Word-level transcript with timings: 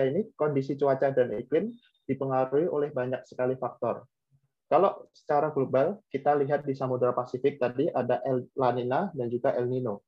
ini 0.00 0.24
kondisi 0.32 0.72
cuaca 0.80 1.12
dan 1.12 1.36
iklim 1.36 1.68
dipengaruhi 2.08 2.64
oleh 2.64 2.88
banyak 2.88 3.28
sekali 3.28 3.60
faktor. 3.60 4.08
Kalau 4.72 5.04
secara 5.12 5.52
global, 5.52 6.00
kita 6.08 6.32
lihat 6.32 6.64
di 6.64 6.72
Samudra 6.72 7.12
Pasifik 7.12 7.60
tadi 7.60 7.92
ada 7.92 8.24
El 8.24 8.48
La 8.56 8.72
Nina 8.72 9.12
dan 9.12 9.28
juga 9.28 9.52
El 9.52 9.68
Nino. 9.68 10.00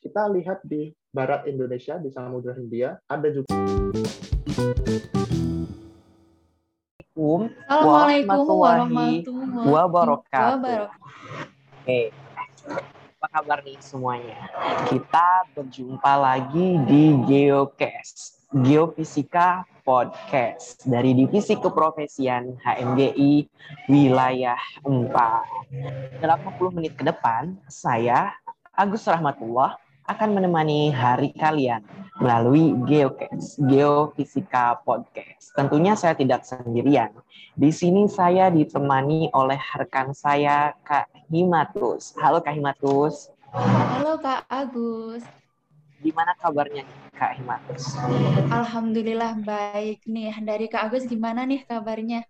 Kita 0.00 0.24
lihat 0.32 0.64
di 0.64 0.88
barat 1.12 1.44
Indonesia, 1.44 2.00
di 2.00 2.08
Samudra 2.08 2.56
Hindia, 2.56 2.96
ada 3.04 3.28
juga 3.28 3.52
Assalamualaikum 7.68 8.56
warahmatullahi 8.56 9.68
wabarakatuh. 9.68 10.88
Oke, 11.84 12.08
apa 13.20 13.26
kabar 13.36 13.60
nih 13.60 13.76
semuanya? 13.84 14.48
Kita 14.88 15.44
berjumpa 15.52 16.12
lagi 16.16 16.80
di 16.88 17.12
GeoCast, 17.28 18.39
Geofisika 18.50 19.62
Podcast 19.86 20.82
dari 20.82 21.14
Divisi 21.14 21.54
Keprofesian 21.54 22.58
HMGI 22.58 23.46
Wilayah 23.86 24.58
4. 24.82 26.18
Dalam 26.18 26.38
60 26.58 26.74
menit 26.74 26.98
ke 26.98 27.06
depan, 27.06 27.54
saya, 27.70 28.34
Agus 28.74 29.06
Rahmatullah, 29.06 29.78
akan 30.10 30.34
menemani 30.34 30.90
hari 30.90 31.30
kalian 31.38 31.86
melalui 32.18 32.74
GeoCast, 32.90 33.62
Geofisika 33.70 34.82
Podcast. 34.82 35.54
Tentunya 35.54 35.94
saya 35.94 36.18
tidak 36.18 36.42
sendirian. 36.42 37.14
Di 37.54 37.70
sini 37.70 38.10
saya 38.10 38.50
ditemani 38.50 39.30
oleh 39.30 39.62
rekan 39.78 40.10
saya, 40.10 40.74
Kak 40.82 41.06
Himatus. 41.30 42.18
Halo 42.18 42.42
Kak 42.42 42.58
Himatus. 42.58 43.30
Halo 43.54 44.18
Kak 44.18 44.42
Agus. 44.50 45.22
Gimana 46.00 46.32
kabarnya 46.40 46.88
Kak 47.12 47.36
Himatus? 47.36 48.00
Alhamdulillah 48.48 49.36
baik 49.44 50.00
nih. 50.08 50.32
Dari 50.40 50.66
Kak 50.72 50.88
Agus 50.88 51.04
gimana 51.04 51.44
nih 51.44 51.60
kabarnya? 51.68 52.24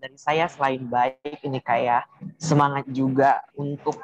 Dari 0.00 0.16
saya 0.16 0.48
selain 0.48 0.80
baik 0.88 1.44
ini 1.44 1.60
kayak 1.60 2.08
semangat 2.40 2.88
juga 2.88 3.44
untuk 3.56 4.00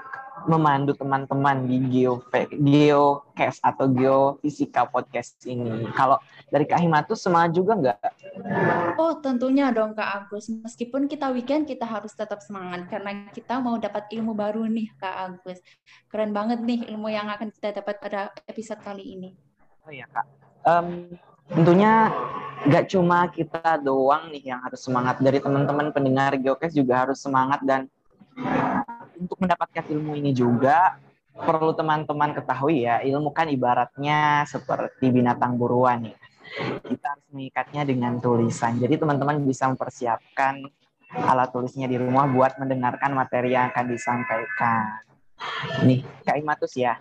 memandu 0.48 0.96
teman-teman 0.96 1.68
di 1.68 1.76
Geo 1.88 2.24
Geocast 2.48 3.60
atau 3.60 3.88
Geofisika 3.92 4.88
Podcast 4.88 5.40
ini. 5.44 5.88
Kalau 5.92 6.20
dari 6.50 6.66
Kak 6.66 6.82
Himatus 6.82 7.22
semangat 7.22 7.54
juga 7.54 7.72
nggak? 7.78 7.98
Oh 8.98 9.16
tentunya 9.22 9.70
dong 9.70 9.94
Kak 9.94 10.26
Agus. 10.26 10.50
Meskipun 10.50 11.06
kita 11.06 11.30
weekend 11.30 11.70
kita 11.70 11.86
harus 11.86 12.12
tetap 12.12 12.42
semangat 12.42 12.90
karena 12.90 13.30
kita 13.30 13.62
mau 13.62 13.78
dapat 13.78 14.10
ilmu 14.10 14.34
baru 14.34 14.66
nih 14.66 14.90
Kak 14.98 15.16
Agus. 15.30 15.62
Keren 16.10 16.34
banget 16.34 16.60
nih 16.60 16.90
ilmu 16.90 17.08
yang 17.08 17.30
akan 17.30 17.54
kita 17.54 17.80
dapat 17.80 18.02
pada 18.02 18.34
episode 18.50 18.82
kali 18.82 19.16
ini. 19.16 19.30
Oh 19.86 19.94
iya 19.94 20.04
Kak. 20.10 20.26
Um, 20.66 21.14
tentunya 21.48 22.12
nggak 22.66 22.92
cuma 22.92 23.30
kita 23.32 23.80
doang 23.80 24.28
nih 24.34 24.52
yang 24.52 24.60
harus 24.60 24.82
semangat. 24.82 25.22
Dari 25.22 25.40
teman-teman 25.40 25.94
pendengar 25.94 26.36
Geocast 26.36 26.76
juga 26.76 27.08
harus 27.08 27.22
semangat 27.22 27.64
dan 27.64 27.88
untuk 29.16 29.36
mendapatkan 29.40 29.84
ilmu 29.88 30.16
ini 30.16 30.32
juga 30.32 30.96
perlu 31.40 31.72
teman-teman 31.72 32.36
ketahui 32.36 32.84
ya, 32.84 33.00
ilmu 33.00 33.32
kan 33.32 33.48
ibaratnya 33.48 34.44
seperti 34.44 35.08
binatang 35.08 35.56
buruan 35.56 36.12
ya. 36.12 36.19
Kita 36.82 37.06
harus 37.14 37.26
mengikatnya 37.30 37.82
dengan 37.86 38.18
tulisan. 38.18 38.76
Jadi 38.78 38.98
teman-teman 38.98 39.38
bisa 39.46 39.70
mempersiapkan 39.70 40.66
alat 41.10 41.50
tulisnya 41.50 41.90
di 41.90 41.98
rumah 41.98 42.26
buat 42.30 42.58
mendengarkan 42.58 43.14
materi 43.14 43.54
yang 43.54 43.70
akan 43.74 43.86
disampaikan. 43.90 45.02
Nih, 45.86 46.04
Kak 46.22 46.36
Imatus 46.38 46.76
ya. 46.76 47.00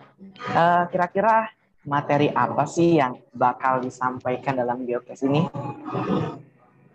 Uh, 0.50 0.88
kira-kira 0.88 1.50
materi 1.84 2.28
apa 2.32 2.64
sih 2.68 3.00
yang 3.00 3.16
bakal 3.32 3.80
disampaikan 3.80 4.56
dalam 4.56 4.84
geocast 4.84 5.24
ini? 5.24 5.46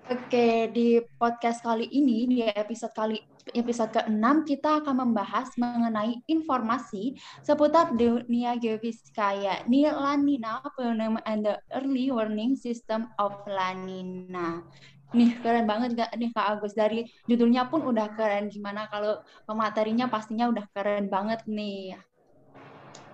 Oke, 0.06 0.70
di 0.70 1.02
podcast 1.18 1.66
kali 1.66 1.90
ini, 1.90 2.30
di 2.30 2.38
episode 2.46 2.94
kali 2.94 3.18
episode 3.54 3.94
ke-6, 3.94 4.26
kita 4.50 4.82
akan 4.82 5.06
membahas 5.06 5.54
mengenai 5.60 6.24
informasi 6.26 7.14
seputar 7.46 7.94
dunia 7.94 8.58
geofisika, 8.58 9.38
yakni 9.38 9.86
La 9.86 10.18
Nina, 10.18 10.66
Phenomenon 10.74 11.22
and 11.30 11.46
the 11.46 11.56
Early 11.70 12.10
Warning 12.10 12.58
System 12.58 13.12
of 13.22 13.38
La 13.46 13.78
Nina. 13.78 14.66
Nih, 15.14 15.38
keren 15.40 15.70
banget 15.70 15.94
gak 15.94 16.12
nih 16.18 16.34
Kak 16.34 16.58
Agus? 16.58 16.74
Dari 16.74 17.06
judulnya 17.30 17.70
pun 17.70 17.86
udah 17.86 18.18
keren. 18.18 18.50
Gimana 18.50 18.90
kalau 18.90 19.22
materinya 19.54 20.10
pastinya 20.10 20.50
udah 20.50 20.66
keren 20.74 21.08
banget 21.08 21.46
nih. 21.46 21.94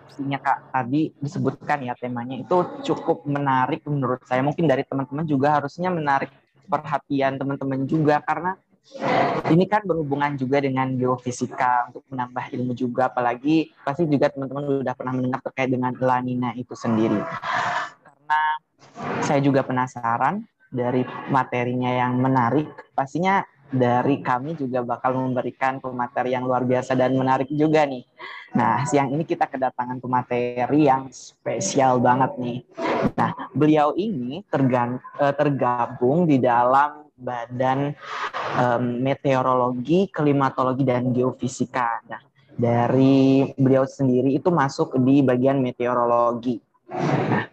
Pastinya 0.07 0.39
Kak, 0.39 0.71
tadi 0.71 1.11
disebutkan 1.19 1.83
ya 1.83 1.93
temanya 1.99 2.39
itu 2.39 2.57
cukup 2.87 3.27
menarik 3.27 3.83
menurut 3.85 4.23
saya. 4.23 4.39
Mungkin 4.41 4.65
dari 4.65 4.87
teman-teman 4.87 5.27
juga 5.27 5.59
harusnya 5.59 5.91
menarik 5.91 6.31
perhatian 6.65 7.35
teman-teman 7.35 7.83
juga 7.83 8.23
karena 8.23 8.55
ini 9.51 9.65
kan 9.67 9.83
berhubungan 9.83 10.35
juga 10.35 10.63
dengan 10.63 10.91
geofisika 10.95 11.91
untuk 11.91 12.03
menambah 12.11 12.51
ilmu 12.55 12.73
juga 12.75 13.11
apalagi 13.11 13.71
pasti 13.83 14.07
juga 14.07 14.31
teman-teman 14.31 14.83
sudah 14.83 14.95
pernah 14.95 15.13
mendengar 15.15 15.41
terkait 15.43 15.69
dengan 15.71 15.91
lanina 15.99 16.51
itu 16.55 16.75
sendiri 16.75 17.19
karena 18.03 18.41
saya 19.23 19.39
juga 19.39 19.63
penasaran 19.63 20.43
dari 20.71 21.03
materinya 21.27 21.91
yang 21.91 22.15
menarik 22.19 22.67
pastinya 22.95 23.43
dari 23.71 24.19
kami 24.19 24.59
juga 24.59 24.83
bakal 24.83 25.15
memberikan 25.15 25.79
pemateri 25.79 26.35
yang 26.35 26.43
luar 26.43 26.67
biasa 26.67 26.91
dan 26.91 27.15
menarik 27.15 27.47
juga 27.47 27.87
nih. 27.87 28.03
Nah, 28.51 28.83
siang 28.83 29.15
ini 29.15 29.23
kita 29.23 29.47
kedatangan 29.47 30.03
pemateri 30.03 30.91
yang 30.91 31.07
spesial 31.07 32.03
banget 32.03 32.35
nih. 32.35 32.59
Nah, 33.15 33.31
beliau 33.55 33.95
ini 33.95 34.43
eh, 34.43 35.33
tergabung 35.39 36.27
di 36.27 36.35
dalam 36.35 37.07
Badan 37.21 37.93
um, 38.57 38.83
Meteorologi, 39.05 40.09
Klimatologi, 40.09 40.81
dan 40.81 41.13
Geofisika. 41.13 42.01
Nah, 42.09 42.21
dari 42.57 43.45
beliau 43.53 43.85
sendiri 43.85 44.33
itu 44.33 44.49
masuk 44.49 44.97
di 45.05 45.21
bagian 45.21 45.61
meteorologi. 45.61 46.57
Nah, 46.89 47.47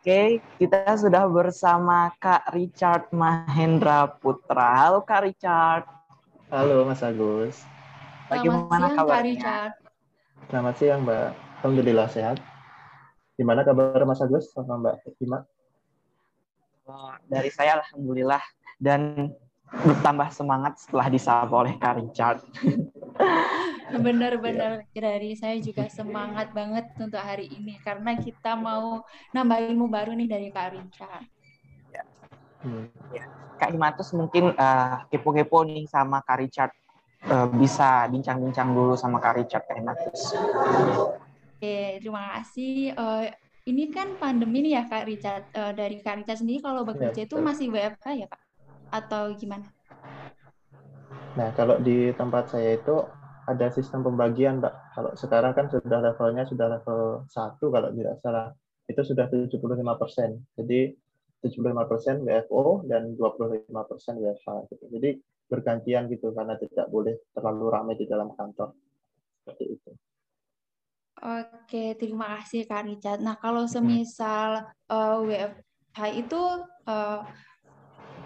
Oke, 0.00 0.40
kita 0.56 0.96
sudah 0.96 1.28
bersama 1.28 2.08
Kak 2.16 2.56
Richard 2.56 3.12
Mahendra 3.12 4.08
Putra. 4.08 4.80
Halo 4.80 5.04
Kak 5.04 5.28
Richard. 5.28 5.84
Halo 6.48 6.88
Mas 6.88 7.04
Agus. 7.04 7.60
Bagaimana 8.32 8.88
Selamat 8.88 8.96
siang, 8.96 9.08
Kak 9.12 9.22
Richard. 9.28 9.72
Selamat 10.48 10.74
siang 10.80 11.00
Mbak. 11.04 11.28
Alhamdulillah 11.60 12.08
sehat. 12.08 12.40
Gimana 13.36 13.60
kabar 13.60 14.00
Mas 14.08 14.24
Agus 14.24 14.48
sama 14.56 14.80
Mbak 14.80 15.20
Hima? 15.20 15.44
Oh, 16.88 17.12
dari 17.28 17.52
saya 17.52 17.84
Alhamdulillah 17.84 18.40
dan 18.80 19.30
bertambah 19.70 20.34
semangat 20.34 20.80
setelah 20.82 21.06
disapa 21.06 21.54
oleh 21.54 21.78
Kak 21.78 22.02
Richard. 22.02 22.42
Benar-benar 23.90 24.86
dari 24.94 25.34
saya 25.34 25.58
juga 25.58 25.86
semangat 25.90 26.50
banget 26.54 26.90
untuk 26.98 27.18
hari 27.20 27.50
ini 27.50 27.78
karena 27.82 28.14
kita 28.18 28.54
mau 28.54 29.02
nambah 29.34 29.58
ilmu 29.70 29.86
baru 29.90 30.14
nih 30.14 30.28
dari 30.30 30.48
Kak 30.50 30.68
Richard. 30.74 31.26
Ya. 31.94 32.04
Hmm. 32.62 32.86
ya. 33.14 33.24
Kak 33.60 33.76
Himatus 33.76 34.16
mungkin 34.16 34.56
uh, 34.56 35.04
kepo-kepo 35.12 35.68
nih 35.68 35.84
sama 35.84 36.24
Kak 36.24 36.38
Richard 36.40 36.72
uh, 37.28 37.50
bisa 37.52 38.08
bincang-bincang 38.08 38.72
dulu 38.72 38.96
sama 38.96 39.20
Kak 39.20 39.36
Richard 39.36 39.64
Kak 39.68 39.76
Himatus. 39.76 40.20
Oke, 41.60 42.00
terima 42.00 42.40
kasih. 42.40 42.96
Uh, 42.96 43.28
ini 43.68 43.92
kan 43.92 44.16
pandemi 44.16 44.64
nih 44.64 44.80
ya 44.80 44.82
Kak 44.88 45.04
Richard. 45.04 45.44
Uh, 45.52 45.76
dari 45.76 46.00
Kak 46.00 46.24
Richard 46.24 46.40
sendiri 46.40 46.64
kalau 46.64 46.88
bekerja 46.88 47.20
ya, 47.20 47.26
itu 47.28 47.36
masih 47.36 47.68
WFH 47.68 48.06
ya 48.16 48.26
Kak? 48.30 48.40
Atau 48.90 49.34
gimana? 49.38 49.66
Nah, 51.38 51.54
kalau 51.54 51.78
di 51.78 52.10
tempat 52.18 52.50
saya 52.50 52.74
itu 52.74 53.06
ada 53.46 53.66
sistem 53.70 54.06
pembagian, 54.06 54.62
Mbak. 54.62 54.74
Kalau 54.94 55.10
sekarang 55.18 55.52
kan 55.54 55.66
sudah 55.70 55.98
levelnya 55.98 56.44
sudah 56.46 56.66
level 56.78 57.26
1 57.26 57.58
kalau 57.58 57.88
tidak 57.94 58.14
salah. 58.22 58.46
Itu 58.90 59.02
sudah 59.06 59.30
75 59.30 59.58
persen. 59.94 60.42
Jadi 60.58 60.94
75 61.42 61.90
persen 61.90 62.20
WFO 62.26 62.84
dan 62.90 63.14
25 63.14 63.70
persen 63.86 64.14
WFH. 64.18 64.48
Gitu. 64.74 64.84
Jadi 64.98 65.10
bergantian 65.50 66.06
gitu 66.06 66.30
karena 66.30 66.54
tidak 66.58 66.86
boleh 66.90 67.18
terlalu 67.34 67.66
ramai 67.70 67.94
di 67.98 68.06
dalam 68.06 68.30
kantor. 68.34 68.70
Seperti 69.42 69.64
itu. 69.78 69.90
Oke, 71.20 72.00
terima 72.00 72.40
kasih 72.40 72.64
Kak 72.64 72.88
Richard. 72.88 73.20
Nah, 73.20 73.36
kalau 73.36 73.68
semisal 73.68 74.72
uh, 74.88 75.20
eh, 75.28 75.52
WFH 75.52 76.00
itu 76.16 76.40
uh, 76.88 77.20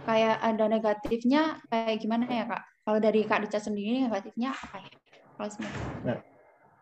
kayak 0.04 0.36
ada 0.40 0.64
negatifnya 0.68 1.58
kayak 1.72 1.98
gimana 2.00 2.24
ya 2.28 2.44
Kak? 2.44 2.62
Kalau 2.84 2.98
dari 3.00 3.20
Kak 3.24 3.48
Richard 3.48 3.64
sendiri 3.64 4.04
negatifnya 4.04 4.52
apa 4.52 4.76
ya? 4.84 4.92
Nah, 6.04 6.18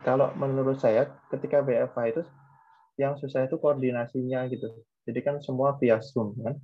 kalau 0.02 0.28
menurut 0.36 0.76
saya 0.76 1.08
ketika 1.30 1.62
BFA 1.62 2.12
itu 2.12 2.22
yang 3.00 3.16
susah 3.16 3.48
itu 3.48 3.56
koordinasinya 3.56 4.44
gitu. 4.52 4.68
Jadi 5.08 5.20
kan 5.24 5.40
semua 5.40 5.78
via 5.80 6.02
Zoom 6.02 6.36
kan. 6.42 6.58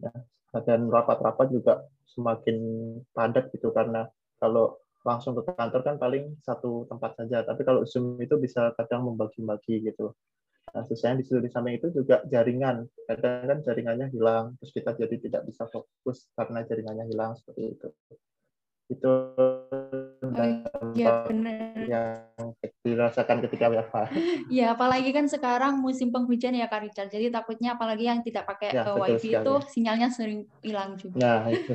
Nah, 0.00 0.16
dan 0.66 0.90
rapat-rapat 0.90 1.46
juga 1.54 1.86
semakin 2.10 2.56
padat 3.14 3.54
gitu 3.54 3.70
karena 3.70 4.10
kalau 4.42 4.80
langsung 5.06 5.32
ke 5.38 5.46
kantor 5.54 5.80
kan 5.86 5.96
paling 5.96 6.34
satu 6.42 6.84
tempat 6.90 7.14
saja. 7.16 7.46
Tapi 7.46 7.62
kalau 7.62 7.86
Zoom 7.86 8.18
itu 8.18 8.36
bisa 8.36 8.74
kadang 8.76 9.06
membagi-bagi 9.06 9.86
gitu. 9.86 10.12
Nah, 10.70 10.86
sisanya 10.86 11.18
di 11.18 11.24
di 11.26 11.50
samping 11.50 11.76
itu 11.82 11.90
juga 11.90 12.22
jaringan. 12.30 12.86
Kadang 13.10 13.46
kan 13.46 13.58
jaringannya 13.66 14.06
hilang, 14.14 14.54
terus 14.62 14.70
kita 14.70 14.94
jadi 14.94 15.16
tidak 15.18 15.42
bisa 15.50 15.66
fokus 15.66 16.30
karena 16.38 16.62
jaringannya 16.62 17.10
hilang 17.10 17.34
seperti 17.34 17.74
itu. 17.74 17.88
Itu 18.90 19.10
oh, 19.38 20.90
ya, 20.98 21.26
benar. 21.26 21.78
yang 21.86 22.54
dirasakan 22.82 23.38
ketika 23.46 23.70
WFH. 23.70 23.96
Ya, 24.50 24.74
apalagi 24.74 25.14
kan 25.14 25.30
sekarang 25.30 25.78
musim 25.78 26.10
penghujan 26.10 26.58
ya 26.58 26.66
Kak 26.66 26.82
Richard. 26.86 27.10
Jadi 27.10 27.30
takutnya 27.30 27.78
apalagi 27.78 28.10
yang 28.10 28.22
tidak 28.26 28.50
pakai 28.50 28.74
ya, 28.74 28.82
uh, 28.82 28.98
wifi 28.98 29.38
itu 29.38 29.54
sinyalnya 29.70 30.10
sering 30.10 30.46
hilang 30.58 30.98
juga. 30.98 31.18
Nah, 31.22 31.40
itu. 31.50 31.74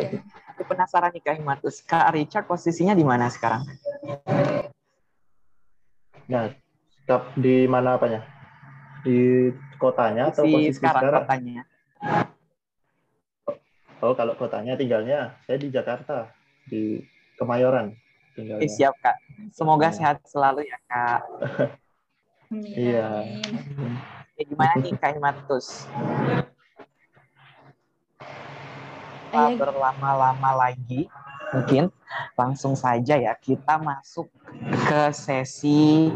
ya. 0.00 0.24
Aku 0.56 0.64
penasaran 0.64 1.12
nih 1.12 1.20
Kak 1.20 1.36
Himatus. 1.36 1.84
Kak 1.84 2.16
Richard 2.16 2.48
posisinya 2.48 2.96
di 2.96 3.04
mana 3.04 3.28
sekarang? 3.28 3.68
Nah, 6.26 6.56
di 7.38 7.70
mana 7.70 7.94
apanya? 7.94 8.26
Di 9.06 9.50
kotanya 9.78 10.34
atau 10.34 10.42
posisi 10.42 10.82
sekarang, 10.82 11.02
sekarang? 11.02 11.22
kotanya? 11.22 11.62
Oh, 14.02 14.12
kalau 14.12 14.34
kotanya 14.34 14.74
tinggalnya 14.74 15.38
saya 15.46 15.56
di 15.56 15.70
Jakarta, 15.70 16.34
di 16.66 17.00
Kemayoran. 17.38 17.94
Tinggalnya. 18.36 18.68
siap, 18.68 18.94
Kak. 19.00 19.16
Semoga 19.54 19.88
ya. 19.88 19.96
sehat 19.96 20.16
selalu 20.28 20.66
ya, 20.66 20.78
Kak. 20.90 21.22
Iya. 22.46 23.26
ya, 24.38 24.42
gimana 24.46 24.78
nih, 24.78 24.94
Kak 24.94 25.18
Imatus? 25.18 25.82
berlama-lama 29.58 30.50
lagi 30.54 31.10
mungkin 31.54 31.92
langsung 32.34 32.74
saja 32.74 33.18
ya 33.18 33.34
kita 33.38 33.78
masuk 33.78 34.26
ke 34.88 35.02
sesi 35.12 36.10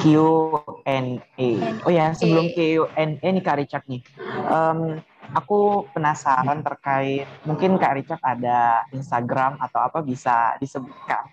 Q&A. 0.00 1.48
Oh 1.86 1.92
ya 1.92 2.10
sebelum 2.16 2.50
Q&A 2.50 3.04
nih 3.20 3.42
Kak 3.44 3.58
Richard 3.60 3.84
nih, 3.86 4.02
um, 4.48 4.98
aku 5.36 5.86
penasaran 5.94 6.64
terkait 6.64 7.28
mungkin 7.46 7.78
Kak 7.78 7.94
Richard 8.00 8.22
ada 8.22 8.86
Instagram 8.90 9.60
atau 9.60 9.80
apa 9.82 10.02
bisa 10.02 10.56
disebutkan? 10.58 11.24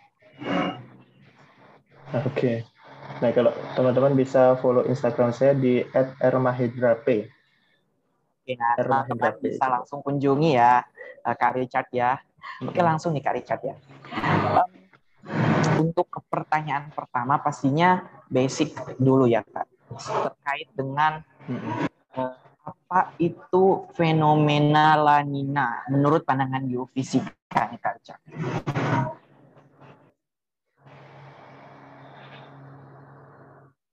Oke. 2.13 2.29
Okay. 2.33 2.57
Nah 3.19 3.29
kalau 3.33 3.51
teman-teman 3.73 4.13
bisa 4.15 4.55
follow 4.61 4.85
Instagram 4.85 5.33
saya 5.33 5.57
di 5.57 5.81
@rmahedrap. 6.21 7.03
Oke, 7.03 8.53
nah, 8.57 8.73
teman-teman 8.77 9.33
bisa 9.41 9.65
langsung 9.69 9.99
kunjungi 10.01 10.57
ya 10.57 10.81
Kak 11.25 11.59
Richard 11.59 11.89
ya 11.91 12.17
Oke 12.65 12.79
langsung 12.83 13.15
nih 13.15 13.23
Kak 13.23 13.35
Richard 13.35 13.61
ya. 13.63 13.75
Um, 14.55 14.69
untuk 15.79 16.07
pertanyaan 16.27 16.91
pertama 16.91 17.39
pastinya 17.39 18.03
basic 18.27 18.75
dulu 18.99 19.25
ya 19.29 19.43
Kak. 19.43 19.67
Terkait 19.99 20.69
dengan 20.75 21.23
uh, 22.15 22.35
apa 22.69 23.13
itu 23.17 23.89
fenomena 23.97 24.93
lanina 24.99 25.87
menurut 25.89 26.21
pandangan 26.21 26.67
geofisika 26.69 27.69
nih 27.71 27.79
Kak 27.81 27.93
Richard? 27.97 28.21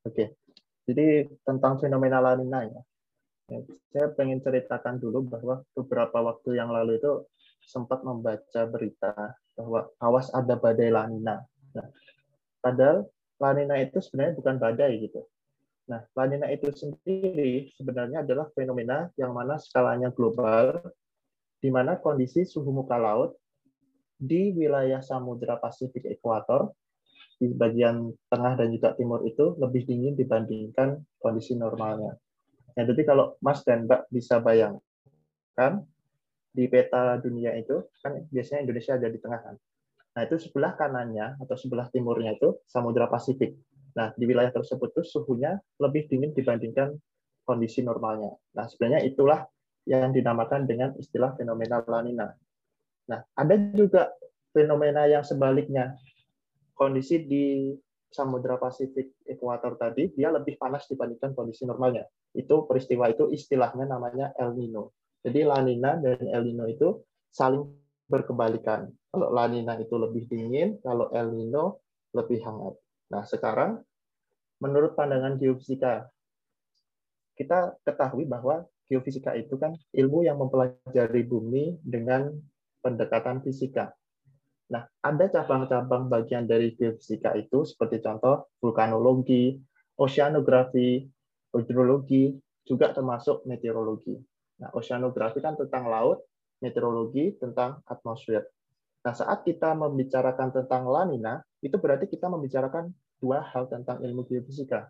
Oke, 0.06 0.38
jadi 0.87 1.26
tentang 1.42 1.82
fenomena 1.82 2.22
lanina 2.22 2.62
ya. 2.62 2.81
ya. 3.50 3.60
Saya 3.90 4.06
pengen 4.14 4.38
ceritakan 4.38 5.02
dulu 5.02 5.26
bahwa 5.26 5.66
beberapa 5.75 6.22
waktu 6.22 6.56
yang 6.56 6.70
lalu 6.70 7.02
itu 7.02 7.26
sempat 7.66 8.06
membaca 8.06 8.62
berita 8.70 9.34
bahwa 9.58 9.90
awas 9.98 10.30
ada 10.30 10.54
badai 10.54 10.94
lanina. 10.94 11.42
Nah, 11.74 11.86
padahal 12.62 13.10
lanina 13.42 13.74
itu 13.82 13.98
sebenarnya 13.98 14.38
bukan 14.38 14.56
badai 14.56 14.92
gitu. 15.02 15.26
Nah, 15.90 16.06
lanina 16.14 16.46
itu 16.50 16.70
sendiri 16.70 17.70
sebenarnya 17.74 18.22
adalah 18.22 18.46
fenomena 18.54 19.10
yang 19.18 19.34
mana 19.34 19.58
skalanya 19.58 20.14
global, 20.14 20.78
di 21.58 21.68
mana 21.74 21.98
kondisi 21.98 22.46
suhu 22.46 22.70
muka 22.70 22.94
laut 22.98 23.34
di 24.16 24.54
wilayah 24.54 25.02
Samudra 25.02 25.58
Pasifik 25.58 26.06
Ekuator 26.06 26.70
di 27.36 27.52
bagian 27.52 28.08
tengah 28.32 28.56
dan 28.56 28.72
juga 28.72 28.96
timur 28.96 29.20
itu 29.28 29.58
lebih 29.60 29.84
dingin 29.84 30.14
dibandingkan 30.16 31.02
kondisi 31.20 31.52
normalnya. 31.52 32.16
Nah, 32.76 32.84
jadi 32.84 33.02
kalau 33.04 33.36
Mas 33.44 33.60
dan 33.64 33.84
Mbak 33.84 34.08
bisa 34.08 34.40
bayangkan 34.40 35.84
di 36.56 36.64
peta 36.72 37.20
dunia 37.20 37.52
itu 37.60 37.84
kan 38.00 38.16
biasanya 38.32 38.64
Indonesia 38.64 38.96
ada 38.96 39.08
di 39.12 39.20
tengah 39.20 39.40
kan. 39.44 39.56
Nah, 40.16 40.22
itu 40.24 40.40
sebelah 40.40 40.72
kanannya 40.80 41.36
atau 41.44 41.56
sebelah 41.60 41.92
timurnya 41.92 42.40
itu 42.40 42.56
Samudra 42.64 43.04
Pasifik. 43.12 43.52
Nah, 43.92 44.16
di 44.16 44.24
wilayah 44.24 44.48
tersebut 44.48 44.96
tuh 44.96 45.04
suhunya 45.04 45.60
lebih 45.76 46.08
dingin 46.08 46.32
dibandingkan 46.32 46.96
kondisi 47.44 47.84
normalnya. 47.84 48.32
Nah, 48.56 48.64
sebenarnya 48.64 49.04
itulah 49.04 49.44
yang 49.84 50.16
dinamakan 50.16 50.64
dengan 50.64 50.96
istilah 50.96 51.36
fenomena 51.36 51.84
La 51.84 52.00
Nina. 52.00 52.32
Nah, 53.12 53.20
ada 53.36 53.54
juga 53.76 54.08
fenomena 54.56 55.04
yang 55.04 55.20
sebaliknya. 55.20 55.92
Kondisi 56.72 57.24
di 57.24 57.72
Samudra 58.08 58.56
Pasifik 58.56 59.20
ekuator 59.28 59.76
tadi 59.76 60.12
dia 60.16 60.32
lebih 60.32 60.56
panas 60.56 60.88
dibandingkan 60.88 61.36
kondisi 61.36 61.68
normalnya. 61.68 62.04
Itu 62.32 62.64
peristiwa 62.64 63.08
itu 63.12 63.28
istilahnya 63.28 63.84
namanya 63.84 64.32
El 64.40 64.56
Nino. 64.56 64.96
Jadi 65.26 65.43
La 65.43 65.58
Nina 65.58 65.99
dan 65.99 66.23
El 66.23 66.43
Nino 66.46 66.70
itu 66.70 67.02
saling 67.34 67.67
berkebalikan. 68.06 68.87
Kalau 69.11 69.34
La 69.34 69.50
Nina 69.50 69.75
itu 69.75 69.99
lebih 69.99 70.31
dingin, 70.31 70.78
kalau 70.78 71.11
El 71.11 71.34
Nino 71.34 71.82
lebih 72.14 72.46
hangat. 72.46 72.78
Nah, 73.11 73.26
sekarang 73.26 73.82
menurut 74.62 74.94
pandangan 74.94 75.34
geofisika, 75.34 76.06
kita 77.34 77.75
ketahui 77.82 78.23
bahwa 78.31 78.62
geofisika 78.87 79.34
itu 79.34 79.58
kan 79.58 79.75
ilmu 79.90 80.23
yang 80.23 80.38
mempelajari 80.38 81.26
bumi 81.26 81.82
dengan 81.82 82.31
pendekatan 82.81 83.43
fisika. 83.43 83.90
Nah, 84.70 84.87
ada 85.02 85.26
cabang-cabang 85.26 86.06
bagian 86.06 86.46
dari 86.46 86.75
geofisika 86.78 87.34
itu 87.34 87.67
seperti 87.67 87.99
contoh 87.99 88.46
vulkanologi, 88.62 89.58
oceanografi, 89.99 91.02
hidrologi, 91.50 92.34
juga 92.67 92.94
termasuk 92.94 93.43
meteorologi. 93.46 94.14
Nah, 94.62 94.72
oceanografi 94.72 95.38
kan 95.44 95.56
tentang 95.56 95.88
laut, 95.88 96.24
meteorologi 96.64 97.36
tentang 97.36 97.84
atmosfer. 97.84 98.44
Nah, 99.04 99.14
saat 99.14 99.44
kita 99.44 99.76
membicarakan 99.76 100.50
tentang 100.50 100.88
lanina, 100.88 101.44
itu 101.60 101.76
berarti 101.76 102.08
kita 102.08 102.26
membicarakan 102.26 102.90
dua 103.20 103.44
hal 103.54 103.68
tentang 103.68 104.00
ilmu 104.02 104.26
geofisika, 104.26 104.88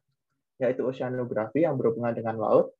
yaitu 0.63 0.87
oceanografi 0.87 1.67
yang 1.67 1.77
berhubungan 1.77 2.15
dengan 2.15 2.39
laut 2.39 2.73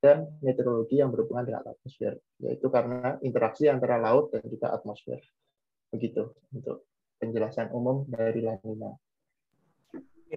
dan 0.00 0.30
meteorologi 0.40 0.96
yang 1.00 1.12
berhubungan 1.12 1.44
dengan 1.44 1.62
atmosfer, 1.68 2.16
yaitu 2.40 2.66
karena 2.72 3.20
interaksi 3.20 3.68
antara 3.68 4.00
laut 4.00 4.32
dan 4.32 4.44
juga 4.48 4.72
atmosfer. 4.72 5.20
Begitu 5.92 6.32
untuk 6.56 6.88
penjelasan 7.20 7.68
umum 7.76 8.08
dari 8.08 8.40
lanina. 8.40 8.96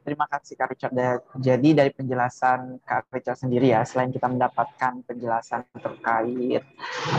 Terima 0.01 0.25
kasih 0.25 0.57
Kak 0.57 0.73
Richard. 0.73 0.93
Jadi 1.37 1.69
dari 1.77 1.91
penjelasan 1.93 2.81
Kak 2.81 3.13
Richard 3.13 3.37
sendiri 3.37 3.69
ya, 3.69 3.85
selain 3.85 4.09
kita 4.09 4.25
mendapatkan 4.25 5.05
penjelasan 5.05 5.61
terkait 5.77 6.65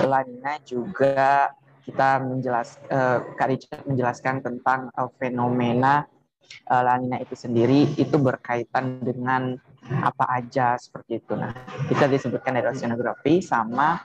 lanina 0.02 0.58
juga 0.66 1.54
kita 1.84 2.18
menjelas 2.24 2.80
uh, 2.88 3.20
Kak 3.36 3.48
Richard 3.52 3.84
menjelaskan 3.84 4.40
tentang 4.40 4.88
uh, 4.96 5.12
fenomena 5.20 6.08
uh, 6.72 6.82
lanina 6.82 7.20
itu 7.20 7.36
sendiri 7.36 7.92
itu 8.00 8.16
berkaitan 8.16 9.04
dengan 9.04 9.54
apa 10.00 10.24
aja 10.40 10.80
seperti 10.80 11.20
itu. 11.20 11.36
Nah, 11.36 11.52
kita 11.92 12.08
disebutkan 12.08 12.56
dari 12.56 12.72
oceanografi 12.72 13.44
sama 13.44 14.00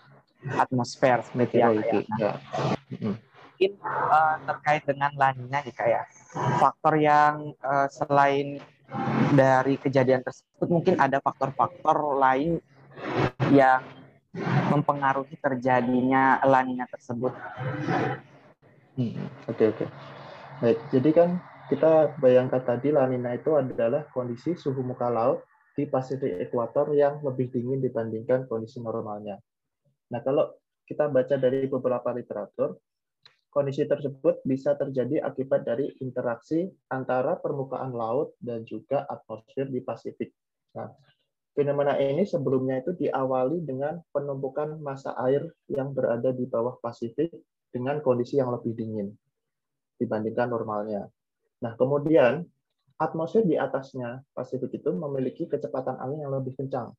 atmosfer 0.60 1.24
seperti 1.24 1.64
ya. 1.64 1.72
Nah, 1.72 2.36
mungkin 3.60 3.76
uh, 3.84 4.40
terkait 4.48 4.88
dengan 4.88 5.12
lanina 5.20 5.60
nih 5.60 5.76
kayak 5.76 6.08
faktor 6.64 6.96
yang 6.96 7.52
uh, 7.60 7.92
selain 7.92 8.56
dari 9.36 9.76
kejadian 9.76 10.24
tersebut 10.24 10.72
mungkin 10.72 10.96
ada 10.96 11.20
faktor-faktor 11.20 12.16
lain 12.16 12.64
yang 13.52 13.84
mempengaruhi 14.72 15.36
terjadinya 15.44 16.40
lanina 16.48 16.88
tersebut. 16.88 17.36
Hmm, 18.96 19.28
oke 19.52 19.64
oke. 19.76 19.86
Baik, 20.64 20.80
jadi 20.96 21.10
kan 21.12 21.30
kita 21.68 22.16
bayangkan 22.16 22.64
tadi 22.64 22.96
lanina 22.96 23.36
itu 23.36 23.60
adalah 23.60 24.08
kondisi 24.16 24.56
suhu 24.56 24.88
muka 24.88 25.12
laut 25.12 25.44
di 25.76 25.84
Pasifik 25.84 26.48
Ekuator 26.48 26.96
yang 26.96 27.20
lebih 27.28 27.52
dingin 27.52 27.84
dibandingkan 27.84 28.48
kondisi 28.48 28.80
normalnya. 28.80 29.36
Nah, 30.16 30.24
kalau 30.24 30.48
kita 30.88 31.12
baca 31.12 31.36
dari 31.36 31.68
beberapa 31.68 32.16
literatur, 32.16 32.80
Kondisi 33.50 33.82
tersebut 33.90 34.46
bisa 34.46 34.78
terjadi 34.78 35.26
akibat 35.26 35.66
dari 35.66 35.90
interaksi 36.06 36.70
antara 36.94 37.34
permukaan 37.34 37.98
laut 37.98 38.38
dan 38.38 38.62
juga 38.62 39.10
atmosfer 39.10 39.66
di 39.66 39.82
Pasifik. 39.82 40.30
Nah, 40.78 40.94
fenomena 41.58 41.98
ini 41.98 42.30
sebelumnya 42.30 42.86
itu 42.86 42.94
diawali 42.94 43.66
dengan 43.66 43.98
penumpukan 44.14 44.78
massa 44.86 45.18
air 45.26 45.50
yang 45.66 45.98
berada 45.98 46.30
di 46.30 46.46
bawah 46.46 46.78
Pasifik 46.78 47.34
dengan 47.74 47.98
kondisi 48.06 48.38
yang 48.38 48.54
lebih 48.54 48.78
dingin 48.78 49.10
dibandingkan 49.98 50.54
normalnya. 50.54 51.10
Nah, 51.66 51.74
kemudian 51.74 52.46
atmosfer 53.02 53.42
di 53.44 53.58
atasnya 53.58 54.22
Pasifik 54.32 54.78
itu 54.78 54.94
memiliki 54.94 55.50
kecepatan 55.50 55.98
angin 55.98 56.22
yang 56.22 56.38
lebih 56.38 56.54
kencang. 56.54 56.94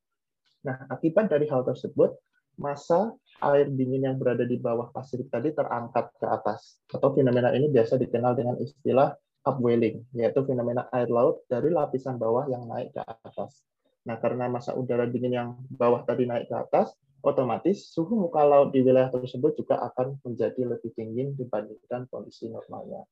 Nah, 0.66 0.76
akibat 0.92 1.30
dari 1.30 1.46
hal 1.46 1.62
tersebut, 1.62 2.12
masa 2.60 3.14
air 3.40 3.66
dingin 3.72 4.06
yang 4.06 4.16
berada 4.20 4.44
di 4.44 4.60
bawah 4.60 4.92
Pasifik 4.92 5.32
tadi 5.32 5.50
terangkat 5.56 6.12
ke 6.16 6.26
atas. 6.28 6.80
Atau 6.92 7.16
fenomena 7.16 7.50
ini 7.56 7.72
biasa 7.72 7.96
dikenal 7.96 8.36
dengan 8.36 8.56
istilah 8.60 9.16
upwelling, 9.44 10.04
yaitu 10.12 10.44
fenomena 10.44 10.86
air 10.92 11.08
laut 11.08 11.44
dari 11.48 11.72
lapisan 11.72 12.20
bawah 12.20 12.44
yang 12.46 12.68
naik 12.68 12.92
ke 12.92 13.00
atas. 13.00 13.64
Nah, 14.04 14.16
karena 14.20 14.48
masa 14.48 14.76
udara 14.76 15.08
dingin 15.08 15.32
yang 15.32 15.48
bawah 15.72 16.04
tadi 16.04 16.24
naik 16.28 16.48
ke 16.48 16.56
atas, 16.56 16.92
otomatis 17.20 17.92
suhu 17.92 18.16
muka 18.16 18.44
laut 18.44 18.72
di 18.72 18.80
wilayah 18.80 19.12
tersebut 19.12 19.56
juga 19.56 19.80
akan 19.92 20.20
menjadi 20.24 20.64
lebih 20.64 20.92
tinggi 20.96 21.32
dibandingkan 21.36 22.08
kondisi 22.08 22.48
normalnya. 22.48 23.04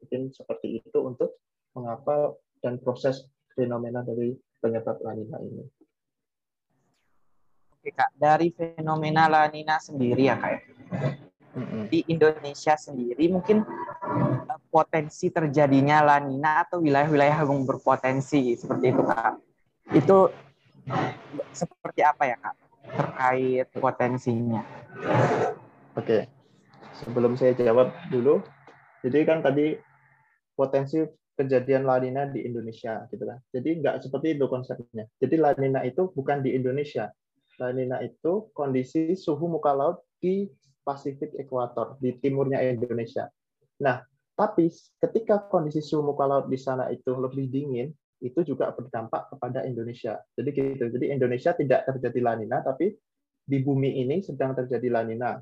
Mungkin 0.00 0.32
seperti 0.32 0.80
itu 0.80 0.98
untuk 1.00 1.36
mengapa 1.76 2.32
dan 2.64 2.80
proses 2.80 3.28
fenomena 3.52 4.00
dari 4.00 4.32
penyebab 4.60 5.00
lanina 5.04 5.40
ini. 5.44 5.79
Oke 7.80 7.96
kak, 7.96 8.12
dari 8.12 8.52
fenomena 8.52 9.24
lanina 9.24 9.80
sendiri 9.80 10.28
ya 10.28 10.36
kak, 10.36 10.50
ya? 10.52 10.60
di 11.88 12.04
Indonesia 12.12 12.76
sendiri 12.76 13.26
mungkin 13.32 13.64
eh, 14.44 14.60
potensi 14.68 15.32
terjadinya 15.32 16.04
lanina 16.04 16.68
atau 16.68 16.84
wilayah-wilayah 16.84 17.40
yang 17.40 17.64
berpotensi 17.64 18.54
seperti 18.60 18.92
itu 18.92 19.02
kak, 19.02 19.40
itu 19.96 20.28
seperti 21.56 22.04
apa 22.04 22.22
ya 22.28 22.36
kak 22.36 22.54
terkait 22.84 23.66
potensinya? 23.72 24.60
Oke, 25.96 26.28
sebelum 27.00 27.34
saya 27.40 27.56
jawab 27.56 27.96
dulu, 28.12 28.44
jadi 29.00 29.24
kan 29.24 29.40
tadi 29.40 29.72
potensi 30.52 31.00
kejadian 31.32 31.88
lanina 31.88 32.28
di 32.28 32.44
Indonesia 32.44 33.08
gitu 33.08 33.24
kan. 33.24 33.40
Jadi 33.48 33.80
nggak 33.80 34.04
seperti 34.04 34.36
itu 34.36 34.44
konsepnya. 34.44 35.08
Jadi 35.16 35.40
lanina 35.40 35.80
itu 35.88 36.12
bukan 36.12 36.44
di 36.44 36.52
Indonesia. 36.52 37.08
Lanina 37.60 38.00
itu 38.00 38.48
kondisi 38.56 39.12
suhu 39.12 39.46
muka 39.46 39.76
laut 39.76 40.00
di 40.16 40.48
Pasifik 40.80 41.36
ekuator 41.36 42.00
di 42.00 42.16
timurnya 42.16 42.56
Indonesia. 42.64 43.28
Nah, 43.84 44.00
tapi 44.32 44.72
ketika 44.96 45.44
kondisi 45.52 45.84
suhu 45.84 46.00
muka 46.00 46.24
laut 46.24 46.46
di 46.48 46.56
sana 46.56 46.88
itu 46.88 47.12
lebih 47.12 47.52
dingin, 47.52 47.92
itu 48.24 48.40
juga 48.44 48.72
berdampak 48.72 49.28
kepada 49.28 49.68
Indonesia. 49.68 50.16
Jadi 50.32 50.48
gitu. 50.56 50.84
Jadi 50.88 51.12
Indonesia 51.12 51.52
tidak 51.52 51.84
terjadi 51.84 52.20
lanina, 52.32 52.64
tapi 52.64 52.96
di 53.44 53.58
bumi 53.60 54.00
ini 54.00 54.24
sedang 54.24 54.56
terjadi 54.56 54.88
lanina. 54.88 55.36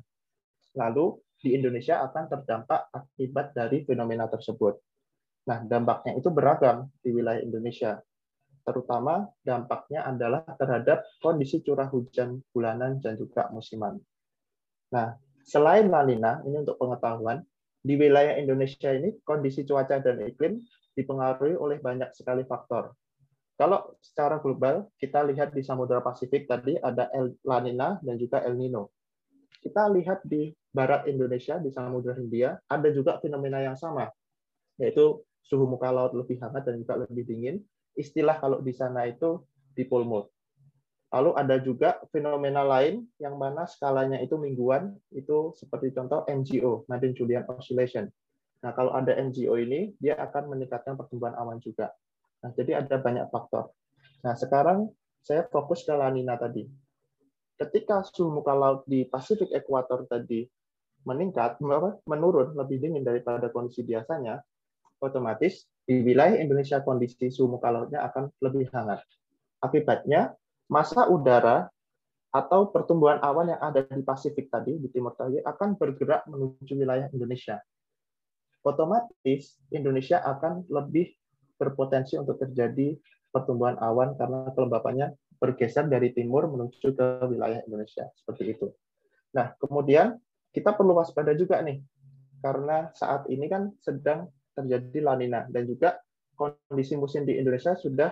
Lalu 0.75 1.23
di 1.39 1.55
Indonesia 1.55 2.03
akan 2.03 2.25
terdampak 2.27 2.91
akibat 2.91 3.55
dari 3.55 3.87
fenomena 3.87 4.27
tersebut. 4.27 4.75
Nah, 5.47 5.63
dampaknya 5.63 6.19
itu 6.19 6.29
beragam 6.35 6.91
di 6.99 7.15
wilayah 7.15 7.43
Indonesia. 7.43 8.03
Terutama 8.69 9.25
dampaknya 9.41 10.05
adalah 10.05 10.45
terhadap 10.61 11.01
kondisi 11.25 11.65
curah 11.65 11.89
hujan 11.89 12.45
bulanan 12.53 13.01
dan 13.01 13.17
juga 13.17 13.49
musiman. 13.49 13.97
Nah, 14.93 15.17
selain 15.41 15.89
La 15.89 16.05
Nina, 16.05 16.45
ini 16.45 16.61
untuk 16.61 16.77
pengetahuan, 16.77 17.41
di 17.81 17.97
wilayah 17.97 18.37
Indonesia 18.37 18.93
ini 18.93 19.17
kondisi 19.25 19.65
cuaca 19.65 20.05
dan 20.05 20.21
iklim 20.21 20.61
dipengaruhi 20.93 21.57
oleh 21.57 21.81
banyak 21.81 22.13
sekali 22.13 22.45
faktor. 22.45 22.93
Kalau 23.57 23.97
secara 24.05 24.37
global, 24.37 24.93
kita 25.01 25.25
lihat 25.25 25.57
di 25.57 25.65
Samudra 25.65 26.05
Pasifik 26.05 26.45
tadi 26.45 26.77
ada 26.77 27.09
El 27.11 27.41
La 27.49 27.65
Nina 27.65 27.97
dan 28.05 28.21
juga 28.21 28.45
El 28.45 28.61
Nino. 28.61 28.93
Kita 29.59 29.89
lihat 29.89 30.23
di 30.29 30.53
barat 30.71 31.09
Indonesia, 31.09 31.57
di 31.57 31.73
Samudra 31.73 32.15
Hindia, 32.15 32.55
ada 32.69 32.89
juga 32.93 33.17
fenomena 33.19 33.65
yang 33.65 33.75
sama, 33.75 34.07
yaitu 34.77 35.25
suhu 35.43 35.65
muka 35.65 35.89
laut 35.89 36.13
lebih 36.13 36.37
hangat 36.39 36.69
dan 36.69 36.77
juga 36.79 37.01
lebih 37.03 37.25
dingin. 37.25 37.57
Istilah 37.99 38.39
kalau 38.39 38.63
di 38.63 38.71
sana 38.71 39.11
itu 39.11 39.43
dipole 39.75 40.07
mode. 40.07 40.31
Lalu 41.11 41.31
ada 41.35 41.57
juga 41.59 41.99
fenomena 42.15 42.63
lain 42.63 43.03
yang 43.19 43.35
mana 43.35 43.67
skalanya 43.67 44.21
itu 44.23 44.39
mingguan, 44.39 44.95
itu 45.11 45.57
seperti 45.59 45.91
contoh 45.91 46.23
NGO, 46.29 46.87
Madden 46.87 47.17
Julian 47.17 47.49
Oscillation. 47.49 48.07
Nah, 48.63 48.71
kalau 48.77 48.93
ada 48.93 49.17
NGO 49.17 49.57
ini, 49.57 49.97
dia 49.99 50.15
akan 50.21 50.53
meningkatkan 50.53 50.95
pertumbuhan 51.01 51.33
awan 51.35 51.59
juga. 51.65 51.91
Nah, 52.45 52.53
jadi 52.53 52.85
ada 52.85 53.01
banyak 53.01 53.33
faktor. 53.33 53.73
Nah, 54.21 54.37
sekarang 54.37 54.93
saya 55.25 55.49
fokus 55.49 55.83
ke 55.83 55.97
lanina 55.97 56.37
tadi. 56.37 56.69
Ketika 57.59 58.05
suhu 58.07 58.31
muka 58.39 58.55
laut 58.55 58.87
di 58.87 59.03
Pasifik 59.09 59.51
Ekuator 59.51 60.07
tadi 60.07 60.47
meningkat, 61.09 61.59
menurun 62.07 62.55
lebih 62.55 62.79
dingin 62.79 63.03
daripada 63.03 63.49
kondisi 63.49 63.83
biasanya, 63.83 64.39
otomatis 65.01 65.65
di 65.89 66.05
wilayah 66.05 66.37
Indonesia 66.37 66.85
kondisi 66.85 67.33
suhu 67.33 67.57
muka 67.57 67.73
lautnya 67.73 68.05
akan 68.05 68.29
lebih 68.45 68.69
hangat. 68.77 69.01
Akibatnya, 69.65 70.37
masa 70.69 71.09
udara 71.09 71.73
atau 72.29 72.69
pertumbuhan 72.69 73.17
awan 73.25 73.57
yang 73.57 73.61
ada 73.65 73.89
di 73.89 74.05
Pasifik 74.05 74.53
tadi, 74.53 74.77
di 74.77 74.93
Timur 74.93 75.17
tadi, 75.17 75.41
akan 75.41 75.81
bergerak 75.81 76.29
menuju 76.29 76.77
wilayah 76.77 77.09
Indonesia. 77.09 77.57
Otomatis, 78.61 79.57
Indonesia 79.73 80.21
akan 80.21 80.69
lebih 80.69 81.09
berpotensi 81.57 82.21
untuk 82.21 82.37
terjadi 82.37 82.93
pertumbuhan 83.33 83.81
awan 83.81 84.13
karena 84.21 84.53
kelembapannya 84.53 85.17
bergeser 85.41 85.89
dari 85.89 86.13
timur 86.13 86.53
menuju 86.53 86.93
ke 86.93 87.07
wilayah 87.33 87.65
Indonesia. 87.65 88.13
Seperti 88.13 88.45
itu. 88.53 88.69
Nah, 89.33 89.57
kemudian 89.57 90.21
kita 90.53 90.77
perlu 90.77 91.01
waspada 91.01 91.33
juga 91.33 91.65
nih, 91.65 91.81
karena 92.45 92.93
saat 92.93 93.25
ini 93.33 93.49
kan 93.49 93.73
sedang 93.81 94.29
terjadi 94.59 94.99
lanina 95.07 95.47
dan 95.47 95.63
juga 95.67 96.03
kondisi 96.35 96.99
musim 96.99 97.23
di 97.23 97.39
Indonesia 97.39 97.79
sudah 97.79 98.11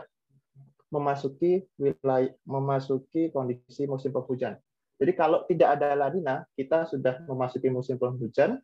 memasuki 0.91 1.67
wilayah 1.79 2.31
memasuki 2.47 3.35
kondisi 3.35 3.91
musim 3.91 4.15
penghujan. 4.15 4.55
Jadi 4.97 5.13
kalau 5.13 5.45
tidak 5.45 5.77
ada 5.77 5.93
lanina, 5.93 6.47
kita 6.57 6.89
sudah 6.89 7.21
memasuki 7.29 7.69
musim 7.69 8.01
penghujan, 8.01 8.57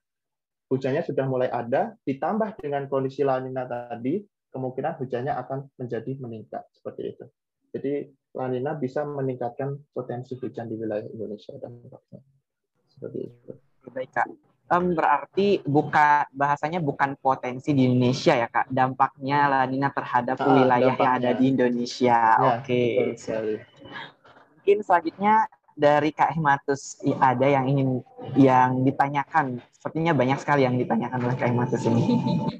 hujannya 0.72 1.04
sudah 1.04 1.28
mulai 1.28 1.52
ada, 1.52 1.92
ditambah 2.08 2.56
dengan 2.56 2.88
kondisi 2.88 3.20
lanina 3.20 3.68
tadi, 3.68 4.24
kemungkinan 4.48 4.96
hujannya 4.96 5.34
akan 5.36 5.68
menjadi 5.76 6.16
meningkat 6.22 6.64
seperti 6.72 7.12
itu. 7.12 7.24
Jadi 7.76 7.92
lanina 8.32 8.72
bisa 8.80 9.04
meningkatkan 9.04 9.76
potensi 9.92 10.32
hujan 10.40 10.72
di 10.72 10.76
wilayah 10.80 11.04
Indonesia 11.12 11.52
dan 11.60 11.76
seperti 12.88 13.28
itu. 13.28 13.52
Baik 13.92 14.08
kak 14.16 14.51
um, 14.70 14.94
berarti 14.94 15.64
bukan 15.64 16.28
bahasanya 16.30 16.78
bukan 16.78 17.16
potensi 17.18 17.74
di 17.74 17.88
Indonesia 17.88 18.36
ya 18.36 18.46
kak 18.46 18.68
dampaknya 18.70 19.48
lanina 19.48 19.88
terhadap 19.90 20.38
ah, 20.38 20.46
wilayah 20.46 20.94
dampaknya. 20.94 21.02
yang 21.02 21.18
ada 21.18 21.30
di 21.34 21.44
Indonesia 21.48 22.20
ya, 22.38 22.58
oke 22.60 22.66
okay. 22.66 23.16
mungkin 24.58 24.78
selanjutnya 24.84 25.34
dari 25.76 26.10
Kak 26.12 26.36
Himatus 26.36 27.00
ada 27.20 27.46
yang 27.48 27.68
ingin 27.68 27.88
yang 28.36 28.84
ditanyakan 28.84 29.60
sepertinya 29.72 30.12
banyak 30.14 30.38
sekali 30.38 30.64
yang 30.68 30.76
ditanyakan 30.78 31.20
oleh 31.26 31.36
Kak 31.36 31.48
Himatus 31.50 31.82
ini 31.88 32.04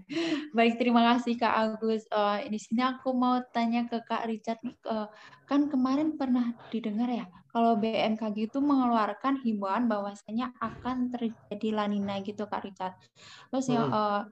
Baik, 0.52 0.76
terima 0.76 1.00
kasih 1.16 1.40
Kak 1.40 1.54
Agus. 1.56 2.04
Uh, 2.12 2.44
di 2.44 2.60
sini 2.60 2.84
aku 2.84 3.16
mau 3.16 3.40
tanya 3.56 3.88
ke 3.88 4.04
Kak 4.04 4.28
Richard. 4.28 4.60
Uh, 4.84 5.08
kan 5.48 5.72
kemarin 5.72 6.20
pernah 6.20 6.52
didengar 6.68 7.08
ya, 7.08 7.24
kalau 7.48 7.80
BMKG 7.80 8.52
itu 8.52 8.60
mengeluarkan 8.60 9.40
himbauan 9.40 9.88
bahwasanya 9.88 10.52
akan 10.60 11.08
terjadi 11.08 11.72
lanina 11.72 12.20
gitu 12.20 12.44
Kak 12.44 12.68
Richard. 12.68 12.92
Terus 13.48 13.66
ya, 13.72 13.80
hmm. 13.80 13.96
uh, 13.96 14.22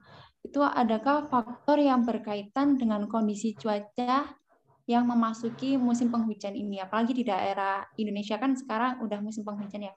itu 0.45 0.61
adakah 0.61 1.25
faktor 1.25 1.81
yang 1.81 2.05
berkaitan 2.05 2.77
dengan 2.77 3.09
kondisi 3.09 3.57
cuaca 3.57 4.40
yang 4.89 5.05
memasuki 5.05 5.77
musim 5.77 6.09
penghujan 6.09 6.53
ini? 6.57 6.81
Apalagi 6.81 7.13
di 7.13 7.23
daerah 7.25 7.85
Indonesia 7.97 8.37
kan 8.37 8.57
sekarang 8.57 9.01
udah 9.01 9.19
musim 9.21 9.45
penghujan 9.45 9.89
ya. 9.89 9.93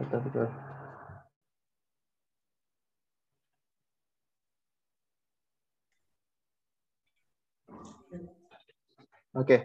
Betul 0.00 0.20
betul. 0.28 0.46
Oke. 9.36 9.56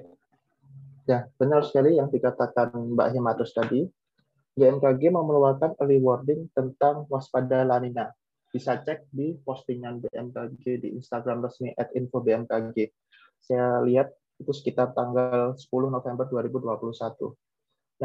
Ya, 1.04 1.28
benar 1.36 1.68
sekali 1.68 2.00
yang 2.00 2.08
dikatakan 2.08 2.72
Mbak 2.96 3.12
Himatus 3.12 3.52
tadi. 3.52 3.84
BMKG 4.54 5.10
mengeluarkan 5.10 5.76
early 5.82 5.98
warning 6.00 6.48
tentang 6.54 7.10
waspada 7.10 7.66
lanina. 7.66 8.14
Bisa 8.54 8.78
cek 8.78 9.10
di 9.10 9.34
postingan 9.42 9.98
BMKG 9.98 10.86
di 10.86 10.90
Instagram 10.94 11.42
resmi 11.42 11.74
@info_bmkg. 11.74 12.78
Saya 13.42 13.82
lihat 13.82 14.14
itu 14.38 14.54
sekitar 14.54 14.94
tanggal 14.94 15.58
10 15.58 15.90
November 15.90 16.30
2021. 16.30 17.34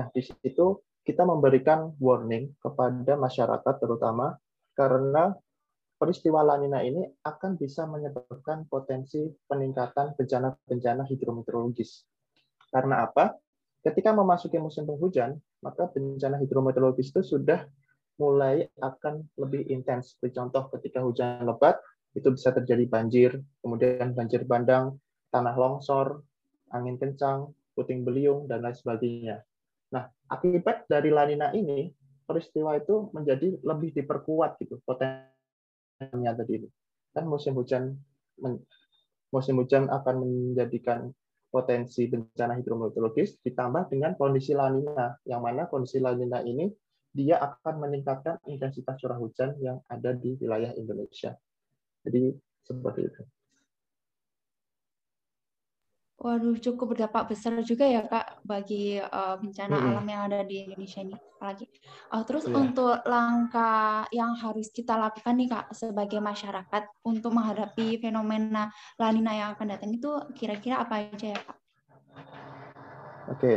Nah, 0.01 0.09
di 0.09 0.25
situ 0.25 0.81
kita 1.05 1.29
memberikan 1.29 1.93
warning 2.01 2.57
kepada 2.57 3.21
masyarakat 3.21 3.75
terutama 3.77 4.41
karena 4.73 5.37
peristiwa 6.01 6.41
lanina 6.41 6.81
ini 6.81 7.05
akan 7.27 7.61
bisa 7.61 7.85
menyebabkan 7.85 8.65
potensi 8.71 9.29
peningkatan 9.45 10.17
bencana-bencana 10.17 11.05
hidrometeorologis. 11.05 12.09
Karena 12.73 13.05
apa? 13.05 13.37
Ketika 13.83 14.15
memasuki 14.15 14.57
musim 14.63 14.87
penghujan, 14.87 15.37
maka 15.61 15.91
bencana 15.91 16.39
hidrometeorologis 16.39 17.11
itu 17.11 17.37
sudah 17.37 17.67
mulai 18.19 18.67
akan 18.83 19.25
lebih 19.39 19.67
intens. 19.71 20.19
Contoh 20.21 20.69
ketika 20.77 21.01
hujan 21.01 21.47
lebat, 21.47 21.79
itu 22.13 22.29
bisa 22.35 22.51
terjadi 22.51 22.85
banjir, 22.91 23.31
kemudian 23.63 24.13
banjir 24.13 24.43
bandang, 24.43 24.99
tanah 25.31 25.55
longsor, 25.55 26.27
angin 26.75 26.99
kencang, 26.99 27.55
puting 27.79 28.03
beliung, 28.03 28.51
dan 28.51 28.67
lain 28.67 28.75
sebagainya. 28.75 29.41
Nah, 29.95 30.11
akibat 30.29 30.91
dari 30.91 31.15
lanina 31.15 31.55
ini, 31.55 31.89
peristiwa 32.29 32.77
itu 32.77 33.09
menjadi 33.17 33.57
lebih 33.65 33.97
diperkuat 33.97 34.61
gitu 34.61 34.83
potensinya 34.85 36.37
tadi 36.37 36.53
itu. 36.61 36.69
Kan 37.17 37.25
musim 37.25 37.57
hujan 37.57 37.97
musim 39.33 39.57
hujan 39.61 39.89
akan 39.89 40.15
menjadikan 40.25 41.09
potensi 41.49 42.05
bencana 42.05 42.61
hidrometeorologis 42.61 43.41
ditambah 43.41 43.89
dengan 43.89 44.13
kondisi 44.21 44.53
lanina 44.53 45.17
yang 45.25 45.41
mana 45.41 45.65
kondisi 45.65 45.97
lanina 45.97 46.45
ini 46.45 46.69
dia 47.19 47.43
akan 47.43 47.83
meningkatkan 47.83 48.39
intensitas 48.47 48.95
curah 49.03 49.19
hujan 49.19 49.59
yang 49.59 49.83
ada 49.91 50.15
di 50.15 50.39
wilayah 50.39 50.71
Indonesia. 50.79 51.35
Jadi 52.07 52.31
seperti 52.63 53.01
itu. 53.03 53.23
Waduh, 56.19 56.59
cukup 56.59 56.99
berdampak 56.99 57.31
besar 57.31 57.55
juga 57.63 57.87
ya 57.87 58.03
Kak 58.03 58.43
bagi 58.43 58.99
uh, 58.99 59.39
bencana 59.39 59.71
mm 59.71 59.83
-hmm. 59.83 59.91
alam 59.95 60.07
yang 60.11 60.23
ada 60.27 60.41
di 60.43 60.67
Indonesia 60.67 60.99
ini. 60.99 61.15
Apalagi. 61.15 61.67
Uh, 62.11 62.23
terus 62.27 62.45
yeah. 62.51 62.59
untuk 62.59 62.97
langkah 63.07 64.03
yang 64.11 64.35
harus 64.35 64.67
kita 64.75 64.99
lakukan 64.99 65.39
nih 65.39 65.47
Kak 65.47 65.71
sebagai 65.79 66.19
masyarakat 66.19 66.91
untuk 67.07 67.31
menghadapi 67.39 68.03
fenomena 68.03 68.67
lanina 68.99 69.31
yang 69.31 69.49
akan 69.55 69.79
datang 69.79 69.95
itu 69.95 70.11
kira-kira 70.35 70.83
apa 70.83 71.07
aja 71.07 71.39
ya 71.39 71.39
Kak? 71.39 71.57
Oke. 73.31 73.39
Okay. 73.39 73.57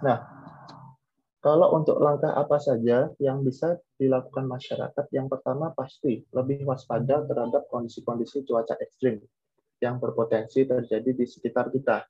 Nah, 0.00 0.16
kalau 1.40 1.72
untuk 1.72 1.96
langkah 1.96 2.36
apa 2.36 2.60
saja 2.60 3.08
yang 3.16 3.40
bisa 3.40 3.80
dilakukan 3.96 4.44
masyarakat, 4.44 5.04
yang 5.12 5.26
pertama 5.26 5.72
pasti 5.72 6.20
lebih 6.36 6.68
waspada 6.68 7.24
terhadap 7.24 7.64
kondisi-kondisi 7.72 8.44
cuaca 8.44 8.76
ekstrim 8.76 9.24
yang 9.80 9.96
berpotensi 9.96 10.68
terjadi 10.68 11.10
di 11.16 11.24
sekitar 11.24 11.72
kita. 11.72 12.04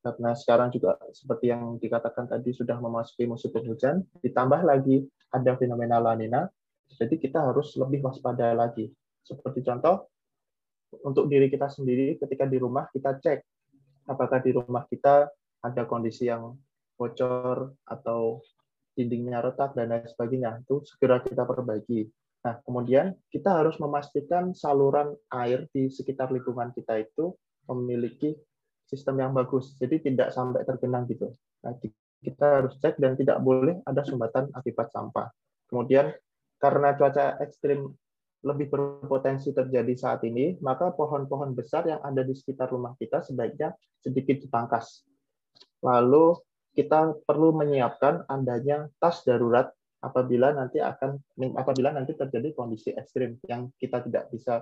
Karena 0.00 0.32
sekarang 0.32 0.72
juga 0.72 0.96
seperti 1.12 1.52
yang 1.52 1.76
dikatakan 1.76 2.32
tadi 2.32 2.56
sudah 2.56 2.80
memasuki 2.80 3.28
musim 3.28 3.52
penghujan, 3.52 4.00
ditambah 4.24 4.64
lagi 4.64 5.04
ada 5.28 5.52
fenomena 5.60 6.00
lanina, 6.00 6.48
jadi 6.96 7.12
kita 7.20 7.52
harus 7.52 7.76
lebih 7.76 8.08
waspada 8.08 8.56
lagi. 8.56 8.88
Seperti 9.20 9.60
contoh, 9.66 10.08
untuk 11.04 11.28
diri 11.28 11.50
kita 11.52 11.68
sendiri 11.68 12.16
ketika 12.16 12.46
di 12.48 12.56
rumah 12.56 12.88
kita 12.94 13.18
cek 13.18 13.42
apakah 14.06 14.38
di 14.38 14.54
rumah 14.54 14.86
kita 14.86 15.28
ada 15.60 15.82
kondisi 15.84 16.30
yang 16.30 16.54
bocor 16.96 17.76
atau 17.84 18.40
dindingnya 18.96 19.44
retak 19.44 19.76
dan 19.76 19.92
lain 19.92 20.08
sebagainya. 20.08 20.64
Itu 20.64 20.82
segera 20.88 21.20
kita 21.20 21.44
perbaiki. 21.44 22.08
Nah, 22.48 22.58
kemudian 22.64 23.12
kita 23.28 23.62
harus 23.62 23.76
memastikan 23.76 24.56
saluran 24.56 25.12
air 25.34 25.68
di 25.70 25.92
sekitar 25.92 26.32
lingkungan 26.32 26.72
kita 26.72 27.04
itu 27.04 27.36
memiliki 27.68 28.32
sistem 28.86 29.20
yang 29.20 29.32
bagus. 29.36 29.76
Jadi 29.76 30.10
tidak 30.10 30.32
sampai 30.32 30.62
tergenang 30.62 31.04
gitu. 31.10 31.34
Nah, 31.66 31.74
kita 32.22 32.46
harus 32.62 32.78
cek 32.80 32.96
dan 32.96 33.18
tidak 33.18 33.42
boleh 33.42 33.82
ada 33.84 34.02
sumbatan 34.06 34.48
akibat 34.54 34.88
sampah. 34.94 35.28
Kemudian 35.66 36.14
karena 36.56 36.94
cuaca 36.96 37.36
ekstrim 37.42 37.92
lebih 38.46 38.70
berpotensi 38.70 39.50
terjadi 39.50 39.94
saat 39.98 40.22
ini, 40.22 40.54
maka 40.62 40.94
pohon-pohon 40.94 41.50
besar 41.58 41.82
yang 41.90 41.98
ada 42.06 42.22
di 42.22 42.30
sekitar 42.30 42.70
rumah 42.70 42.94
kita 42.94 43.26
sebaiknya 43.26 43.74
sedikit 43.98 44.38
dipangkas. 44.38 45.02
Lalu 45.82 46.38
kita 46.76 47.16
perlu 47.24 47.56
menyiapkan 47.56 48.28
adanya 48.28 48.92
tas 49.00 49.24
darurat 49.24 49.72
apabila 50.04 50.52
nanti 50.52 50.76
akan 50.76 51.16
apabila 51.56 51.88
nanti 51.90 52.12
terjadi 52.12 52.52
kondisi 52.52 52.92
ekstrim 52.92 53.40
yang 53.48 53.72
kita 53.80 54.04
tidak 54.04 54.28
bisa 54.28 54.60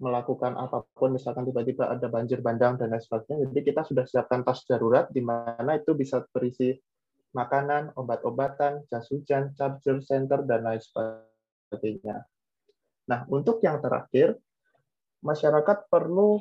melakukan 0.00 0.56
apa 0.56 0.84
pun 0.96 1.16
misalkan 1.16 1.44
tiba-tiba 1.48 1.88
ada 1.88 2.08
banjir 2.08 2.40
bandang 2.40 2.76
dan 2.80 2.92
lain 2.92 3.04
sebagainya. 3.04 3.48
Jadi 3.52 3.60
kita 3.64 3.84
sudah 3.84 4.04
siapkan 4.08 4.40
tas 4.44 4.64
darurat 4.64 5.08
di 5.12 5.20
mana 5.20 5.76
itu 5.76 5.92
bisa 5.92 6.24
berisi 6.32 6.72
makanan 7.36 7.96
obat-obatan 7.96 8.84
jas 8.88 9.08
hujan 9.12 9.52
charger 9.56 10.00
center 10.04 10.44
dan 10.44 10.64
lain 10.64 10.80
sebagainya. 10.80 12.24
Nah 13.08 13.28
untuk 13.28 13.60
yang 13.60 13.80
terakhir 13.80 14.40
masyarakat 15.20 15.88
perlu 15.92 16.40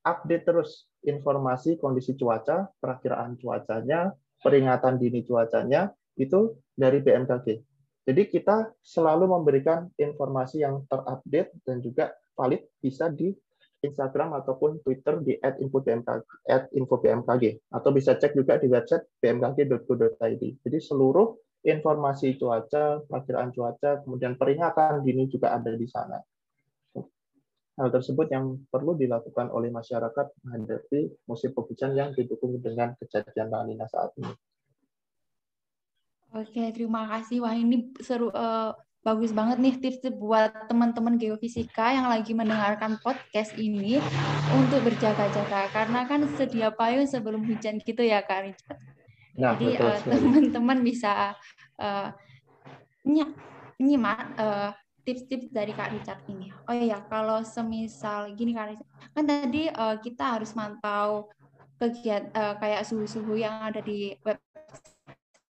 update 0.00 0.44
terus 0.48 0.88
informasi 1.06 1.78
kondisi 1.78 2.18
cuaca 2.18 2.66
perakiraan 2.82 3.38
cuacanya 3.38 4.10
peringatan 4.42 4.98
dini 4.98 5.22
cuacanya 5.22 5.88
itu 6.18 6.58
dari 6.74 7.00
BMKG. 7.00 7.46
Jadi 8.06 8.22
kita 8.30 8.70
selalu 8.82 9.26
memberikan 9.26 9.90
informasi 9.98 10.62
yang 10.62 10.86
terupdate 10.86 11.50
dan 11.66 11.82
juga 11.82 12.14
valid 12.38 12.62
bisa 12.78 13.10
di 13.10 13.34
Instagram 13.82 14.34
ataupun 14.42 14.82
Twitter 14.82 15.18
di 15.22 15.38
@infobmkg 16.74 17.44
atau 17.70 17.90
bisa 17.94 18.14
cek 18.14 18.34
juga 18.34 18.58
di 18.62 18.70
website 18.70 19.06
bmkg.go.id. 19.22 20.42
Jadi 20.62 20.78
seluruh 20.78 21.34
informasi 21.66 22.38
cuaca, 22.38 23.02
perakiraan 23.04 23.50
cuaca, 23.50 24.06
kemudian 24.06 24.38
peringatan 24.38 25.02
dini 25.02 25.26
juga 25.26 25.58
ada 25.58 25.74
di 25.74 25.86
sana. 25.90 26.22
Hal 27.76 27.92
tersebut 27.92 28.32
yang 28.32 28.56
perlu 28.72 28.96
dilakukan 28.96 29.52
oleh 29.52 29.68
masyarakat 29.68 30.26
menghadapi 30.48 31.12
musim 31.28 31.52
penghujan 31.52 31.92
yang 31.92 32.16
didukung 32.16 32.56
dengan 32.56 32.96
kejadian 32.96 33.52
La 33.52 33.68
Nina 33.68 33.84
saat 33.84 34.16
ini. 34.16 34.32
Oke, 36.32 36.72
terima 36.72 37.04
kasih. 37.04 37.44
Wah, 37.44 37.52
ini 37.52 37.92
seru 38.00 38.32
uh, 38.32 38.72
bagus 39.04 39.30
banget 39.30 39.60
nih 39.60 39.74
tips 39.76 40.08
buat 40.16 40.72
teman-teman 40.72 41.20
geofisika 41.20 41.92
yang 41.92 42.08
lagi 42.08 42.32
mendengarkan 42.32 42.96
podcast 43.04 43.52
ini 43.60 44.00
untuk 44.50 44.82
berjaga-jaga 44.82 45.70
karena 45.70 46.08
kan 46.08 46.26
sedia 46.34 46.72
payung 46.72 47.06
sebelum 47.06 47.44
hujan 47.44 47.76
gitu 47.78 48.02
ya 48.02 48.24
Kak 48.24 48.50
Richard. 48.50 48.80
Nah, 49.36 49.52
Jadi 49.52 49.76
uh, 49.78 50.00
teman-teman 50.00 50.80
bisa 50.80 51.36
uh, 51.76 52.08
nyimak 53.78 54.32
uh, 54.40 54.72
tips-tips 55.06 55.54
dari 55.54 55.70
Kak 55.70 55.94
Richard 55.94 56.20
ini. 56.26 56.50
Oh 56.66 56.74
iya, 56.74 56.98
kalau 57.06 57.46
semisal 57.46 58.34
gini 58.34 58.50
Kak 58.58 58.74
Richard, 58.74 58.90
kan 59.14 59.24
tadi 59.24 59.70
uh, 59.70 59.96
kita 60.02 60.34
harus 60.36 60.50
mantau 60.58 61.30
kegiatan 61.78 62.34
uh, 62.34 62.58
kayak 62.58 62.82
suhu-suhu 62.82 63.38
yang 63.38 63.70
ada 63.70 63.78
di 63.78 64.18
web 64.26 64.42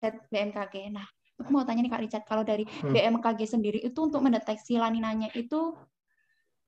BMKG. 0.01 0.89
Nah, 0.89 1.05
aku 1.37 1.53
mau 1.53 1.61
tanya 1.61 1.85
nih 1.85 1.93
Kak 1.93 2.01
Richard, 2.01 2.25
kalau 2.25 2.41
dari 2.41 2.65
hmm. 2.65 2.91
BMKG 2.91 3.45
sendiri 3.45 3.79
itu 3.79 3.99
untuk 4.01 4.25
mendeteksi 4.25 4.81
laninanya 4.81 5.29
itu 5.37 5.77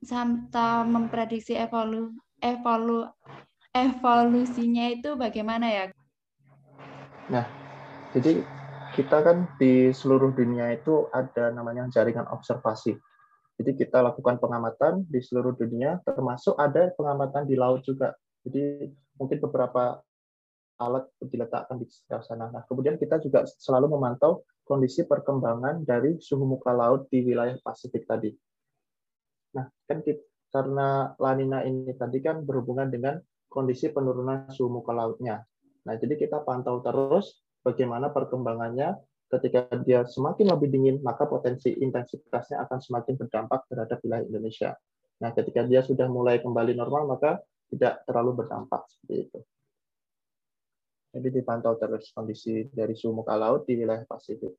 serta 0.06 0.86
memprediksi 0.86 1.58
evolu, 1.58 2.14
evolu, 2.38 3.10
evolusinya 3.74 4.94
itu 4.94 5.18
bagaimana 5.18 5.68
ya? 5.68 5.86
Nah, 7.34 7.50
jadi 8.14 8.46
kita 8.96 9.20
kan 9.20 9.38
di 9.60 9.92
seluruh 9.92 10.32
dunia 10.32 10.72
itu 10.72 11.12
ada 11.12 11.52
namanya 11.52 11.92
jaringan 11.92 12.26
observasi. 12.32 12.96
Jadi 13.56 13.72
kita 13.76 14.00
lakukan 14.04 14.40
pengamatan 14.40 15.04
di 15.08 15.20
seluruh 15.20 15.56
dunia, 15.56 16.00
termasuk 16.04 16.56
ada 16.56 16.92
pengamatan 16.96 17.44
di 17.48 17.56
laut 17.60 17.84
juga. 17.84 18.16
Jadi 18.44 18.88
mungkin 19.20 19.38
beberapa 19.44 20.00
alat 20.80 21.08
diletakkan 21.24 21.80
di 21.80 21.88
sekitar 21.88 22.24
sana. 22.24 22.52
Nah, 22.52 22.64
kemudian 22.68 23.00
kita 23.00 23.20
juga 23.24 23.48
selalu 23.48 23.96
memantau 23.96 24.44
kondisi 24.68 25.08
perkembangan 25.08 25.88
dari 25.88 26.20
suhu 26.20 26.44
muka 26.44 26.76
laut 26.76 27.08
di 27.08 27.24
wilayah 27.24 27.56
Pasifik 27.64 28.04
tadi. 28.04 28.32
Nah, 29.56 29.72
kan 29.88 30.04
kita, 30.04 30.20
karena 30.52 31.16
lanina 31.20 31.64
ini 31.64 31.96
tadi 31.96 32.20
kan 32.20 32.44
berhubungan 32.44 32.92
dengan 32.92 33.20
kondisi 33.48 33.88
penurunan 33.92 34.52
suhu 34.52 34.68
muka 34.68 34.92
lautnya. 34.92 35.44
Nah, 35.88 35.96
jadi 35.96 36.20
kita 36.20 36.44
pantau 36.44 36.84
terus 36.84 37.45
bagaimana 37.66 38.14
perkembangannya 38.14 38.94
ketika 39.34 39.66
dia 39.82 40.06
semakin 40.06 40.54
lebih 40.54 40.70
dingin, 40.70 40.96
maka 41.02 41.26
potensi 41.26 41.74
intensitasnya 41.74 42.62
akan 42.70 42.78
semakin 42.78 43.18
berdampak 43.18 43.66
terhadap 43.66 43.98
wilayah 44.06 44.24
Indonesia. 44.24 44.78
Nah, 45.20 45.34
ketika 45.34 45.66
dia 45.66 45.82
sudah 45.82 46.06
mulai 46.06 46.38
kembali 46.46 46.78
normal, 46.78 47.10
maka 47.10 47.42
tidak 47.74 48.06
terlalu 48.06 48.46
berdampak 48.46 48.86
seperti 48.86 49.16
itu. 49.26 49.40
Jadi 51.16 51.28
dipantau 51.32 51.80
terus 51.80 52.12
kondisi 52.12 52.68
dari 52.70 52.92
suhu 52.94 53.24
muka 53.24 53.34
laut 53.40 53.64
di 53.64 53.80
wilayah 53.80 54.04
Pasifik. 54.04 54.52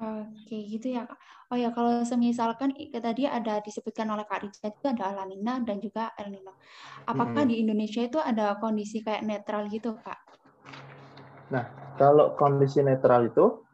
Oke, 0.00 0.56
gitu 0.64 0.96
ya 0.96 1.04
Kak. 1.04 1.20
Oh 1.52 1.60
ya, 1.60 1.68
kalau 1.76 2.00
semisalkan 2.08 2.72
tadi 2.72 3.28
ada 3.28 3.60
disebutkan 3.60 4.08
oleh 4.08 4.24
Kak 4.24 4.48
Richard 4.48 4.80
itu 4.80 4.88
ada 4.88 5.12
La 5.12 5.28
Nina 5.28 5.60
dan 5.60 5.76
juga 5.76 6.16
El 6.16 6.32
Nino. 6.32 6.56
Apakah 7.04 7.44
hmm. 7.44 7.52
di 7.52 7.56
Indonesia 7.60 8.00
itu 8.00 8.16
ada 8.16 8.56
kondisi 8.56 9.04
kayak 9.04 9.28
netral 9.28 9.68
gitu, 9.68 9.92
Kak? 10.00 10.39
Nah, 11.50 11.94
kalau 11.98 12.38
kondisi 12.38 12.80
netral 12.80 13.26
itu 13.30 13.66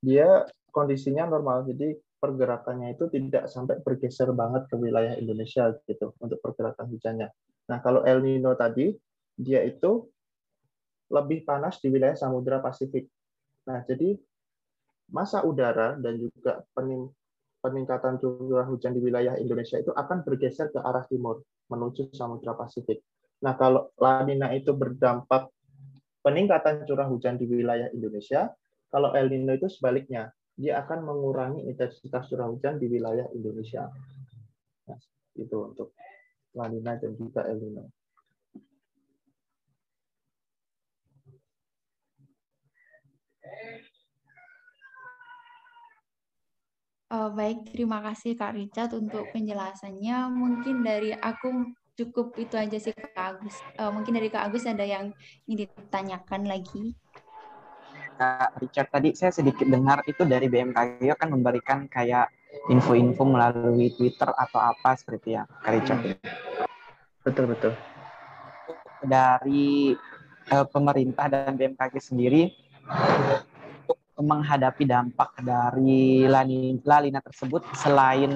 dia 0.00 0.44
kondisinya 0.72 1.28
normal. 1.28 1.68
Jadi 1.68 1.92
pergerakannya 2.16 2.96
itu 2.96 3.12
tidak 3.12 3.52
sampai 3.52 3.80
bergeser 3.84 4.32
banget 4.32 4.64
ke 4.72 4.74
wilayah 4.80 5.14
Indonesia 5.20 5.72
gitu 5.84 6.16
untuk 6.20 6.40
pergerakan 6.40 6.88
hujannya. 6.88 7.28
Nah, 7.68 7.78
kalau 7.84 8.02
El 8.08 8.24
Nino 8.24 8.56
tadi 8.56 8.92
dia 9.36 9.60
itu 9.60 10.08
lebih 11.12 11.44
panas 11.44 11.78
di 11.78 11.92
wilayah 11.92 12.16
Samudra 12.16 12.58
Pasifik. 12.64 13.06
Nah, 13.68 13.84
jadi 13.84 14.16
masa 15.12 15.46
udara 15.46 15.94
dan 16.00 16.18
juga 16.18 16.66
peningkatan 17.62 18.18
curah 18.18 18.66
hujan 18.66 18.90
di 18.90 19.00
wilayah 19.04 19.38
Indonesia 19.38 19.78
itu 19.78 19.94
akan 19.94 20.26
bergeser 20.26 20.74
ke 20.74 20.82
arah 20.82 21.06
timur 21.06 21.44
menuju 21.70 22.10
Samudra 22.10 22.58
Pasifik. 22.58 23.04
Nah, 23.44 23.54
kalau 23.54 23.92
La 24.00 24.24
Nina 24.24 24.50
itu 24.56 24.72
berdampak 24.74 25.52
peningkatan 26.26 26.82
curah 26.82 27.06
hujan 27.06 27.38
di 27.38 27.46
wilayah 27.46 27.86
Indonesia, 27.94 28.50
kalau 28.90 29.14
El 29.14 29.30
Nino 29.30 29.54
itu 29.54 29.70
sebaliknya, 29.70 30.34
dia 30.58 30.82
akan 30.82 31.06
mengurangi 31.06 31.62
intensitas 31.70 32.26
curah 32.26 32.50
hujan 32.50 32.82
di 32.82 32.90
wilayah 32.90 33.30
Indonesia. 33.30 33.86
Nah, 34.90 34.98
itu 35.38 35.56
untuk 35.62 35.94
La 36.58 36.66
Nina 36.66 36.98
dan 36.98 37.14
juga 37.14 37.46
El 37.46 37.62
Nino. 37.62 37.86
Uh, 47.06 47.30
baik, 47.30 47.70
terima 47.70 48.02
kasih 48.02 48.34
Kak 48.34 48.58
Richard 48.58 48.90
untuk 48.98 49.30
penjelasannya. 49.30 50.26
Mungkin 50.26 50.82
dari 50.82 51.14
aku 51.14 51.70
cukup 51.96 52.36
itu 52.36 52.54
aja 52.54 52.76
sih 52.76 52.92
Kak 52.92 53.16
Agus. 53.16 53.56
Uh, 53.80 53.88
mungkin 53.88 54.12
dari 54.12 54.28
Kak 54.28 54.52
Agus 54.52 54.68
ada 54.68 54.84
yang 54.84 55.16
ingin 55.48 55.66
ditanyakan 55.66 56.44
lagi. 56.44 56.92
Kak 58.16 58.60
Richard 58.60 58.88
tadi 58.92 59.16
saya 59.16 59.32
sedikit 59.32 59.64
dengar 59.64 60.04
itu 60.04 60.24
dari 60.24 60.48
BMKG 60.48 61.04
kan 61.16 61.28
memberikan 61.32 61.88
kayak 61.88 62.32
info-info 62.68 63.24
melalui 63.24 63.92
Twitter 63.92 64.28
atau 64.28 64.60
apa 64.60 64.96
seperti 64.96 65.36
ya 65.40 65.48
Kak 65.64 65.72
Richard. 65.72 66.00
Betul 67.24 67.44
betul. 67.56 67.72
Dari 69.00 69.96
uh, 70.52 70.66
pemerintah 70.68 71.32
dan 71.32 71.56
BMKG 71.56 71.96
sendiri 72.00 72.52
menghadapi 74.16 74.88
dampak 74.88 75.44
dari 75.44 76.24
lanina 76.24 77.20
tersebut 77.20 77.68
selain 77.76 78.32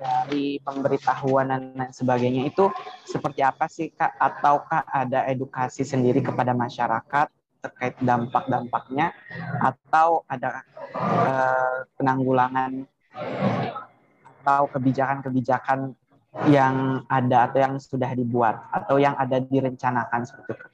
dari 0.00 0.56
pemberitahuan 0.64 1.52
dan 1.52 1.62
lain 1.76 1.92
sebagainya 1.92 2.48
itu 2.48 2.72
seperti 3.04 3.44
apa 3.44 3.68
sih 3.68 3.92
kak 3.92 4.16
ataukah 4.16 4.88
ada 4.88 5.28
edukasi 5.28 5.84
sendiri 5.84 6.24
kepada 6.24 6.56
masyarakat 6.56 7.28
terkait 7.60 7.94
dampak-dampaknya 8.00 9.12
atau 9.60 10.24
ada 10.24 10.64
eh, 10.96 11.78
penanggulangan 12.00 12.88
atau 14.40 14.64
kebijakan-kebijakan 14.72 15.92
yang 16.48 17.04
ada 17.10 17.50
atau 17.50 17.58
yang 17.60 17.74
sudah 17.76 18.16
dibuat 18.16 18.56
atau 18.72 18.96
yang 18.96 19.12
ada 19.20 19.42
direncanakan 19.42 20.24
seperti 20.24 20.56
itu. 20.56 20.66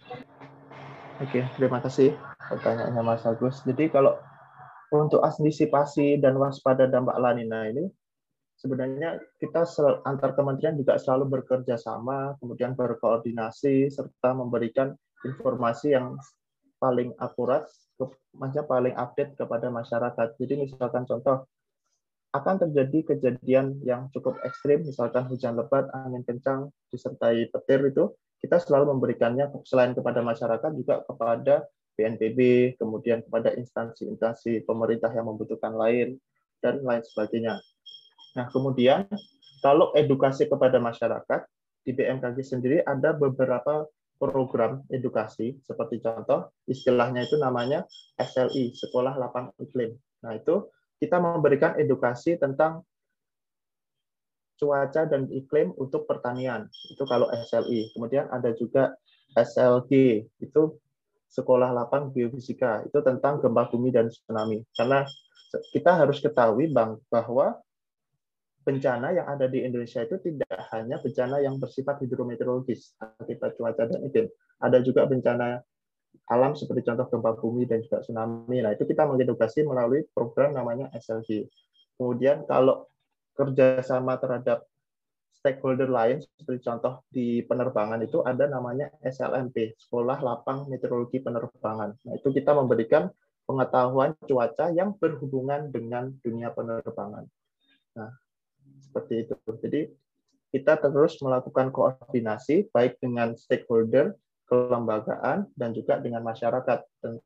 Oke, 1.17 1.41
terima 1.57 1.81
kasih 1.81 2.13
pertanyaannya 2.53 3.03
Mas 3.03 3.25
Agus. 3.25 3.65
Jadi 3.65 3.89
kalau 3.89 4.21
untuk 4.93 5.25
antisipasi 5.25 6.21
dan 6.23 6.39
waspada 6.39 6.87
dampak 6.87 7.17
lanina 7.19 7.67
ini 7.67 7.91
sebenarnya 8.67 9.23
kita 9.39 9.63
antar 10.03 10.35
kementerian 10.35 10.75
juga 10.75 10.99
selalu 10.99 11.39
bekerja 11.39 11.79
sama, 11.79 12.35
kemudian 12.43 12.75
berkoordinasi 12.75 13.87
serta 13.95 14.35
memberikan 14.35 14.91
informasi 15.23 15.95
yang 15.95 16.19
paling 16.83 17.15
akurat, 17.23 17.71
maksudnya 18.35 18.67
paling 18.67 18.95
update 18.99 19.39
kepada 19.39 19.71
masyarakat. 19.71 20.35
Jadi 20.35 20.67
misalkan 20.67 21.07
contoh 21.07 21.47
akan 22.35 22.69
terjadi 22.69 23.15
kejadian 23.15 23.79
yang 23.87 24.11
cukup 24.11 24.37
ekstrim, 24.43 24.83
misalkan 24.83 25.31
hujan 25.31 25.55
lebat, 25.55 25.87
angin 25.95 26.27
kencang, 26.27 26.69
disertai 26.91 27.47
petir 27.49 27.87
itu, 27.87 28.11
kita 28.43 28.59
selalu 28.61 28.99
memberikannya 28.99 29.49
selain 29.63 29.95
kepada 29.95 30.21
masyarakat 30.21 30.71
juga 30.75 31.07
kepada 31.07 31.65
BNPB, 31.97 32.75
kemudian 32.77 33.25
kepada 33.25 33.57
instansi-instansi 33.57 34.69
pemerintah 34.69 35.09
yang 35.17 35.33
membutuhkan 35.33 35.73
lain, 35.73 36.21
dan 36.61 36.85
lain 36.85 37.01
sebagainya. 37.05 37.63
Nah, 38.37 38.47
kemudian 38.53 39.09
kalau 39.65 39.91
edukasi 39.97 40.47
kepada 40.47 40.77
masyarakat, 40.77 41.49
di 41.87 41.95
BMKG 41.97 42.39
sendiri 42.45 42.79
ada 42.85 43.17
beberapa 43.17 43.89
program 44.21 44.85
edukasi, 44.93 45.57
seperti 45.65 46.01
contoh, 46.05 46.53
istilahnya 46.69 47.25
itu 47.25 47.37
namanya 47.41 47.85
SLI, 48.21 48.77
Sekolah 48.77 49.17
Lapang 49.17 49.53
Iklim. 49.61 49.97
Nah, 50.25 50.37
itu 50.37 50.69
kita 51.01 51.21
memberikan 51.21 51.77
edukasi 51.77 52.41
tentang 52.41 52.85
cuaca 54.57 55.05
dan 55.05 55.29
iklim 55.29 55.77
untuk 55.77 56.09
pertanian. 56.09 56.65
Itu 56.89 57.05
kalau 57.05 57.29
SLI. 57.29 57.93
Kemudian 57.93 58.33
ada 58.33 58.57
juga 58.57 58.97
SLG, 59.37 60.25
itu 60.41 60.63
Sekolah 61.29 61.77
Lapang 61.77 62.09
Geofisika. 62.17 62.81
Itu 62.89 63.05
tentang 63.05 63.45
gempa 63.45 63.69
bumi 63.69 63.93
dan 63.93 64.09
tsunami. 64.09 64.65
Karena 64.73 65.05
kita 65.77 65.93
harus 65.93 66.25
ketahui 66.25 66.73
bang 66.73 66.97
bahwa 67.13 67.61
bencana 68.67 69.15
yang 69.15 69.31
ada 69.31 69.47
di 69.47 69.63
Indonesia 69.63 70.03
itu 70.03 70.19
tidak 70.19 70.59
hanya 70.75 70.99
bencana 70.99 71.39
yang 71.39 71.63
bersifat 71.63 72.03
hidrometeorologis 72.03 72.99
akibat 72.99 73.55
cuaca 73.55 73.87
dan 73.87 74.03
iklim. 74.03 74.27
Ada 74.59 74.83
juga 74.83 75.07
bencana 75.07 75.63
alam 76.27 76.59
seperti 76.59 76.83
contoh 76.83 77.07
gempa 77.07 77.39
bumi 77.39 77.71
dan 77.71 77.79
juga 77.87 78.03
tsunami. 78.03 78.59
Nah, 78.59 78.75
itu 78.75 78.83
kita 78.83 79.07
mengedukasi 79.07 79.63
melalui 79.63 80.03
program 80.11 80.51
namanya 80.51 80.91
SLG. 80.99 81.47
Kemudian 81.95 82.43
kalau 82.51 82.91
kerjasama 83.39 84.19
terhadap 84.19 84.67
stakeholder 85.31 85.87
lain 85.87 86.19
seperti 86.19 86.67
contoh 86.67 87.07
di 87.07 87.47
penerbangan 87.47 88.03
itu 88.03 88.19
ada 88.27 88.51
namanya 88.51 88.91
SLMP 88.99 89.79
Sekolah 89.79 90.19
Lapang 90.19 90.67
Meteorologi 90.67 91.23
Penerbangan. 91.23 91.95
Nah 92.03 92.13
itu 92.19 92.35
kita 92.35 92.51
memberikan 92.51 93.07
pengetahuan 93.47 94.19
cuaca 94.27 94.75
yang 94.75 94.99
berhubungan 94.99 95.71
dengan 95.71 96.11
dunia 96.19 96.51
penerbangan. 96.51 97.31
Nah 97.95 98.11
seperti 98.83 99.27
itu. 99.27 99.35
Jadi 99.61 99.81
kita 100.55 100.79
terus 100.79 101.19
melakukan 101.21 101.75
koordinasi 101.75 102.71
baik 102.71 102.97
dengan 103.03 103.35
stakeholder, 103.37 104.15
kelembagaan 104.47 105.51
dan 105.59 105.75
juga 105.75 105.99
dengan 105.99 106.23
masyarakat. 106.23 106.79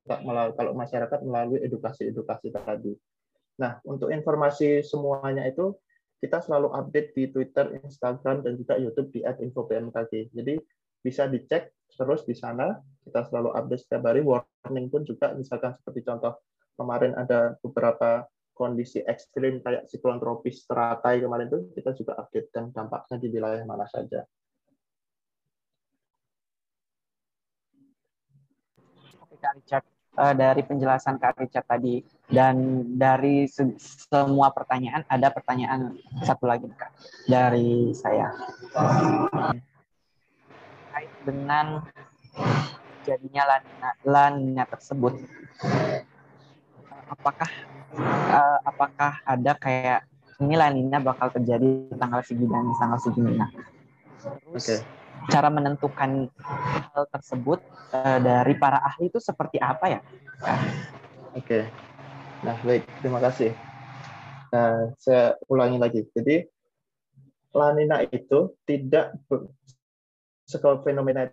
Kalau 0.09 0.73
masyarakat 0.73 1.21
melalui 1.23 1.61
edukasi-edukasi 1.63 2.49
tadi. 2.51 2.97
Nah 3.61 3.77
untuk 3.85 4.09
informasi 4.09 4.81
semuanya 4.81 5.45
itu 5.45 5.77
kita 6.21 6.41
selalu 6.45 6.73
update 6.77 7.17
di 7.17 7.33
Twitter, 7.33 7.81
Instagram, 7.81 8.45
dan 8.45 8.53
juga 8.61 8.77
YouTube 8.77 9.09
di 9.13 9.25
@infobmkg. 9.25 10.33
Jadi 10.33 10.61
bisa 11.01 11.25
dicek 11.25 11.73
terus 11.97 12.29
di 12.29 12.37
sana. 12.37 12.77
Kita 13.05 13.25
selalu 13.25 13.57
update 13.57 13.83
setiap 13.89 14.05
hari. 14.05 14.21
Warning 14.21 14.93
pun 14.93 15.05
juga, 15.09 15.33
misalkan 15.33 15.73
seperti 15.81 16.05
contoh 16.05 16.37
kemarin 16.77 17.17
ada 17.17 17.57
beberapa 17.65 18.29
kondisi 18.61 19.01
ekstrim 19.01 19.65
kayak 19.65 19.89
siklon 19.89 20.21
tropis 20.21 20.69
teratai 20.69 21.25
kemarin 21.25 21.49
itu 21.49 21.73
kita 21.73 21.97
juga 21.97 22.21
update 22.21 22.53
dan 22.53 22.69
dampaknya 22.77 23.17
di 23.17 23.33
wilayah 23.33 23.65
mana 23.65 23.89
saja. 23.89 24.29
Oke 29.25 29.41
Kak 29.41 29.57
Richard, 29.57 29.89
uh, 30.21 30.37
dari 30.37 30.61
penjelasan 30.61 31.17
Kak 31.17 31.41
Richard 31.41 31.65
tadi 31.65 32.05
dan 32.29 32.85
dari 33.01 33.49
se 33.49 33.65
semua 33.81 34.53
pertanyaan 34.53 35.09
ada 35.09 35.33
pertanyaan 35.33 35.97
satu 36.21 36.45
lagi 36.45 36.69
Kak 36.77 36.93
dari 37.33 37.97
saya. 37.97 38.29
Terkait 40.85 41.13
dengan 41.25 41.81
jadinya 43.09 43.57
lanina, 43.57 43.91
lanina 44.05 44.65
tersebut 44.69 45.17
apakah 47.11 47.49
uh, 47.99 48.59
apakah 48.67 49.19
ada 49.27 49.53
kayak 49.59 50.07
ini 50.41 50.55
lanina 50.57 50.99
bakal 51.03 51.29
terjadi 51.33 51.91
tanggal 51.97 52.21
segini 52.23 52.51
dan 52.53 52.71
tanggal 52.79 52.99
segini 53.03 53.33
nah 53.35 53.51
terus 54.21 54.67
okay 54.67 55.01
cara 55.29 55.53
menentukan 55.53 56.33
hal 56.95 57.05
tersebut 57.13 57.61
uh, 57.93 58.19
dari 58.23 58.57
para 58.57 58.81
ahli 58.81 59.13
itu 59.13 59.21
seperti 59.21 59.61
apa 59.61 59.99
ya? 59.99 60.01
Oke, 61.37 61.69
nah 62.41 62.57
baik, 62.65 62.89
terima 63.05 63.21
kasih. 63.21 63.53
Nah, 64.51 64.91
saya 64.97 65.37
ulangi 65.47 65.77
lagi. 65.77 66.01
Jadi 66.11 66.43
lanina 67.53 68.03
itu 68.07 68.55
tidak 68.65 69.15
skala 70.47 70.81
fenomena 70.83 71.29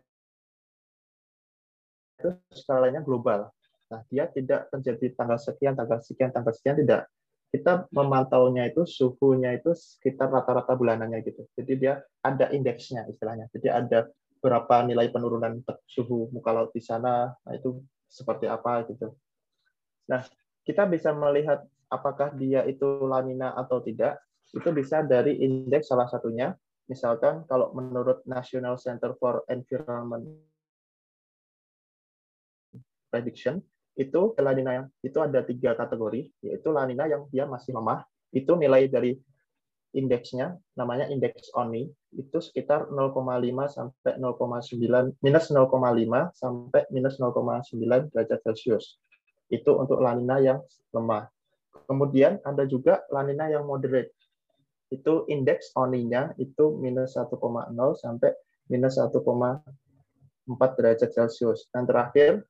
itu 2.17 2.29
skalanya 2.53 3.01
global. 3.05 3.49
Nah, 3.87 4.01
dia 4.11 4.27
tidak 4.27 4.67
terjadi 4.71 5.15
tanggal 5.15 5.39
sekian, 5.39 5.73
tanggal 5.75 5.99
sekian, 6.03 6.29
tanggal 6.35 6.51
sekian 6.51 6.75
tidak 6.75 7.07
kita 7.47 7.87
memantaunya 7.95 8.67
itu 8.67 8.83
suhunya 8.83 9.55
itu 9.55 9.71
sekitar 9.71 10.27
rata-rata 10.27 10.75
bulanannya 10.75 11.23
gitu. 11.23 11.47
Jadi 11.55 11.73
dia 11.79 12.03
ada 12.19 12.51
indeksnya 12.51 13.07
istilahnya. 13.07 13.47
Jadi 13.55 13.67
ada 13.71 14.11
berapa 14.43 14.83
nilai 14.83 15.09
penurunan 15.09 15.63
suhu 15.87 16.27
muka 16.35 16.51
laut 16.51 16.71
di 16.75 16.83
sana, 16.83 17.31
nah 17.31 17.53
itu 17.55 17.79
seperti 18.07 18.45
apa 18.51 18.83
gitu. 18.91 19.15
Nah, 20.11 20.23
kita 20.67 20.85
bisa 20.87 21.15
melihat 21.15 21.63
apakah 21.87 22.35
dia 22.35 22.67
itu 22.67 22.85
lanina 23.07 23.55
atau 23.55 23.79
tidak, 23.79 24.19
itu 24.51 24.69
bisa 24.75 25.03
dari 25.03 25.39
indeks 25.39 25.87
salah 25.91 26.07
satunya. 26.07 26.51
Misalkan 26.87 27.43
kalau 27.47 27.75
menurut 27.75 28.23
National 28.23 28.79
Center 28.79 29.15
for 29.19 29.43
Environment 29.51 30.23
Prediction, 33.11 33.59
itu 33.97 34.37
lanina 34.37 34.71
yang 34.83 34.87
itu 35.01 35.17
ada 35.17 35.41
tiga 35.41 35.73
kategori, 35.73 36.29
yaitu 36.45 36.69
lanina 36.69 37.09
yang 37.09 37.25
dia 37.33 37.49
masih 37.49 37.73
lemah, 37.73 38.05
itu 38.29 38.53
nilai 38.53 38.85
dari 38.85 39.17
indeksnya 39.97 40.53
namanya 40.77 41.09
indeks 41.09 41.49
ONI 41.57 41.89
itu 42.13 42.37
sekitar 42.37 42.93
0,5 42.93 43.17
sampai 43.73 44.13
0,9 44.21 45.17
minus 45.25 45.45
0,5 45.49 45.73
sampai 46.37 46.81
minus 46.93 47.17
0,9 47.17 48.13
derajat 48.13 48.39
Celcius. 48.45 49.01
Itu 49.49 49.79
untuk 49.81 50.03
lanina 50.03 50.37
yang 50.37 50.59
lemah. 50.93 51.31
Kemudian 51.87 52.37
ada 52.43 52.67
juga 52.69 53.01
lanina 53.09 53.49
yang 53.49 53.65
moderate. 53.65 54.13
Itu 54.93 55.25
indeks 55.31 55.71
ONI-nya 55.73 56.35
itu 56.37 56.77
minus 56.77 57.15
1,0 57.15 57.33
sampai 57.97 58.31
minus 58.67 58.99
1,4 58.99 59.23
derajat 60.77 61.09
Celcius. 61.15 61.71
Dan 61.71 61.87
terakhir 61.87 62.43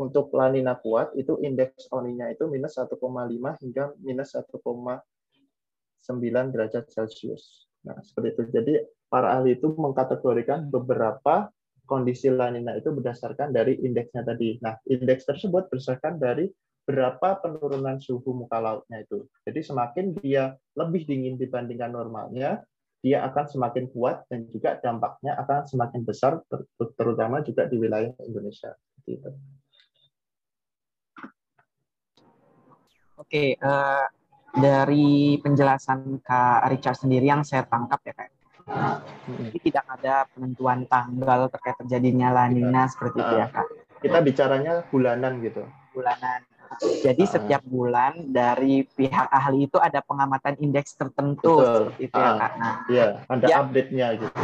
untuk 0.00 0.32
lanina 0.32 0.80
kuat 0.80 1.12
itu 1.12 1.36
indeks 1.44 1.92
ONI-nya 1.92 2.32
itu 2.32 2.48
minus 2.48 2.80
1,5 2.80 2.96
hingga 3.60 3.92
minus 4.00 4.32
1,9 4.32 5.04
derajat 6.48 6.88
Celcius. 6.88 7.68
Nah, 7.84 8.00
seperti 8.00 8.28
itu. 8.32 8.42
Jadi 8.48 8.74
para 9.12 9.36
ahli 9.36 9.60
itu 9.60 9.68
mengkategorikan 9.76 10.72
beberapa 10.72 11.52
kondisi 11.84 12.32
lanina 12.32 12.78
itu 12.80 12.88
berdasarkan 12.94 13.52
dari 13.52 13.76
indeksnya 13.82 14.24
tadi. 14.24 14.56
Nah, 14.64 14.80
indeks 14.88 15.28
tersebut 15.28 15.68
berdasarkan 15.68 16.16
dari 16.16 16.48
berapa 16.88 17.38
penurunan 17.44 18.00
suhu 18.00 18.32
muka 18.34 18.58
lautnya 18.58 19.04
itu. 19.04 19.28
Jadi 19.44 19.60
semakin 19.62 20.16
dia 20.18 20.56
lebih 20.74 21.04
dingin 21.04 21.36
dibandingkan 21.36 21.92
normalnya, 21.92 22.64
dia 23.00 23.24
akan 23.24 23.44
semakin 23.48 23.88
kuat 23.92 24.24
dan 24.28 24.48
juga 24.48 24.76
dampaknya 24.80 25.36
akan 25.40 25.66
semakin 25.66 26.02
besar, 26.04 26.40
terutama 26.98 27.40
juga 27.46 27.66
di 27.68 27.76
wilayah 27.78 28.12
Indonesia. 28.26 28.74
Gitu. 29.06 29.30
Oke, 33.30 33.54
uh, 33.62 34.10
dari 34.50 35.38
penjelasan 35.38 36.18
Kak 36.18 36.66
Richard 36.66 36.98
sendiri 36.98 37.30
yang 37.30 37.46
saya 37.46 37.62
tangkap 37.62 38.02
ya 38.02 38.10
Kak, 38.18 38.26
ini 39.30 39.58
tidak 39.62 39.86
ada 39.86 40.26
penentuan 40.34 40.82
tanggal 40.90 41.46
terkait 41.46 41.78
terjadinya 41.78 42.34
lanina 42.34 42.90
seperti 42.90 43.22
itu 43.22 43.34
ya 43.38 43.46
kak. 43.54 43.66
Kita 44.02 44.18
bicaranya 44.18 44.82
bulanan 44.90 45.38
gitu. 45.46 45.62
Bulanan. 45.94 46.42
Jadi 46.80 47.22
setiap 47.22 47.62
bulan 47.66 48.34
dari 48.34 48.82
pihak 48.82 49.30
ahli 49.30 49.70
itu 49.70 49.78
ada 49.78 50.02
pengamatan 50.02 50.58
indeks 50.58 50.98
tertentu 50.98 51.62
Betul. 51.62 51.66
seperti 51.66 52.02
itu 52.10 52.16
ya 52.18 52.32
kak. 52.34 52.52
Nah, 52.58 52.74
iya, 52.90 53.06
ada 53.26 53.46
ya, 53.46 53.56
update-nya 53.62 54.06
gitu. 54.18 54.42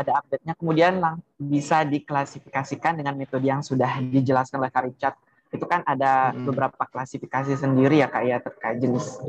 Ada 0.00 0.12
update-nya, 0.24 0.52
kemudian 0.54 0.94
bisa 1.36 1.82
diklasifikasikan 1.82 2.96
dengan 2.96 3.18
metode 3.18 3.44
yang 3.44 3.60
sudah 3.60 3.98
dijelaskan 3.98 4.62
oleh 4.62 4.72
Kak 4.72 4.84
Richard. 4.88 5.16
Itu 5.54 5.70
kan 5.70 5.86
ada 5.86 6.34
hmm. 6.34 6.50
beberapa 6.50 6.82
klasifikasi 6.90 7.54
sendiri 7.54 8.02
ya 8.02 8.10
kak 8.10 8.24
ya 8.26 8.42
terkait 8.42 8.82
jenis 8.82 9.22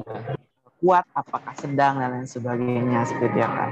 kuat, 0.82 1.06
apakah 1.14 1.54
sedang 1.58 2.02
dan 2.02 2.10
lain 2.18 2.28
sebagainya 2.28 3.06
seperti 3.06 3.38
itu 3.38 3.46
ya 3.46 3.50
kan. 3.50 3.72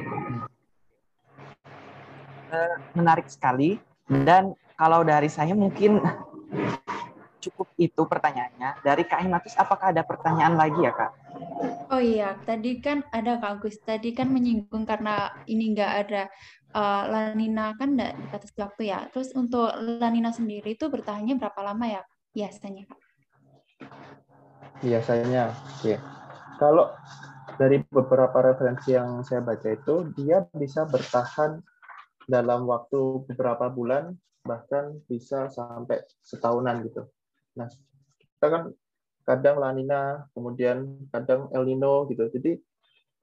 Menarik 2.93 3.25
sekali 3.25 3.81
dan 4.05 4.53
kalau 4.77 5.01
dari 5.01 5.27
saya 5.27 5.57
mungkin 5.57 5.97
cukup 7.43 7.67
itu 7.75 8.01
pertanyaannya. 8.07 8.85
Dari 8.85 9.03
Kak 9.03 9.19
Imatus, 9.25 9.57
apakah 9.59 9.91
ada 9.91 10.05
pertanyaan 10.07 10.55
lagi 10.55 10.79
ya 10.79 10.95
Kak? 10.95 11.11
Oh 11.91 11.99
iya, 11.99 12.39
tadi 12.47 12.79
kan 12.79 13.03
ada 13.11 13.35
Kak 13.35 13.59
Agus, 13.59 13.83
tadi 13.83 14.15
kan 14.15 14.31
menyinggung 14.31 14.87
karena 14.87 15.33
ini 15.43 15.75
nggak 15.75 15.91
ada 16.07 16.23
uh, 16.71 17.03
lanina 17.11 17.75
kan 17.75 17.99
nggak 17.99 18.31
batas 18.31 18.55
waktu 18.55 18.95
ya. 18.95 19.11
Terus 19.11 19.35
untuk 19.35 19.67
lanina 19.75 20.31
sendiri 20.31 20.79
itu 20.79 20.87
bertahannya 20.87 21.35
berapa 21.35 21.59
lama 21.61 21.99
ya 21.99 22.01
biasanya 22.33 22.83
Kak? 22.89 22.99
Biasanya, 24.83 25.53
ya. 25.85 25.97
Kalau 26.59 26.91
dari 27.55 27.79
beberapa 27.87 28.41
referensi 28.41 28.97
yang 28.97 29.21
saya 29.21 29.45
baca 29.45 29.69
itu, 29.69 30.11
dia 30.17 30.43
bisa 30.51 30.83
bertahan 30.89 31.61
dalam 32.27 32.65
waktu 32.67 33.23
beberapa 33.29 33.69
bulan, 33.69 34.17
bahkan 34.43 34.99
bisa 35.07 35.47
sampai 35.47 36.03
setahunan 36.25 36.83
gitu. 36.83 37.07
Nah, 37.55 37.69
kita 38.19 38.47
kan 38.49 38.63
kadang 39.23 39.55
La 39.61 39.71
Nina, 39.71 40.27
kemudian 40.35 41.07
kadang 41.13 41.47
El 41.55 41.63
Nino 41.69 42.09
gitu. 42.11 42.27
Jadi 42.27 42.59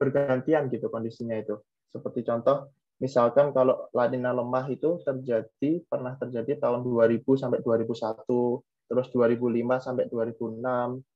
bergantian 0.01 0.71
gitu 0.73 0.89
kondisinya 0.89 1.37
itu. 1.37 1.61
Seperti 1.93 2.25
contoh, 2.25 2.73
misalkan 2.97 3.53
kalau 3.53 3.91
La 3.93 4.09
Nina 4.09 4.33
lemah 4.33 4.65
itu 4.73 4.97
terjadi 5.05 5.85
pernah 5.85 6.17
terjadi 6.17 6.57
tahun 6.57 6.81
2000 6.81 7.21
sampai 7.37 7.61
2001, 7.61 8.25
terus 8.91 9.07
2005 9.15 9.79
sampai 9.79 10.11
2006, 10.11 10.59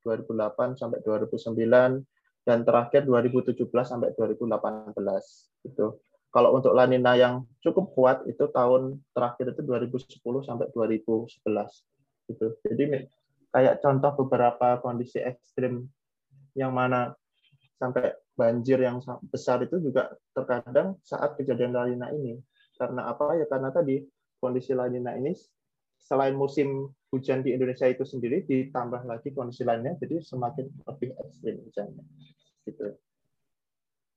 2008 0.00 0.80
sampai 0.80 0.98
2009, 1.04 2.00
dan 2.48 2.64
terakhir 2.64 3.04
2017 3.04 3.68
sampai 3.84 4.16
2018 4.16 4.96
itu. 5.68 5.86
Kalau 6.32 6.56
untuk 6.56 6.72
lanina 6.72 7.12
yang 7.20 7.44
cukup 7.60 7.92
kuat 7.92 8.18
itu 8.24 8.48
tahun 8.48 8.96
terakhir 9.12 9.52
itu 9.52 9.60
2010 9.60 10.24
sampai 10.40 10.72
2011 10.72 11.36
gitu. 12.32 12.46
Jadi 12.64 12.84
kayak 13.52 13.84
contoh 13.84 14.24
beberapa 14.24 14.80
kondisi 14.80 15.20
ekstrim 15.20 15.84
yang 16.56 16.72
mana 16.72 17.12
sampai 17.76 18.16
banjir 18.36 18.80
yang 18.80 19.04
besar 19.28 19.60
itu 19.64 19.76
juga 19.80 20.16
terkadang 20.32 20.96
saat 21.04 21.36
kejadian 21.36 21.76
lanina 21.76 22.08
ini. 22.08 22.40
Karena 22.76 23.12
apa 23.12 23.36
ya? 23.36 23.44
Karena 23.48 23.68
tadi 23.68 24.00
kondisi 24.40 24.76
lanina 24.76 25.16
ini 25.16 25.32
selain 26.06 26.38
musim 26.38 26.94
hujan 27.10 27.42
di 27.42 27.50
Indonesia 27.50 27.90
itu 27.90 28.06
sendiri 28.06 28.46
ditambah 28.46 29.02
lagi 29.02 29.34
kondisi 29.34 29.66
lainnya 29.66 29.98
jadi 29.98 30.22
semakin 30.22 30.70
lebih 30.86 31.10
ekstrim 31.18 31.58
hujannya 31.66 32.04
gitu. 32.62 32.94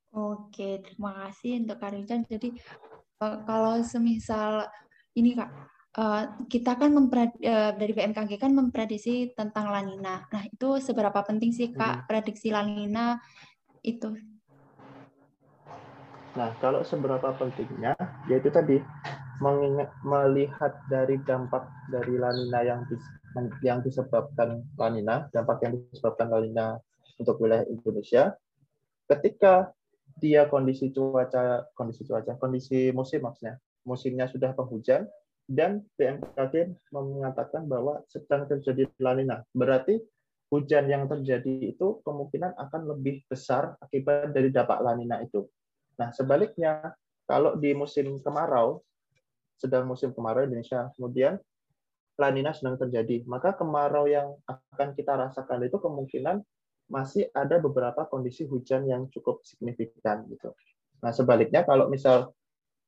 Oke, 0.10 0.82
terima 0.82 1.13
kasih 1.25 1.62
untuk 1.62 1.78
Kak 1.78 1.93
Rincan. 1.93 2.25
Jadi 2.25 2.49
uh, 3.21 3.45
kalau 3.45 3.78
semisal 3.86 4.65
ini 5.13 5.38
Kak, 5.38 5.49
uh, 6.02 6.23
kita 6.49 6.73
kan 6.78 6.97
uh, 6.97 7.71
dari 7.78 7.93
BMKG 7.93 8.41
kan 8.41 8.58
memprediksi 8.58 9.30
tentang 9.38 9.69
lanina. 9.69 10.25
Nah, 10.34 10.43
itu 10.49 10.82
seberapa 10.82 11.21
penting 11.21 11.54
sih 11.54 11.69
Kak 11.69 11.93
hmm. 11.93 12.06
prediksi 12.10 12.49
lanina 12.49 13.21
itu? 13.86 14.17
Nah, 16.34 16.58
kalau 16.58 16.82
seberapa 16.82 17.30
pentingnya, 17.38 17.93
yaitu 18.25 18.49
tadi 18.49 18.82
mengingat, 19.39 19.89
melihat 20.04 20.75
dari 20.91 21.19
dampak 21.23 21.65
dari 21.91 22.15
lanina 22.19 22.60
yang 22.63 22.84
yang 23.63 23.80
disebabkan 23.84 24.63
lanina, 24.75 25.28
dampak 25.32 25.63
yang 25.63 25.80
disebabkan 25.91 26.28
lanina 26.32 26.80
untuk 27.19 27.39
wilayah 27.39 27.67
Indonesia, 27.67 28.36
ketika 29.08 29.71
dia 30.19 30.47
kondisi 30.47 30.91
cuaca, 30.91 31.67
kondisi 31.75 32.04
cuaca, 32.04 32.36
kondisi 32.36 32.91
musim 32.91 33.23
maksudnya, 33.23 33.56
musimnya 33.88 34.28
sudah 34.28 34.52
penghujan, 34.52 35.08
dan 35.49 35.82
BMKG 35.95 36.78
mengatakan 36.93 37.65
bahwa 37.65 38.06
sedang 38.06 38.45
terjadi 38.45 38.86
lanina. 39.02 39.41
Berarti 39.49 39.97
hujan 40.54 40.89
yang 40.89 41.06
terjadi 41.10 41.73
itu 41.73 42.02
kemungkinan 42.06 42.54
akan 42.58 42.82
lebih 42.97 43.25
besar 43.25 43.78
akibat 43.82 44.34
dari 44.34 44.54
dampak 44.54 44.82
lanina 44.82 45.21
itu. 45.25 45.45
Nah, 45.97 46.13
sebaliknya, 46.13 46.93
kalau 47.25 47.58
di 47.58 47.73
musim 47.73 48.17
kemarau, 48.21 48.82
sedang 49.60 49.86
musim 49.86 50.15
kemarau 50.15 50.48
Indonesia, 50.48 50.88
kemudian 50.95 51.36
lanina 52.15 52.56
sedang 52.56 52.80
terjadi, 52.80 53.24
maka 53.28 53.56
kemarau 53.56 54.08
yang 54.08 54.36
akan 54.48 54.95
kita 54.95 55.15
rasakan 55.15 55.67
itu 55.67 55.80
kemungkinan 55.80 56.43
masih 56.89 57.30
ada 57.32 57.62
beberapa 57.62 58.08
kondisi 58.10 58.43
hujan 58.50 58.88
yang 58.89 59.08
cukup 59.13 59.45
signifikan 59.45 60.26
gitu. 60.28 60.52
Nah, 61.00 61.13
sebaliknya 61.13 61.63
kalau 61.63 61.88
misal 61.88 62.34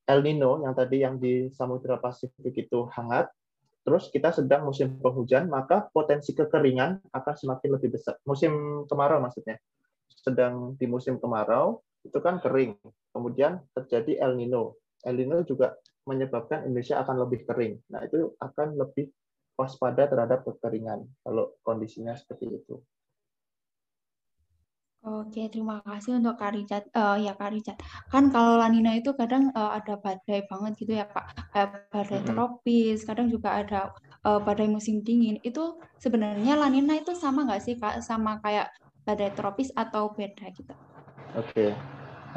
El 0.09 0.25
Nino 0.25 0.59
yang 0.65 0.73
tadi 0.73 1.05
yang 1.05 1.15
di 1.21 1.47
Samudra 1.53 2.01
Pasifik 2.01 2.67
itu 2.67 2.89
hangat, 2.91 3.31
terus 3.85 4.09
kita 4.11 4.33
sedang 4.33 4.67
musim 4.67 4.99
penghujan, 4.99 5.47
maka 5.47 5.87
potensi 5.93 6.35
kekeringan 6.35 6.99
akan 7.13 7.35
semakin 7.37 7.69
lebih 7.77 7.95
besar. 7.95 8.19
Musim 8.27 8.83
kemarau 8.89 9.21
maksudnya. 9.23 9.61
Sedang 10.11 10.75
di 10.75 10.89
musim 10.89 11.21
kemarau 11.21 11.79
itu 12.03 12.17
kan 12.19 12.41
kering. 12.41 12.75
Kemudian 13.13 13.61
terjadi 13.77 14.19
El 14.19 14.35
Nino. 14.35 14.75
El 15.05 15.21
Nino 15.21 15.45
juga 15.45 15.77
menyebabkan 16.11 16.67
Indonesia 16.67 16.99
akan 16.99 17.15
lebih 17.23 17.47
kering. 17.47 17.79
Nah, 17.87 18.03
itu 18.03 18.35
akan 18.43 18.75
lebih 18.75 19.07
waspada 19.55 20.11
terhadap 20.11 20.43
kekeringan 20.43 21.07
kalau 21.23 21.55
kondisinya 21.63 22.11
seperti 22.17 22.51
itu. 22.59 22.75
Oke, 25.01 25.49
terima 25.49 25.81
kasih 25.81 26.21
untuk 26.21 26.37
Kak 26.37 26.53
Richard. 26.53 26.85
Uh, 26.93 27.17
ya 27.17 27.33
Kak 27.33 27.49
Richard, 27.49 27.73
kan 28.13 28.29
kalau 28.29 28.61
lanina 28.61 28.93
itu 28.93 29.17
kadang 29.17 29.49
uh, 29.57 29.73
ada 29.73 29.97
badai 29.97 30.45
banget 30.45 30.77
gitu 30.77 30.93
ya 30.93 31.09
Kak, 31.09 31.25
kayak 31.49 31.89
badai 31.89 32.21
tropis, 32.21 33.01
kadang 33.01 33.25
juga 33.25 33.49
ada 33.65 33.89
uh, 34.21 34.37
badai 34.37 34.69
musim 34.69 35.01
dingin. 35.01 35.41
Itu 35.41 35.81
sebenarnya 35.97 36.53
lanina 36.53 37.01
itu 37.01 37.17
sama 37.17 37.49
nggak 37.49 37.61
sih 37.65 37.81
Kak, 37.81 38.05
sama 38.05 38.37
kayak 38.45 38.69
badai 39.01 39.33
tropis 39.33 39.73
atau 39.73 40.13
beda 40.13 40.45
gitu? 40.53 40.73
Oke, 41.33 41.73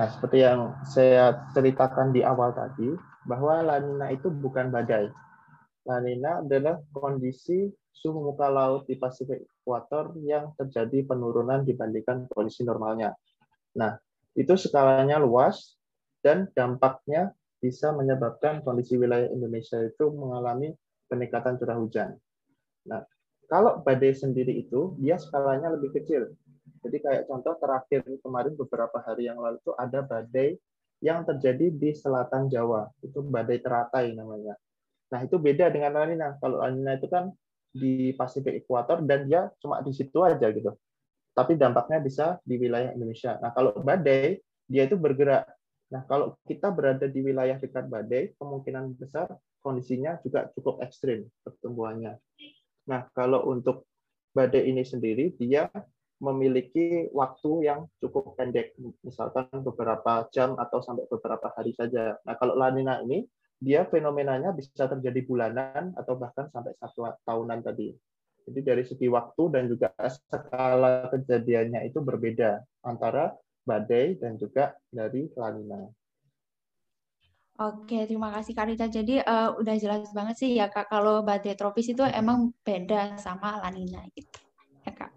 nah 0.00 0.08
seperti 0.08 0.40
yang 0.40 0.72
saya 0.88 1.44
ceritakan 1.52 2.16
di 2.16 2.24
awal 2.24 2.56
tadi, 2.56 2.96
bahwa 3.24 3.60
lanina 3.64 4.12
itu 4.12 4.28
bukan 4.28 4.68
badai. 4.68 5.08
La 5.84 6.00
Nina 6.00 6.40
adalah 6.40 6.80
kondisi 6.96 7.68
suhu 7.92 8.32
muka 8.32 8.48
laut 8.48 8.88
di 8.88 8.96
Pasifik 8.96 9.44
Ekuator 9.60 10.16
yang 10.24 10.56
terjadi 10.56 11.04
penurunan 11.04 11.64
dibandingkan 11.64 12.28
kondisi 12.32 12.64
normalnya. 12.64 13.12
Nah, 13.76 13.96
itu 14.36 14.56
skalanya 14.56 15.20
luas 15.20 15.76
dan 16.24 16.48
dampaknya 16.56 17.36
bisa 17.60 17.92
menyebabkan 17.92 18.60
kondisi 18.64 18.96
wilayah 18.96 19.28
Indonesia 19.32 19.80
itu 19.80 20.08
mengalami 20.12 20.72
peningkatan 21.08 21.56
curah 21.60 21.80
hujan. 21.80 22.16
Nah, 22.88 23.04
kalau 23.48 23.80
badai 23.80 24.16
sendiri 24.16 24.52
itu 24.56 24.96
dia 25.00 25.20
skalanya 25.20 25.72
lebih 25.72 25.96
kecil. 26.00 26.32
Jadi 26.84 27.00
kayak 27.00 27.24
contoh 27.28 27.56
terakhir 27.56 28.04
kemarin 28.20 28.52
beberapa 28.56 29.00
hari 29.00 29.28
yang 29.28 29.40
lalu 29.40 29.56
itu 29.60 29.72
ada 29.76 30.04
badai 30.04 30.60
yang 31.04 31.28
terjadi 31.28 31.68
di 31.68 31.92
selatan 31.92 32.48
Jawa. 32.48 32.88
Itu 33.04 33.20
badai 33.20 33.60
teratai 33.60 34.16
namanya. 34.16 34.56
Nah, 35.12 35.20
itu 35.20 35.36
beda 35.36 35.68
dengan 35.68 35.92
La. 36.16 36.40
Kalau 36.40 36.64
La 36.64 36.92
itu 36.96 37.06
kan 37.12 37.28
di 37.68 38.16
Pasifik 38.16 38.64
Ekuator 38.64 39.04
dan 39.04 39.28
dia 39.28 39.52
cuma 39.60 39.84
di 39.84 39.92
situ 39.92 40.24
aja 40.24 40.48
gitu. 40.48 40.72
Tapi 41.36 41.60
dampaknya 41.60 42.00
bisa 42.00 42.40
di 42.40 42.56
wilayah 42.56 42.96
Indonesia. 42.96 43.36
Nah, 43.36 43.52
kalau 43.52 43.76
badai, 43.84 44.40
dia 44.64 44.88
itu 44.88 44.96
bergerak. 44.96 45.44
Nah, 45.92 46.08
kalau 46.08 46.40
kita 46.48 46.72
berada 46.72 47.04
di 47.04 47.20
wilayah 47.20 47.60
dekat 47.60 47.84
badai, 47.84 48.32
kemungkinan 48.40 48.96
besar 48.96 49.28
kondisinya 49.60 50.16
juga 50.24 50.48
cukup 50.56 50.80
ekstrim 50.80 51.28
pertumbuhannya. 51.44 52.16
Nah, 52.88 53.10
kalau 53.12 53.44
untuk 53.50 53.84
badai 54.32 54.72
ini 54.72 54.86
sendiri, 54.86 55.36
dia 55.36 55.68
memiliki 56.22 57.10
waktu 57.10 57.66
yang 57.66 57.90
cukup 57.98 58.38
pendek, 58.38 58.74
misalkan 59.02 59.50
beberapa 59.50 60.26
jam 60.30 60.54
atau 60.58 60.78
sampai 60.80 61.04
beberapa 61.10 61.50
hari 61.54 61.74
saja. 61.74 62.16
Nah, 62.22 62.34
kalau 62.38 62.54
La 62.54 62.70
Nina 62.70 63.02
ini 63.02 63.26
dia 63.58 63.86
fenomenanya 63.88 64.52
bisa 64.52 64.86
terjadi 64.86 65.20
bulanan 65.24 65.96
atau 65.96 66.14
bahkan 66.18 66.50
sampai 66.52 66.76
satu 66.78 67.08
tahunan 67.24 67.64
tadi. 67.64 67.94
Jadi 68.44 68.60
dari 68.60 68.84
segi 68.84 69.08
waktu 69.08 69.42
dan 69.48 69.64
juga 69.72 69.88
skala 70.04 71.08
kejadiannya 71.08 71.88
itu 71.88 72.04
berbeda 72.04 72.60
antara 72.84 73.32
badai 73.64 74.20
dan 74.20 74.36
juga 74.36 74.76
dari 74.92 75.32
lanina. 75.32 75.88
Oke, 77.54 78.04
terima 78.04 78.34
kasih 78.34 78.52
Kak 78.52 78.66
Rita. 78.66 78.86
Jadi 78.90 79.22
uh, 79.22 79.56
udah 79.56 79.76
jelas 79.78 80.10
banget 80.12 80.36
sih 80.36 80.58
ya 80.58 80.68
Kak 80.68 80.90
kalau 80.90 81.24
badai 81.24 81.56
tropis 81.56 81.88
itu 81.88 82.04
emang 82.04 82.52
beda 82.66 83.16
sama 83.16 83.62
lanina 83.62 84.04
gitu. 84.12 84.42
Ya 84.84 84.92
Kak. 84.92 85.10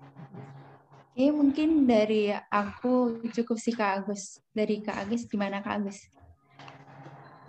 Oke, 1.17 1.33
mungkin 1.33 1.89
dari 1.89 2.29
aku 2.29 3.17
cukup 3.33 3.57
sih 3.57 3.73
Kak 3.73 4.05
Agus. 4.05 4.37
Dari 4.53 4.85
Kak 4.85 5.01
Agus 5.01 5.25
gimana 5.25 5.65
Kak 5.65 5.81
Agus? 5.81 6.05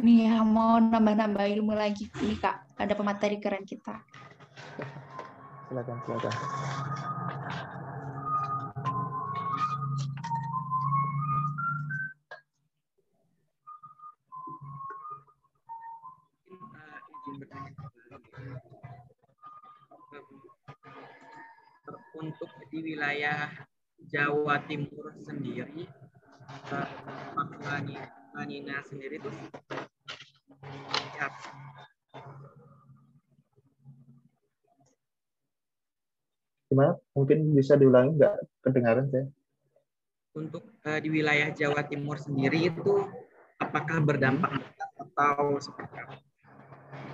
Nih 0.00 0.24
ya, 0.24 0.40
mau 0.40 0.80
nambah-nambah 0.80 1.44
ilmu 1.52 1.76
lagi 1.76 2.08
nih 2.16 2.40
Kak. 2.40 2.64
Ada 2.80 2.96
pemateri 2.96 3.36
keren 3.36 3.68
kita. 3.68 4.00
Silakan, 5.68 6.00
silakan. 6.00 6.32
Untuk 22.18 22.50
di 22.74 22.78
wilayah 22.82 23.46
Jawa 24.10 24.58
Timur 24.66 25.14
sendiri, 25.22 25.86
uh, 26.74 26.88
Manina 28.34 28.82
sendiri 28.82 29.22
itu 29.22 29.30
ya. 31.14 31.28
Gimana? 36.68 36.98
Mungkin 37.14 37.38
bisa 37.54 37.78
diulangi 37.78 38.18
nggak 38.18 38.36
kedengaran 38.66 39.06
saya? 39.08 39.26
Untuk 40.34 40.74
uh, 40.86 40.98
di 40.98 41.08
wilayah 41.10 41.50
Jawa 41.54 41.86
Timur 41.86 42.18
sendiri 42.18 42.70
itu 42.70 43.06
apakah 43.58 44.02
berdampak 44.02 44.58
atau 44.98 45.58
seperti 45.58 45.96
apa? 45.98 46.14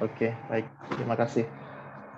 Oke, 0.03 0.35
baik. 0.51 0.67
Terima 0.93 1.14
kasih. 1.17 1.47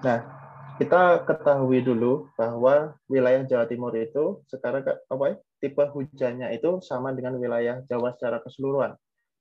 Nah, 0.02 0.35
kita 0.76 1.24
ketahui 1.24 1.80
dulu 1.80 2.28
bahwa 2.36 2.92
wilayah 3.08 3.40
Jawa 3.48 3.64
Timur 3.64 3.96
itu 3.96 4.44
sekarang 4.52 4.84
apa 4.84 5.24
ya? 5.32 5.36
tipe 5.56 5.80
hujannya 5.80 6.52
itu 6.52 6.84
sama 6.84 7.16
dengan 7.16 7.40
wilayah 7.40 7.80
Jawa 7.88 8.12
secara 8.12 8.44
keseluruhan, 8.44 8.92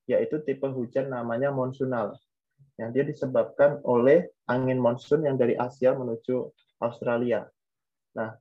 yaitu 0.08 0.40
tipe 0.48 0.64
hujan 0.64 1.12
namanya 1.12 1.52
monsunal. 1.52 2.16
Yang 2.80 2.90
dia 2.96 3.04
disebabkan 3.04 3.84
oleh 3.84 4.32
angin 4.48 4.80
monsun 4.80 5.28
yang 5.28 5.36
dari 5.36 5.60
Asia 5.60 5.92
menuju 5.96 6.52
Australia. 6.80 7.48
Nah, 8.16 8.36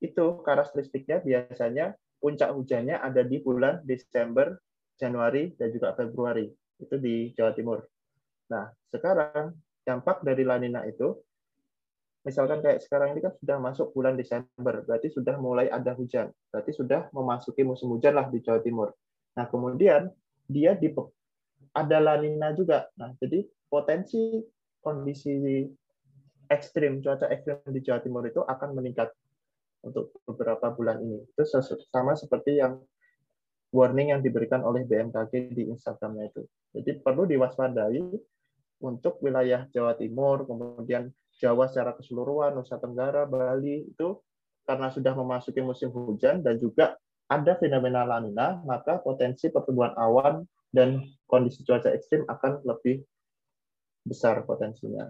itu 0.00 0.40
karakteristiknya 0.40 1.20
biasanya 1.20 1.96
puncak 2.16 2.52
hujannya 2.52 2.96
ada 2.96 3.24
di 3.24 3.40
bulan 3.44 3.84
Desember, 3.84 4.56
Januari, 4.96 5.52
dan 5.56 5.68
juga 5.72 5.92
Februari. 5.96 6.48
Itu 6.80 6.96
di 6.96 7.32
Jawa 7.36 7.52
Timur. 7.52 7.84
Nah, 8.48 8.72
sekarang 8.88 9.52
dampak 9.84 10.24
dari 10.24 10.44
lanina 10.44 10.84
itu 10.84 11.16
misalkan 12.28 12.60
kayak 12.60 12.84
sekarang 12.84 13.16
ini 13.16 13.24
kan 13.24 13.32
sudah 13.40 13.56
masuk 13.56 13.96
bulan 13.96 14.12
Desember, 14.20 14.84
berarti 14.84 15.08
sudah 15.08 15.40
mulai 15.40 15.72
ada 15.72 15.96
hujan, 15.96 16.28
berarti 16.52 16.76
sudah 16.76 17.08
memasuki 17.16 17.64
musim 17.64 17.88
hujan 17.88 18.20
lah 18.20 18.28
di 18.28 18.44
Jawa 18.44 18.60
Timur. 18.60 18.92
Nah 19.32 19.48
kemudian 19.48 20.12
dia 20.44 20.76
di 20.76 20.92
ada 21.72 21.96
lanina 21.96 22.52
juga. 22.52 22.84
Nah 23.00 23.16
jadi 23.16 23.48
potensi 23.72 24.44
kondisi 24.84 25.64
ekstrim 26.52 27.00
cuaca 27.00 27.32
ekstrim 27.32 27.64
di 27.72 27.80
Jawa 27.80 28.04
Timur 28.04 28.28
itu 28.28 28.44
akan 28.44 28.76
meningkat 28.76 29.08
untuk 29.80 30.12
beberapa 30.28 30.68
bulan 30.76 31.00
ini. 31.00 31.24
Itu 31.32 31.48
sama 31.88 32.12
seperti 32.12 32.60
yang 32.60 32.76
warning 33.72 34.12
yang 34.12 34.20
diberikan 34.20 34.60
oleh 34.64 34.84
BMKG 34.84 35.56
di 35.56 35.72
Instagramnya 35.72 36.28
itu. 36.28 36.42
Jadi 36.76 37.00
perlu 37.00 37.24
diwaspadai 37.24 38.00
untuk 38.84 39.20
wilayah 39.24 39.64
Jawa 39.72 39.96
Timur, 39.96 40.44
kemudian 40.44 41.08
Jawa 41.38 41.70
secara 41.70 41.94
keseluruhan, 41.94 42.58
Nusa 42.58 42.82
Tenggara, 42.82 43.22
Bali 43.24 43.86
itu 43.86 44.18
karena 44.66 44.90
sudah 44.90 45.14
memasuki 45.14 45.62
musim 45.62 45.88
hujan 45.94 46.42
dan 46.42 46.58
juga 46.58 46.98
ada 47.30 47.56
fenomena 47.56 48.04
lanina, 48.04 48.60
maka 48.66 48.98
potensi 49.00 49.48
pertumbuhan 49.48 49.94
awan 49.96 50.42
dan 50.74 51.00
kondisi 51.24 51.64
cuaca 51.64 51.94
ekstrim 51.94 52.26
akan 52.28 52.60
lebih 52.66 53.00
besar 54.04 54.44
potensinya. 54.44 55.08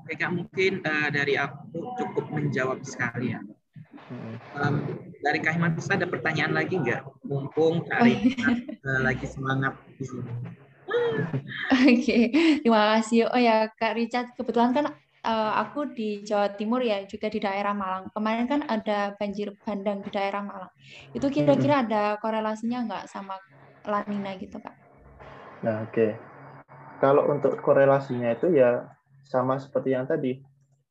Oke 0.00 0.14
kak, 0.18 0.32
mungkin 0.34 0.82
uh, 0.82 1.08
dari 1.14 1.38
aku 1.38 1.94
cukup 1.94 2.26
menjawab 2.34 2.82
sekali 2.82 3.36
ya. 3.36 3.40
Um, 4.58 4.74
dari 5.22 5.38
Kak 5.38 5.54
Himantus 5.54 5.86
ada 5.86 6.02
pertanyaan 6.02 6.50
lagi 6.50 6.82
nggak? 6.82 7.06
Mumpung 7.22 7.86
Kak 7.86 8.02
Rita 8.02 8.50
uh, 8.82 9.00
lagi 9.06 9.26
semangat 9.30 9.78
di 9.94 10.04
sini. 10.04 10.32
Oke, 11.70 11.94
okay. 11.94 12.22
terima 12.58 12.98
kasih. 12.98 13.30
Oh 13.30 13.38
ya 13.38 13.70
Kak 13.70 13.94
Richard, 13.94 14.34
kebetulan 14.34 14.74
kan 14.74 14.90
uh, 15.22 15.52
aku 15.62 15.94
di 15.94 16.26
Jawa 16.26 16.50
Timur 16.58 16.82
ya, 16.82 17.06
juga 17.06 17.30
di 17.30 17.38
daerah 17.38 17.70
Malang. 17.70 18.10
Kemarin 18.10 18.50
kan 18.50 18.60
ada 18.66 19.14
banjir 19.14 19.54
bandang 19.62 20.02
di 20.02 20.10
daerah 20.10 20.42
Malang. 20.42 20.72
Itu 21.14 21.30
kira-kira 21.30 21.86
ada 21.86 22.18
korelasinya 22.18 22.90
nggak 22.90 23.04
sama 23.06 23.38
lanina 23.86 24.34
gitu 24.42 24.58
Kak? 24.58 24.74
Nah 25.62 25.86
oke. 25.86 25.94
Okay. 25.94 26.10
Kalau 26.98 27.30
untuk 27.30 27.56
korelasinya 27.62 28.34
itu 28.34 28.52
ya 28.52 28.90
sama 29.22 29.56
seperti 29.56 29.94
yang 29.94 30.04
tadi. 30.04 30.42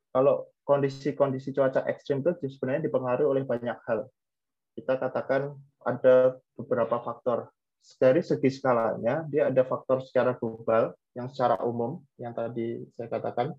Kalau 0.10 0.48
kondisi-kondisi 0.70 1.50
cuaca 1.50 1.82
ekstrim 1.90 2.22
itu 2.22 2.46
sebenarnya 2.46 2.86
dipengaruhi 2.86 3.26
oleh 3.26 3.42
banyak 3.42 3.74
hal. 3.90 4.06
Kita 4.78 5.02
katakan 5.02 5.58
ada 5.82 6.38
beberapa 6.54 7.02
faktor. 7.02 7.50
Dari 7.98 8.22
segi 8.22 8.54
skalanya, 8.54 9.26
dia 9.26 9.50
ada 9.50 9.66
faktor 9.66 10.06
secara 10.06 10.38
global 10.38 10.94
yang 11.18 11.26
secara 11.26 11.58
umum, 11.66 12.06
yang 12.22 12.38
tadi 12.38 12.86
saya 12.94 13.10
katakan, 13.10 13.50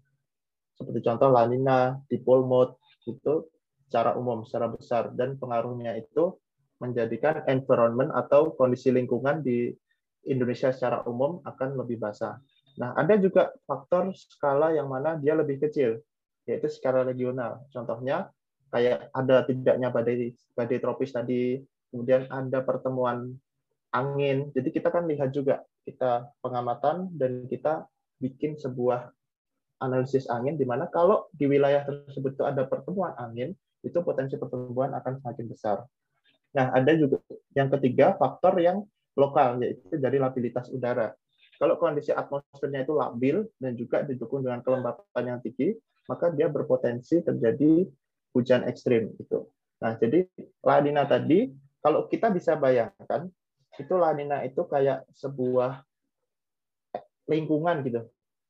seperti 0.79 1.03
contoh 1.03 1.35
La 1.35 1.51
Nina, 1.51 1.99
dipole 2.07 2.47
mode, 2.47 2.79
itu 3.11 3.51
secara 3.91 4.15
umum, 4.15 4.47
secara 4.47 4.71
besar, 4.71 5.11
dan 5.19 5.35
pengaruhnya 5.35 5.99
itu 5.99 6.39
menjadikan 6.79 7.43
environment 7.51 8.15
atau 8.15 8.55
kondisi 8.55 8.95
lingkungan 8.95 9.43
di 9.43 9.75
Indonesia 10.31 10.71
secara 10.71 11.03
umum 11.11 11.43
akan 11.43 11.75
lebih 11.81 11.99
basah. 11.99 12.39
Nah, 12.79 12.95
ada 12.95 13.19
juga 13.19 13.51
faktor 13.67 14.15
skala 14.15 14.73
yang 14.77 14.87
mana 14.87 15.19
dia 15.19 15.35
lebih 15.35 15.59
kecil, 15.59 15.99
yaitu 16.51 16.67
secara 16.67 17.07
regional. 17.07 17.63
Contohnya 17.71 18.35
kayak 18.75 19.15
ada 19.15 19.47
tidaknya 19.47 19.95
badai 19.95 20.35
badai 20.59 20.79
tropis 20.83 21.15
tadi, 21.15 21.63
kemudian 21.95 22.27
ada 22.27 22.63
pertemuan 22.67 23.31
angin. 23.95 24.51
Jadi 24.51 24.69
kita 24.75 24.91
kan 24.91 25.07
lihat 25.07 25.31
juga 25.31 25.63
kita 25.87 26.31
pengamatan 26.43 27.11
dan 27.15 27.47
kita 27.47 27.87
bikin 28.19 28.59
sebuah 28.59 29.11
analisis 29.81 30.29
angin 30.29 30.61
di 30.61 30.69
mana 30.69 30.87
kalau 30.93 31.31
di 31.33 31.49
wilayah 31.49 31.83
tersebut 31.87 32.37
itu 32.37 32.45
ada 32.45 32.69
pertemuan 32.69 33.17
angin, 33.17 33.57
itu 33.81 33.97
potensi 34.05 34.37
pertumbuhan 34.37 34.93
akan 34.93 35.23
semakin 35.25 35.47
besar. 35.49 35.79
Nah, 36.53 36.75
ada 36.75 36.93
juga 36.99 37.23
yang 37.55 37.71
ketiga 37.79 38.19
faktor 38.19 38.59
yang 38.61 38.85
lokal 39.15 39.59
yaitu 39.63 39.97
dari 39.97 40.19
labilitas 40.21 40.69
udara. 40.69 41.15
Kalau 41.61 41.77
kondisi 41.77 42.09
atmosfernya 42.09 42.89
itu 42.89 42.97
labil 42.97 43.45
dan 43.61 43.77
juga 43.77 44.01
didukung 44.01 44.41
dengan 44.41 44.65
kelembapan 44.65 45.25
yang 45.37 45.39
tinggi, 45.45 45.77
maka 46.11 46.35
dia 46.35 46.51
berpotensi 46.51 47.23
terjadi 47.23 47.87
hujan 48.35 48.67
ekstrim 48.67 49.15
itu. 49.15 49.47
Nah, 49.79 49.95
jadi 49.95 50.27
La 50.67 50.83
Nina 50.83 51.07
tadi 51.07 51.55
kalau 51.79 52.11
kita 52.11 52.35
bisa 52.35 52.59
bayangkan 52.59 53.31
itu 53.79 53.95
La 53.95 54.11
Nina 54.11 54.43
itu 54.43 54.67
kayak 54.67 55.07
sebuah 55.15 55.87
lingkungan 57.31 57.87
gitu. 57.87 58.03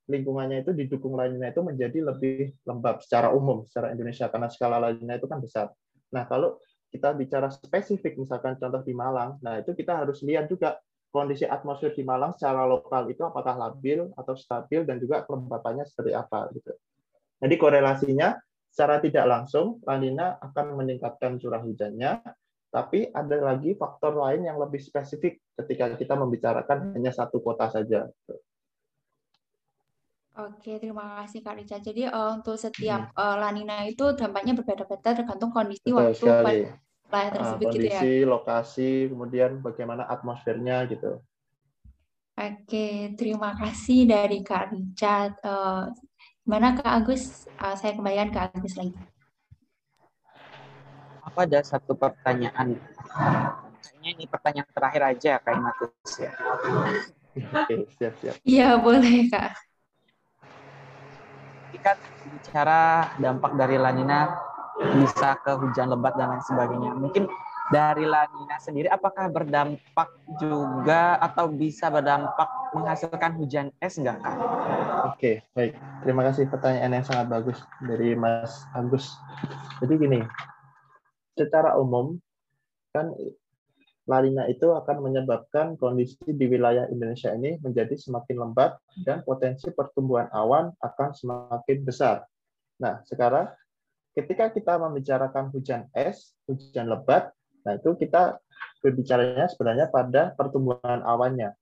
Lingkungannya 0.09 0.65
itu 0.65 0.73
didukung 0.73 1.21
La 1.21 1.29
Nina 1.29 1.53
itu 1.53 1.61
menjadi 1.61 2.01
lebih 2.01 2.57
lembab 2.65 3.05
secara 3.05 3.31
umum 3.31 3.69
secara 3.69 3.93
Indonesia 3.93 4.27
karena 4.33 4.49
skala 4.49 4.81
La 4.81 4.91
Nina 4.97 5.21
itu 5.21 5.29
kan 5.29 5.39
besar. 5.39 5.69
Nah, 6.11 6.25
kalau 6.25 6.57
kita 6.91 7.15
bicara 7.15 7.47
spesifik 7.53 8.19
misalkan 8.19 8.59
contoh 8.59 8.83
di 8.83 8.91
Malang, 8.91 9.39
nah 9.39 9.63
itu 9.63 9.79
kita 9.79 10.03
harus 10.03 10.27
lihat 10.27 10.51
juga 10.51 10.83
kondisi 11.15 11.47
atmosfer 11.47 11.95
di 11.95 12.03
Malang 12.03 12.35
secara 12.35 12.67
lokal 12.67 13.11
itu 13.11 13.23
apakah 13.23 13.55
labil 13.55 14.11
atau 14.19 14.35
stabil 14.35 14.83
dan 14.83 14.99
juga 14.99 15.23
kelembapannya 15.23 15.87
seperti 15.87 16.15
apa 16.15 16.51
gitu. 16.55 16.75
Jadi 17.41 17.55
korelasinya 17.57 18.37
secara 18.69 19.01
tidak 19.01 19.25
langsung 19.27 19.81
La 19.89 19.97
Nina 19.97 20.37
akan 20.39 20.77
meningkatkan 20.77 21.41
curah 21.41 21.65
hujannya, 21.65 22.21
tapi 22.71 23.11
ada 23.11 23.37
lagi 23.43 23.75
faktor 23.75 24.15
lain 24.15 24.47
yang 24.47 24.61
lebih 24.61 24.79
spesifik 24.79 25.43
ketika 25.59 25.97
kita 25.99 26.15
membicarakan 26.15 26.95
hanya 26.95 27.11
satu 27.11 27.43
kota 27.43 27.67
saja. 27.67 28.07
Oke, 30.39 30.79
terima 30.79 31.21
kasih 31.21 31.43
Kak 31.43 31.59
Rica. 31.59 31.77
Jadi 31.83 32.07
uh, 32.07 32.39
untuk 32.39 32.55
setiap 32.55 33.11
uh, 33.19 33.37
lanina 33.37 33.85
itu 33.85 34.15
dampaknya 34.15 34.55
berbeda-beda 34.55 35.13
tergantung 35.13 35.51
kondisi 35.51 35.91
Betul 35.91 35.99
waktu 35.99 36.17
sekali. 36.17 36.61
wilayah 37.11 37.27
ah, 37.27 37.35
tersebut 37.35 37.67
uh, 37.67 37.73
kondisi, 37.75 37.91
gitu 37.91 38.23
ya. 38.23 38.31
lokasi, 38.31 38.91
kemudian 39.11 39.51
bagaimana 39.59 40.07
atmosfernya 40.07 40.87
gitu. 40.87 41.19
Oke, 42.41 43.13
terima 43.19 43.53
kasih 43.59 44.09
dari 44.09 44.41
Kak 44.41 44.73
Richard. 44.73 45.35
Uh, 45.43 45.91
gimana 46.45 46.77
Kak 46.77 46.91
Agus? 47.05 47.47
Uh, 47.61 47.77
saya 47.77 47.93
kembalikan 47.95 48.29
ke 48.33 48.39
Agus 48.39 48.75
lagi. 48.77 48.95
Apa 51.25 51.47
ada 51.47 51.61
satu 51.63 51.95
pertanyaan? 51.95 52.81
Kayaknya 53.81 54.11
ini 54.17 54.25
pertanyaan 54.27 54.71
terakhir 54.73 55.03
aja 55.05 55.33
Kak 55.39 55.53
Imatus 55.55 56.11
ya. 56.19 56.33
Oke, 57.41 57.75
siap-siap. 57.97 58.35
Iya, 58.43 58.81
boleh 58.81 59.31
Kak 59.31 59.71
kan 61.81 61.97
bicara 62.29 63.15
dampak 63.17 63.57
dari 63.57 63.81
lanina 63.81 64.37
bisa 64.97 65.37
ke 65.41 65.53
hujan 65.57 65.93
lebat 65.93 66.17
dan 66.17 66.37
lain 66.37 66.45
sebagainya. 66.45 66.93
Mungkin 66.97 67.25
dari 67.71 68.03
lanina 68.03 68.59
sendiri 68.59 68.91
apakah 68.91 69.31
berdampak 69.31 70.11
juga 70.43 71.17
atau 71.23 71.47
bisa 71.47 71.87
berdampak 71.87 72.51
menghasilkan 72.75 73.39
hujan 73.39 73.71
es 73.79 73.95
enggak 73.97 74.19
kak? 74.21 74.37
Oke, 75.15 75.33
baik. 75.55 75.79
Terima 76.03 76.23
kasih 76.27 76.51
pertanyaan 76.51 77.01
yang 77.01 77.07
sangat 77.07 77.27
bagus 77.31 77.59
dari 77.83 78.19
Mas 78.19 78.67
Agus. 78.75 79.15
Jadi 79.79 79.95
gini, 79.97 80.21
secara 81.39 81.79
umum 81.79 82.19
kan 82.91 83.15
lanina 84.11 84.51
itu 84.51 84.67
akan 84.75 85.07
menyebabkan 85.07 85.79
kondisi 85.79 86.19
di 86.27 86.51
wilayah 86.51 86.91
Indonesia 86.91 87.31
ini 87.31 87.55
menjadi 87.63 87.95
semakin 87.95 88.43
lembat 88.43 88.75
dan 89.07 89.23
potensi 89.23 89.71
pertumbuhan 89.71 90.27
awan 90.35 90.75
akan 90.83 91.11
semakin 91.15 91.79
besar. 91.87 92.27
Nah, 92.83 92.99
sekarang 93.07 93.47
ketika 94.19 94.51
kita 94.51 94.75
membicarakan 94.83 95.55
hujan 95.55 95.87
es, 95.95 96.35
hujan 96.51 96.91
lebat, 96.91 97.31
nah 97.67 97.77
itu 97.77 97.97
kita 97.97 98.41
berbicaranya 98.81 99.47
sebenarnya 99.53 99.87
pada 99.93 100.33
pertumbuhan 100.35 101.05
awannya. 101.05 101.53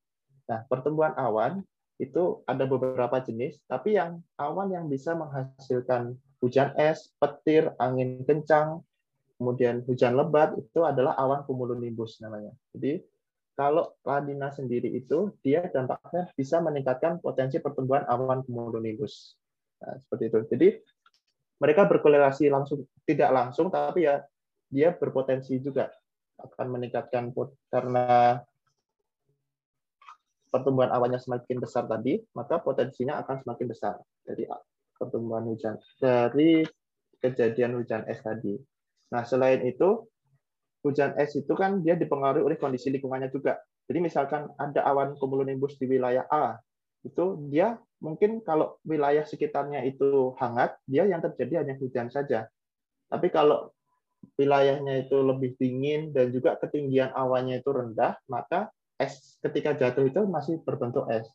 Nah, 0.49 0.65
pertumbuhan 0.71 1.13
awan 1.19 1.61
itu 1.99 2.41
ada 2.47 2.65
beberapa 2.65 3.19
jenis, 3.21 3.59
tapi 3.67 3.99
yang 3.99 4.23
awan 4.39 4.71
yang 4.71 4.87
bisa 4.87 5.19
menghasilkan 5.19 6.15
hujan 6.39 6.71
es, 6.79 7.11
petir, 7.19 7.75
angin 7.83 8.23
kencang, 8.23 8.81
kemudian 9.37 9.83
hujan 9.85 10.15
lebat 10.15 10.55
itu 10.55 10.87
adalah 10.87 11.19
awan 11.19 11.43
cumulonimbus 11.43 12.23
namanya. 12.23 12.55
Jadi 12.71 13.03
kalau 13.59 13.99
lanina 14.07 14.55
sendiri 14.55 14.95
itu 14.95 15.35
dia 15.43 15.67
dampaknya 15.67 16.31
bisa 16.39 16.63
meningkatkan 16.63 17.19
potensi 17.19 17.59
pertumbuhan 17.59 18.07
awan 18.07 18.47
cumulonimbus. 18.47 19.35
Nah, 19.83 19.99
seperti 19.99 20.25
itu. 20.31 20.39
Jadi 20.55 20.69
mereka 21.59 21.91
berkorelasi 21.91 22.47
langsung 22.55 22.87
tidak 23.03 23.35
langsung 23.35 23.67
tapi 23.67 24.07
ya 24.07 24.23
dia 24.69 24.93
berpotensi 24.93 25.57
juga 25.61 25.89
akan 26.39 26.79
meningkatkan 26.79 27.35
karena 27.73 28.39
pertumbuhan 30.49 30.89
awannya 30.93 31.21
semakin 31.21 31.61
besar 31.61 31.85
tadi, 31.85 32.21
maka 32.33 32.61
potensinya 32.63 33.21
akan 33.21 33.45
semakin 33.45 33.67
besar 33.69 33.95
dari 34.25 34.49
pertumbuhan 34.97 35.45
hujan 35.45 35.77
dari 36.01 36.65
kejadian 37.21 37.77
hujan 37.79 38.07
es 38.09 38.23
tadi. 38.25 38.57
Nah, 39.13 39.25
selain 39.25 39.65
itu, 39.65 40.05
hujan 40.85 41.17
es 41.21 41.35
itu 41.37 41.53
kan 41.53 41.85
dia 41.85 41.99
dipengaruhi 41.99 42.45
oleh 42.45 42.57
kondisi 42.57 42.89
lingkungannya 42.93 43.29
juga. 43.29 43.61
Jadi 43.89 43.99
misalkan 44.05 44.53
ada 44.61 44.85
awan 44.85 45.17
cumulonimbus 45.17 45.81
di 45.81 45.89
wilayah 45.89 46.29
A, 46.29 46.61
itu 47.05 47.41
dia 47.49 47.81
mungkin 47.99 48.45
kalau 48.45 48.77
wilayah 48.85 49.25
sekitarnya 49.25 49.83
itu 49.89 50.37
hangat, 50.39 50.77
dia 50.85 51.09
yang 51.09 51.25
terjadi 51.25 51.65
hanya 51.65 51.75
hujan 51.81 52.13
saja. 52.13 52.47
Tapi 53.09 53.33
kalau 53.33 53.73
wilayahnya 54.39 55.07
itu 55.07 55.19
lebih 55.19 55.59
dingin 55.59 56.15
dan 56.15 56.31
juga 56.31 56.55
ketinggian 56.59 57.11
awannya 57.15 57.59
itu 57.59 57.71
rendah, 57.75 58.15
maka 58.31 58.71
es 58.99 59.39
ketika 59.43 59.75
jatuh 59.75 60.07
itu 60.07 60.21
masih 60.27 60.63
berbentuk 60.63 61.07
es. 61.11 61.27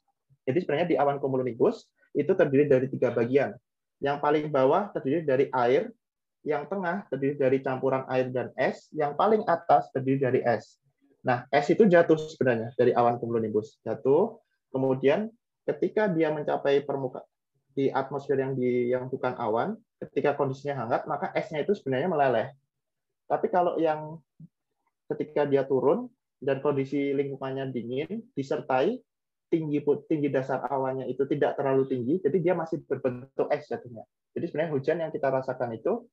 Jadi 0.44 0.64
sebenarnya 0.64 0.88
di 0.88 0.98
awan 1.00 1.20
cumulonimbus 1.20 1.88
itu 2.16 2.32
terdiri 2.36 2.68
dari 2.68 2.88
tiga 2.92 3.12
bagian. 3.12 3.56
Yang 4.04 4.18
paling 4.20 4.46
bawah 4.52 4.92
terdiri 4.92 5.24
dari 5.24 5.48
air, 5.52 5.92
yang 6.44 6.68
tengah 6.68 7.08
terdiri 7.08 7.40
dari 7.40 7.58
campuran 7.64 8.04
air 8.12 8.28
dan 8.32 8.52
es, 8.60 8.92
yang 8.92 9.16
paling 9.16 9.48
atas 9.48 9.88
terdiri 9.96 10.20
dari 10.20 10.40
es. 10.44 10.80
Nah, 11.24 11.48
es 11.48 11.72
itu 11.72 11.88
jatuh 11.88 12.20
sebenarnya 12.20 12.76
dari 12.76 12.92
awan 12.92 13.16
cumulonimbus. 13.16 13.80
Jatuh, 13.88 14.44
kemudian 14.76 15.32
ketika 15.64 16.12
dia 16.12 16.36
mencapai 16.36 16.84
permukaan 16.84 17.24
di 17.74 17.90
atmosfer 17.90 18.38
yang 18.38 18.54
di 18.54 18.92
yang 18.92 19.08
bukan 19.08 19.34
awan, 19.40 19.80
ketika 20.04 20.36
kondisinya 20.36 20.84
hangat, 20.84 21.08
maka 21.08 21.32
esnya 21.34 21.64
itu 21.64 21.74
sebenarnya 21.74 22.12
meleleh. 22.12 22.48
Tapi 23.28 23.48
kalau 23.50 23.80
yang 23.80 24.20
ketika 25.12 25.48
dia 25.48 25.64
turun 25.64 26.10
dan 26.44 26.60
kondisi 26.60 27.16
lingkungannya 27.16 27.72
dingin, 27.72 28.24
disertai 28.36 29.00
tinggi 29.48 29.80
tinggi 30.10 30.30
dasar 30.34 30.66
awannya 30.66 31.06
itu 31.08 31.24
tidak 31.30 31.56
terlalu 31.56 31.86
tinggi, 31.86 32.18
jadi 32.20 32.38
dia 32.42 32.54
masih 32.58 32.82
berbentuk 32.90 33.48
es 33.54 33.70
jatuhnya. 33.70 34.02
Jadi 34.34 34.46
sebenarnya 34.50 34.72
hujan 34.74 34.98
yang 35.06 35.12
kita 35.14 35.30
rasakan 35.30 35.78
itu 35.78 36.10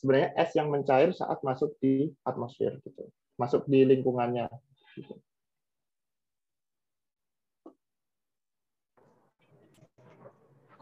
sebenarnya 0.00 0.32
es 0.38 0.50
yang 0.56 0.72
mencair 0.72 1.12
saat 1.12 1.42
masuk 1.44 1.76
di 1.82 2.08
atmosfer 2.24 2.78
gitu 2.86 3.10
masuk 3.38 3.62
di 3.70 3.86
lingkungannya 3.86 4.50
gitu. 4.98 5.14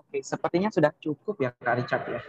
Oke, 0.01 0.24
sepertinya 0.24 0.72
sudah 0.72 0.93
cukup 0.97 1.37
ya 1.45 1.51
Kak 1.53 1.77
Richard 1.85 2.05
ya. 2.09 2.20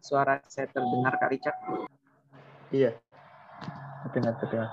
Apakah 0.00 0.08
suara 0.08 0.34
saya 0.48 0.64
terdengar 0.72 1.12
Kak 1.20 1.28
Richard? 1.28 1.58
Iya, 2.72 2.96
terdengar, 4.08 4.40
terdengar 4.40 4.68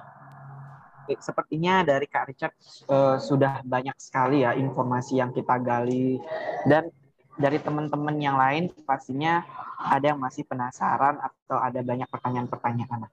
sepertinya 1.19 1.87
dari 1.87 2.03
Kak 2.03 2.27
Richard 2.27 2.55
uh, 2.91 3.15
sudah 3.15 3.63
banyak 3.63 3.95
sekali 3.95 4.43
ya 4.43 4.51
informasi 4.55 5.23
yang 5.23 5.31
kita 5.31 5.55
gali 5.63 6.19
dan 6.67 6.91
dari 7.39 7.63
teman-teman 7.63 8.15
yang 8.19 8.35
lain 8.35 8.67
pastinya 8.83 9.43
ada 9.79 10.11
yang 10.15 10.19
masih 10.19 10.43
penasaran 10.43 11.15
atau 11.19 11.59
ada 11.59 11.79
banyak 11.79 12.07
pertanyaan-pertanyaan. 12.11 13.07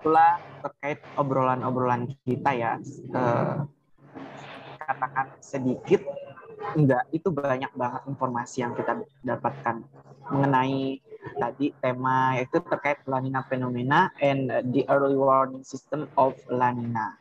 Itulah 0.00 0.40
terkait 0.64 1.04
obrolan-obrolan 1.20 2.12
kita 2.24 2.50
ya, 2.56 2.80
uh, 3.12 3.68
katakan 4.80 5.32
sedikit, 5.40 6.00
enggak, 6.72 7.04
itu 7.12 7.28
banyak 7.28 7.72
banget 7.76 8.02
informasi 8.08 8.64
yang 8.64 8.72
kita 8.72 9.04
dapatkan 9.20 9.84
mengenai 10.32 11.04
tadi 11.36 11.72
tema 11.80 12.36
yaitu 12.36 12.60
terkait 12.64 13.00
La 13.08 13.20
Nina 13.20 13.44
fenomena 13.44 14.12
and 14.20 14.48
the 14.72 14.84
early 14.88 15.16
warning 15.16 15.64
system 15.64 16.08
of 16.16 16.36
La 16.48 16.72
Nina. 16.72 17.16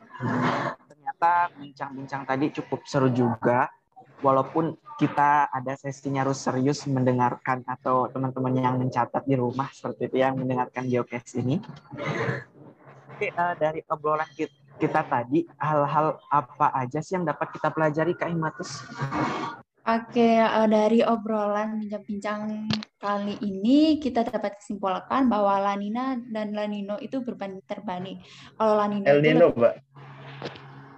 Ternyata 0.88 1.52
bincang-bincang 1.60 2.24
tadi 2.24 2.52
cukup 2.52 2.84
seru 2.88 3.12
juga 3.12 3.72
walaupun 4.24 4.80
kita 4.96 5.52
ada 5.52 5.74
sesinya 5.76 6.24
harus 6.24 6.40
serius 6.40 6.88
mendengarkan 6.88 7.66
atau 7.68 8.08
teman-teman 8.08 8.56
yang 8.56 8.76
mencatat 8.80 9.26
di 9.28 9.36
rumah 9.36 9.68
seperti 9.74 10.08
itu 10.08 10.18
yang 10.24 10.40
mendengarkan 10.40 10.88
geocast 10.88 11.36
ini. 11.44 11.60
Oke, 13.14 13.30
uh, 13.36 13.54
dari 13.60 13.84
obrolan 13.92 14.30
kita, 14.32 14.54
kita 14.82 15.06
tadi, 15.06 15.46
hal-hal 15.62 16.18
apa 16.32 16.68
aja 16.74 17.00
sih 17.00 17.16
yang 17.16 17.26
dapat 17.26 17.54
kita 17.54 17.70
pelajari, 17.70 18.14
Kak 18.18 18.30
Imatus? 18.34 18.82
Oke, 19.84 20.40
uh, 20.40 20.64
dari 20.64 21.04
obrolan 21.04 21.84
bincang-bincang 21.84 22.72
kali 22.96 23.36
ini 23.44 24.00
kita 24.00 24.24
dapat 24.24 24.56
kesimpulkan 24.56 25.28
bahwa 25.28 25.60
La 25.60 25.76
Nina 25.76 26.16
dan 26.32 26.56
La 26.56 26.64
Nino 26.64 26.96
itu 27.04 27.20
berbanding 27.20 27.60
terbalik. 27.68 28.24
Kalau 28.56 28.80
La 28.80 28.88
Nina 28.88 29.12
El 29.12 29.20
itu 29.20 29.28
Nino, 29.28 29.46
lebih- 29.52 29.60
Mbak. 29.60 29.76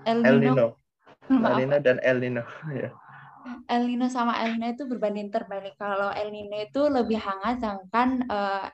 El 0.05 0.19
El 0.21 0.37
Nino, 0.37 0.53
Nino. 0.53 0.67
La 1.33 1.49
maaf, 1.49 1.57
Nina 1.57 1.77
dan 1.81 1.97
El 2.05 2.17
Nino. 2.21 2.43
Ya. 2.77 2.89
El 3.69 3.89
Nino 3.89 4.05
sama 4.09 4.37
El 4.45 4.57
Nino 4.57 4.69
itu 4.73 4.85
berbanding 4.85 5.33
terbalik. 5.33 5.73
Kalau 5.81 6.13
El 6.13 6.29
Nino 6.29 6.53
itu 6.61 6.81
lebih 6.85 7.17
hangat, 7.17 7.57
sedangkan 7.57 8.29
uh, 8.29 8.69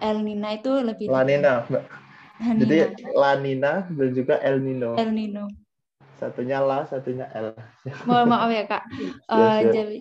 El 0.00 0.24
Nina 0.24 0.56
itu 0.56 0.72
lebih 0.80 1.12
La 1.12 1.28
dingin. 1.28 1.44
Nina, 1.44 1.52
Mbak. 1.68 1.84
La 2.42 2.58
Jadi 2.58 2.76
La 3.14 3.32
Nina 3.38 3.86
dan 3.86 4.10
juga 4.10 4.34
El 4.42 4.58
Nino. 4.66 4.98
El 4.98 5.14
Nino. 5.14 5.46
Satunya 6.18 6.58
La, 6.58 6.82
satunya 6.90 7.30
El. 7.30 7.54
Mohon 8.02 8.26
maaf 8.34 8.50
ya 8.50 8.64
Kak. 8.66 8.82
Siap. 9.30 9.70
jadi, 9.78 9.98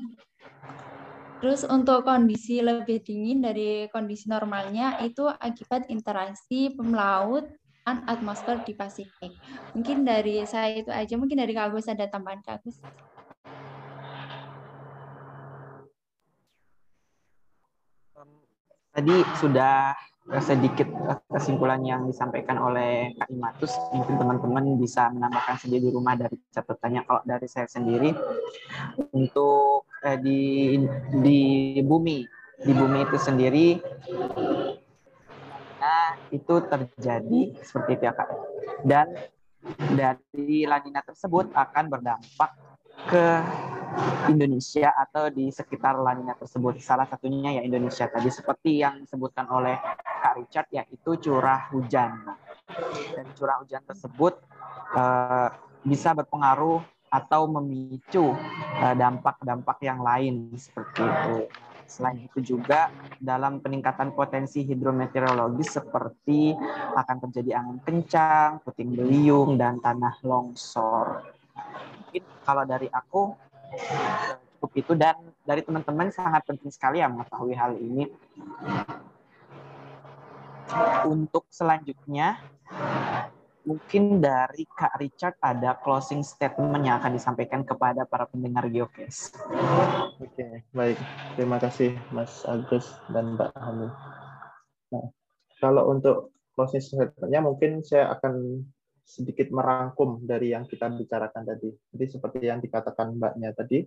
terus 1.37 1.61
untuk 1.65 2.01
kondisi 2.05 2.61
lebih 2.65 3.01
dingin 3.05 3.45
dari 3.45 3.85
kondisi 3.93 4.25
normalnya 4.29 5.01
itu 5.05 5.29
akibat 5.29 5.85
interaksi 5.93 6.73
pemlaut 6.73 7.45
dan 7.85 8.01
atmosfer 8.09 8.61
di 8.65 8.73
Pasifik. 8.73 9.33
Mungkin 9.77 10.05
dari 10.05 10.41
saya 10.45 10.81
itu 10.81 10.89
aja. 10.89 11.13
Mungkin 11.17 11.37
dari 11.37 11.53
Kak 11.53 11.73
Agus 11.73 11.89
ada 11.89 12.09
tambahan 12.09 12.41
Kak 12.41 12.61
Agus. 12.61 12.77
Tadi 18.91 19.23
sudah 19.39 19.95
sedikit 20.39 20.87
kesimpulan 21.27 21.81
yang 21.81 22.05
disampaikan 22.05 22.61
oleh 22.61 23.11
Kak 23.17 23.29
Imatus. 23.33 23.73
Mungkin 23.91 24.15
teman-teman 24.21 24.77
bisa 24.77 25.09
menambahkan 25.09 25.57
sendiri 25.65 25.89
di 25.89 25.91
rumah 25.91 26.13
dari 26.13 26.37
catatannya. 26.53 27.01
Kalau 27.03 27.21
dari 27.25 27.47
saya 27.49 27.67
sendiri, 27.67 28.13
untuk 29.11 29.89
eh, 30.05 30.17
di 30.21 30.41
di 31.19 31.41
bumi, 31.81 32.23
di 32.61 32.71
bumi 32.71 32.99
itu 33.01 33.17
sendiri, 33.17 33.67
nah 35.81 36.15
itu 36.29 36.55
terjadi 36.69 37.41
seperti 37.65 37.89
itu 37.97 38.03
ya 38.05 38.13
Kak. 38.13 38.29
Dan 38.85 39.07
dari 39.93 40.65
lanina 40.69 41.01
tersebut 41.01 41.49
akan 41.53 41.85
berdampak 41.89 42.70
ke 43.07 43.25
Indonesia 44.31 44.93
atau 44.95 45.27
di 45.27 45.51
sekitar 45.51 45.99
lanina 45.99 46.37
tersebut. 46.37 46.79
Salah 46.79 47.07
satunya 47.09 47.59
ya 47.59 47.61
Indonesia 47.65 48.07
tadi 48.07 48.29
seperti 48.31 48.79
yang 48.79 49.03
disebutkan 49.03 49.49
oleh 49.51 49.75
Kak 49.97 50.39
Richard 50.39 50.67
yaitu 50.71 51.17
curah 51.19 51.67
hujan. 51.73 52.23
Dan 53.11 53.25
curah 53.35 53.59
hujan 53.59 53.83
tersebut 53.83 54.39
eh, 54.95 55.49
bisa 55.83 56.15
berpengaruh 56.15 56.79
atau 57.11 57.41
memicu 57.51 58.31
eh, 58.79 58.95
dampak-dampak 58.95 59.77
yang 59.83 59.99
lain 59.99 60.55
seperti 60.55 61.03
itu. 61.03 61.37
Selain 61.91 62.23
itu 62.23 62.39
juga 62.39 62.87
dalam 63.19 63.59
peningkatan 63.59 64.15
potensi 64.15 64.63
hidrometeorologis 64.63 65.75
seperti 65.75 66.55
akan 66.95 67.17
terjadi 67.27 67.59
angin 67.59 67.83
kencang, 67.83 68.63
puting 68.63 68.95
beliung, 68.95 69.59
dan 69.59 69.83
tanah 69.83 70.15
longsor. 70.23 71.27
Kalau 72.41 72.63
dari 72.65 72.89
aku 72.89 73.37
cukup 74.61 74.71
itu 74.77 74.93
dan 74.93 75.17
dari 75.41 75.65
teman-teman 75.65 76.13
sangat 76.13 76.45
penting 76.45 76.69
sekali 76.69 77.01
ya 77.01 77.09
mengetahui 77.09 77.53
hal 77.57 77.73
ini. 77.77 78.05
Untuk 81.09 81.49
selanjutnya 81.51 82.39
mungkin 83.61 84.17
dari 84.17 84.65
Kak 84.65 84.97
Richard 84.97 85.37
ada 85.37 85.77
closing 85.77 86.25
statement 86.25 86.81
yang 86.81 86.97
akan 86.97 87.13
disampaikan 87.13 87.61
kepada 87.61 88.09
para 88.09 88.25
pendengar 88.25 88.65
Geocast. 88.69 89.37
Oke, 90.17 90.65
baik. 90.73 90.97
Terima 91.37 91.61
kasih 91.61 91.97
Mas 92.09 92.41
Agus 92.49 92.97
dan 93.13 93.37
Mbak 93.37 93.51
Hani. 93.53 93.89
Nah, 94.93 95.05
kalau 95.61 95.93
untuk 95.93 96.33
closing 96.57 96.81
statement-nya 96.81 97.41
mungkin 97.41 97.85
saya 97.85 98.13
akan 98.17 98.65
sedikit 99.11 99.51
merangkum 99.51 100.23
dari 100.23 100.55
yang 100.55 100.63
kita 100.63 100.87
bicarakan 100.87 101.43
tadi. 101.43 101.67
Jadi 101.91 102.05
seperti 102.07 102.47
yang 102.47 102.63
dikatakan 102.63 103.11
Mbaknya 103.19 103.51
tadi, 103.51 103.83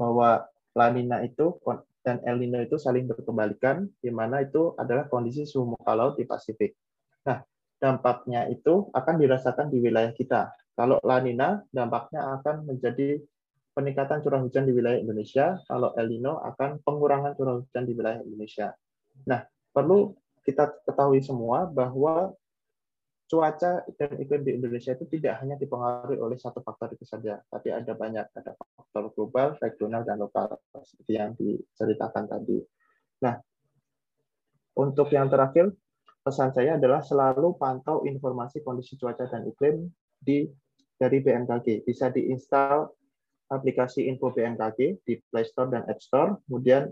bahwa 0.00 0.48
La 0.72 0.88
Nina 0.88 1.20
itu 1.20 1.60
dan 2.00 2.24
El 2.24 2.40
Nino 2.40 2.64
itu 2.64 2.80
saling 2.80 3.04
berkebalikan, 3.04 3.84
di 4.00 4.08
mana 4.08 4.40
itu 4.40 4.72
adalah 4.80 5.04
kondisi 5.12 5.44
suhu 5.44 5.76
muka 5.76 5.92
laut 5.92 6.16
di 6.16 6.24
Pasifik. 6.24 6.72
Nah, 7.28 7.44
dampaknya 7.76 8.48
itu 8.48 8.88
akan 8.96 9.14
dirasakan 9.20 9.68
di 9.68 9.84
wilayah 9.84 10.16
kita. 10.16 10.48
Kalau 10.72 10.96
La 11.04 11.20
Nina, 11.20 11.60
dampaknya 11.68 12.40
akan 12.40 12.64
menjadi 12.64 13.20
peningkatan 13.76 14.24
curah 14.24 14.40
hujan 14.40 14.64
di 14.64 14.72
wilayah 14.72 14.96
Indonesia, 14.96 15.60
kalau 15.68 15.92
El 15.94 16.08
Nino 16.08 16.40
akan 16.40 16.80
pengurangan 16.80 17.36
curah 17.36 17.60
hujan 17.60 17.84
di 17.84 17.92
wilayah 17.92 18.24
Indonesia. 18.24 18.72
Nah, 19.28 19.44
perlu 19.76 20.16
kita 20.44 20.72
ketahui 20.84 21.20
semua 21.24 21.68
bahwa 21.68 22.32
cuaca 23.24 23.82
dan 23.96 24.10
iklim 24.20 24.42
di 24.44 24.52
Indonesia 24.60 24.92
itu 24.92 25.08
tidak 25.08 25.40
hanya 25.40 25.56
dipengaruhi 25.56 26.20
oleh 26.20 26.36
satu 26.36 26.60
faktor 26.60 26.92
itu 26.92 27.08
saja, 27.08 27.40
tapi 27.48 27.72
ada 27.72 27.96
banyak, 27.96 28.26
ada 28.36 28.52
faktor 28.52 29.10
global, 29.16 29.56
regional, 29.58 30.04
dan 30.04 30.20
lokal, 30.20 30.60
seperti 30.84 31.12
yang 31.16 31.32
diceritakan 31.34 32.28
tadi. 32.28 32.60
Nah, 33.24 33.40
untuk 34.76 35.08
yang 35.14 35.32
terakhir, 35.32 35.72
pesan 36.20 36.52
saya 36.52 36.76
adalah 36.76 37.00
selalu 37.00 37.56
pantau 37.56 38.04
informasi 38.04 38.60
kondisi 38.60 39.00
cuaca 39.00 39.24
dan 39.24 39.48
iklim 39.48 39.88
di 40.20 40.48
dari 41.00 41.18
BMKG. 41.20 41.84
Bisa 41.84 42.12
diinstal 42.12 42.92
aplikasi 43.52 44.08
info 44.08 44.32
BMKG 44.32 45.04
di 45.04 45.20
Play 45.28 45.44
Store 45.48 45.68
dan 45.68 45.84
App 45.88 46.00
Store, 46.00 46.36
kemudian 46.48 46.88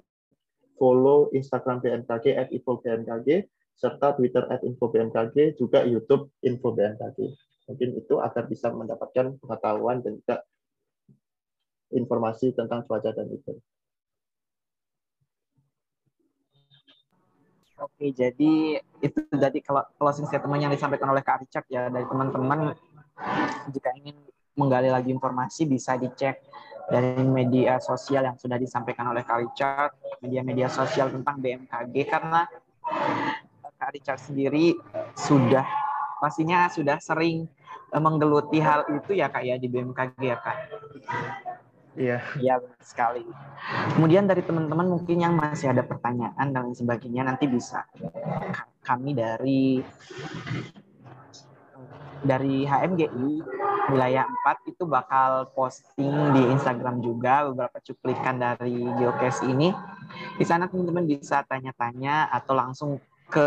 follow 0.76 1.28
Instagram 1.32 1.80
BMKG 1.80 2.34
at 2.36 2.48
info 2.52 2.80
BMKG, 2.80 3.46
serta 3.82 4.14
Twitter 4.14 4.46
at 4.46 4.62
info 4.62 4.86
BMKG, 4.86 5.58
juga 5.58 5.82
YouTube 5.82 6.30
info 6.46 6.70
BMKG. 6.70 7.18
Mungkin 7.66 7.88
itu 7.98 8.14
agar 8.22 8.46
bisa 8.46 8.70
mendapatkan 8.70 9.34
pengetahuan 9.42 9.98
dan 10.06 10.22
juga 10.22 10.46
informasi 11.90 12.54
tentang 12.54 12.86
cuaca 12.86 13.10
dan 13.10 13.26
iklim. 13.26 13.58
Oke, 17.82 18.14
jadi 18.14 18.78
itu 18.78 19.18
tadi 19.34 19.58
closing 19.98 20.30
statement 20.30 20.62
yang 20.62 20.70
disampaikan 20.70 21.10
oleh 21.10 21.26
Kak 21.26 21.42
Richard 21.42 21.66
ya 21.66 21.90
dari 21.90 22.06
teman-teman 22.06 22.78
jika 23.74 23.90
ingin 23.98 24.14
menggali 24.54 24.86
lagi 24.86 25.10
informasi 25.10 25.66
bisa 25.66 25.98
dicek 25.98 26.38
dari 26.86 27.18
media 27.26 27.82
sosial 27.82 28.30
yang 28.30 28.38
sudah 28.38 28.54
disampaikan 28.54 29.10
oleh 29.10 29.26
Kak 29.26 29.42
Richard, 29.42 29.90
media-media 30.22 30.70
sosial 30.70 31.10
tentang 31.10 31.42
BMKG 31.42 31.94
karena 32.06 32.46
Richard 33.92 34.20
sendiri 34.20 34.74
sudah 35.14 35.64
pastinya 36.18 36.70
sudah 36.72 36.96
sering 37.02 37.46
menggeluti 37.92 38.56
hal 38.62 38.88
itu 38.88 39.20
ya 39.20 39.28
Kak 39.28 39.44
ya 39.44 39.60
di 39.60 39.68
BMKG 39.68 40.16
ya 40.22 40.38
Kak. 40.40 40.56
Iya. 41.92 42.18
Iya 42.40 42.54
sekali. 42.80 43.20
Kemudian 43.92 44.24
dari 44.24 44.40
teman-teman 44.40 44.88
mungkin 44.88 45.20
yang 45.20 45.36
masih 45.36 45.76
ada 45.76 45.84
pertanyaan 45.84 46.48
dan 46.48 46.64
lain 46.64 46.76
sebagainya 46.76 47.20
nanti 47.20 47.44
bisa 47.44 47.84
kami 48.80 49.12
dari 49.12 49.84
dari 52.24 52.64
HMGI 52.64 53.30
wilayah 53.92 54.24
4 54.24 54.72
itu 54.72 54.88
bakal 54.88 55.52
posting 55.52 56.32
di 56.32 56.42
Instagram 56.54 57.02
juga 57.02 57.50
beberapa 57.50 57.76
cuplikan 57.82 58.40
dari 58.40 58.78
Geocast 58.96 59.44
ini. 59.44 59.74
Di 60.38 60.44
sana 60.48 60.70
teman-teman 60.70 61.04
bisa 61.04 61.44
tanya-tanya 61.44 62.30
atau 62.32 62.54
langsung 62.56 62.90
ke 63.32 63.44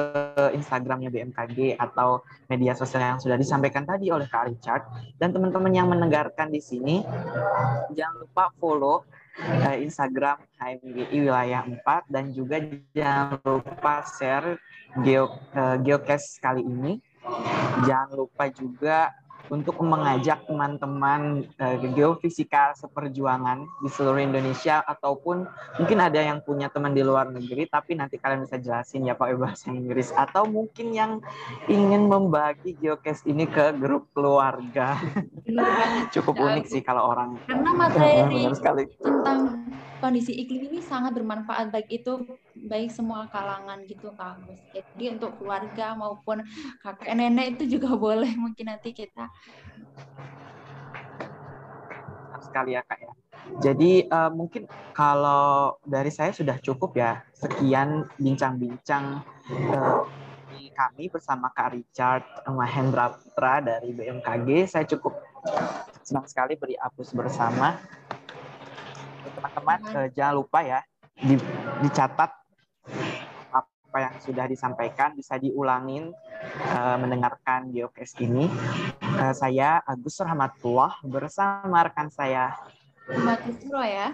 Instagramnya 0.57 1.13
BMKG 1.13 1.77
atau 1.77 2.25
media 2.49 2.73
sosial 2.73 3.15
yang 3.15 3.21
sudah 3.21 3.37
disampaikan 3.37 3.85
tadi 3.85 4.09
oleh 4.09 4.25
Kak 4.25 4.49
Richard. 4.49 4.81
Dan 5.21 5.29
teman-teman 5.29 5.69
yang 5.69 5.85
mendengarkan 5.85 6.49
di 6.49 6.57
sini, 6.57 7.05
jangan 7.93 8.25
lupa 8.25 8.49
follow 8.57 9.05
uh, 9.37 9.77
Instagram 9.77 10.41
HMGI 10.57 11.17
Wilayah 11.29 11.61
4 11.69 12.09
dan 12.09 12.33
juga 12.33 12.57
jangan 12.97 13.37
lupa 13.45 14.01
share 14.17 14.57
uh, 14.97 15.77
Geocast 15.85 16.41
kali 16.41 16.65
ini. 16.65 16.97
Jangan 17.85 18.09
lupa 18.17 18.49
juga 18.49 19.13
untuk 19.49 19.77
mengajak 19.81 20.45
teman-teman 20.49 21.45
uh, 21.61 21.77
geofisika 21.93 22.73
seperjuangan 22.77 23.65
di 23.81 23.89
seluruh 23.89 24.21
Indonesia 24.21 24.81
ataupun 24.85 25.45
mungkin 25.77 25.97
ada 26.01 26.19
yang 26.21 26.41
punya 26.41 26.71
teman 26.71 26.97
di 26.97 27.05
luar 27.05 27.29
negeri 27.29 27.69
tapi 27.69 27.93
nanti 27.93 28.17
kalian 28.17 28.45
bisa 28.45 28.57
jelasin 28.57 29.05
ya 29.05 29.13
Pak 29.13 29.37
bahasa 29.37 29.69
Inggris. 29.69 30.09
Atau 30.15 30.49
mungkin 30.49 30.95
yang 30.95 31.21
ingin 31.69 32.09
membagi 32.09 32.77
geocast 32.79 33.27
ini 33.29 33.45
ke 33.45 33.75
grup 33.77 34.09
keluarga. 34.15 34.97
Cukup 36.15 36.35
unik 36.37 36.65
sih 36.65 36.81
kalau 36.81 37.13
orang. 37.13 37.37
Karena 37.45 37.71
materi 37.73 38.49
sekali. 38.57 38.83
tentang 39.01 39.67
kondisi 39.99 40.33
iklim 40.37 40.69
ini 40.69 40.79
sangat 40.81 41.17
bermanfaat 41.17 41.73
baik 41.73 41.89
itu 41.89 42.25
baik 42.65 42.89
semua 42.89 43.29
kalangan 43.29 43.85
gitu 43.85 44.09
Kak 44.17 44.41
Agus. 44.41 44.59
Jadi 44.73 45.03
untuk 45.13 45.37
keluarga 45.37 45.93
maupun 45.93 46.41
kakek 46.81 47.13
nenek 47.13 47.57
itu 47.57 47.77
juga 47.77 47.93
boleh 48.05 48.33
mungkin 48.35 48.73
nanti 48.73 48.91
kita 48.91 49.29
sekali 52.45 52.77
ya 52.77 52.81
kak 52.87 52.99
ya. 53.03 53.11
Jadi 53.59 54.05
uh, 54.07 54.31
mungkin 54.31 54.63
kalau 54.95 55.75
dari 55.83 56.07
saya 56.13 56.31
sudah 56.31 56.55
cukup 56.61 56.95
ya. 56.95 57.19
Sekian 57.35 58.07
bincang-bincang 58.15 59.19
uh, 59.51 60.01
kami 60.75 61.07
bersama 61.07 61.51
Kak 61.51 61.75
Richard 61.75 62.23
Mahendra 62.47 63.11
Putra 63.11 63.59
dari 63.59 63.91
BMKG. 63.91 64.71
Saya 64.71 64.85
cukup 64.87 65.19
senang 66.03 66.25
sekali 66.31 66.55
beri 66.55 66.79
apus 66.79 67.11
bersama. 67.11 67.75
Teman-teman 69.35 69.79
uh, 69.91 70.07
jangan 70.15 70.35
lupa 70.39 70.59
ya 70.63 70.79
di, 71.19 71.35
dicatat 71.83 72.44
apa 73.95 74.11
yang 74.11 74.19
sudah 74.19 74.43
disampaikan 74.51 75.15
bisa 75.15 75.39
diulangin 75.39 76.11
uh, 76.67 76.99
mendengarkan 76.99 77.71
geocast 77.71 78.19
ini. 78.19 78.51
Uh, 79.15 79.31
saya 79.31 79.79
Agus 79.87 80.19
Rahmatullah 80.19 80.99
bersama 81.07 81.79
rekan 81.87 82.11
saya 82.11 82.59
Mbak 83.07 83.87
ya. 83.87 84.11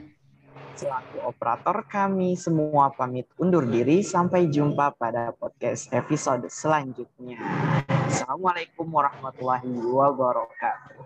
Selaku 0.77 1.25
operator 1.25 1.81
kami 1.89 2.37
semua 2.37 2.93
pamit 2.93 3.25
undur 3.41 3.65
diri. 3.65 4.05
Sampai 4.05 4.53
jumpa 4.53 4.93
pada 5.01 5.33
podcast 5.33 5.89
episode 5.89 6.45
selanjutnya. 6.53 7.41
Assalamualaikum 8.05 8.85
warahmatullahi 8.85 9.65
wabarakatuh. 9.65 11.01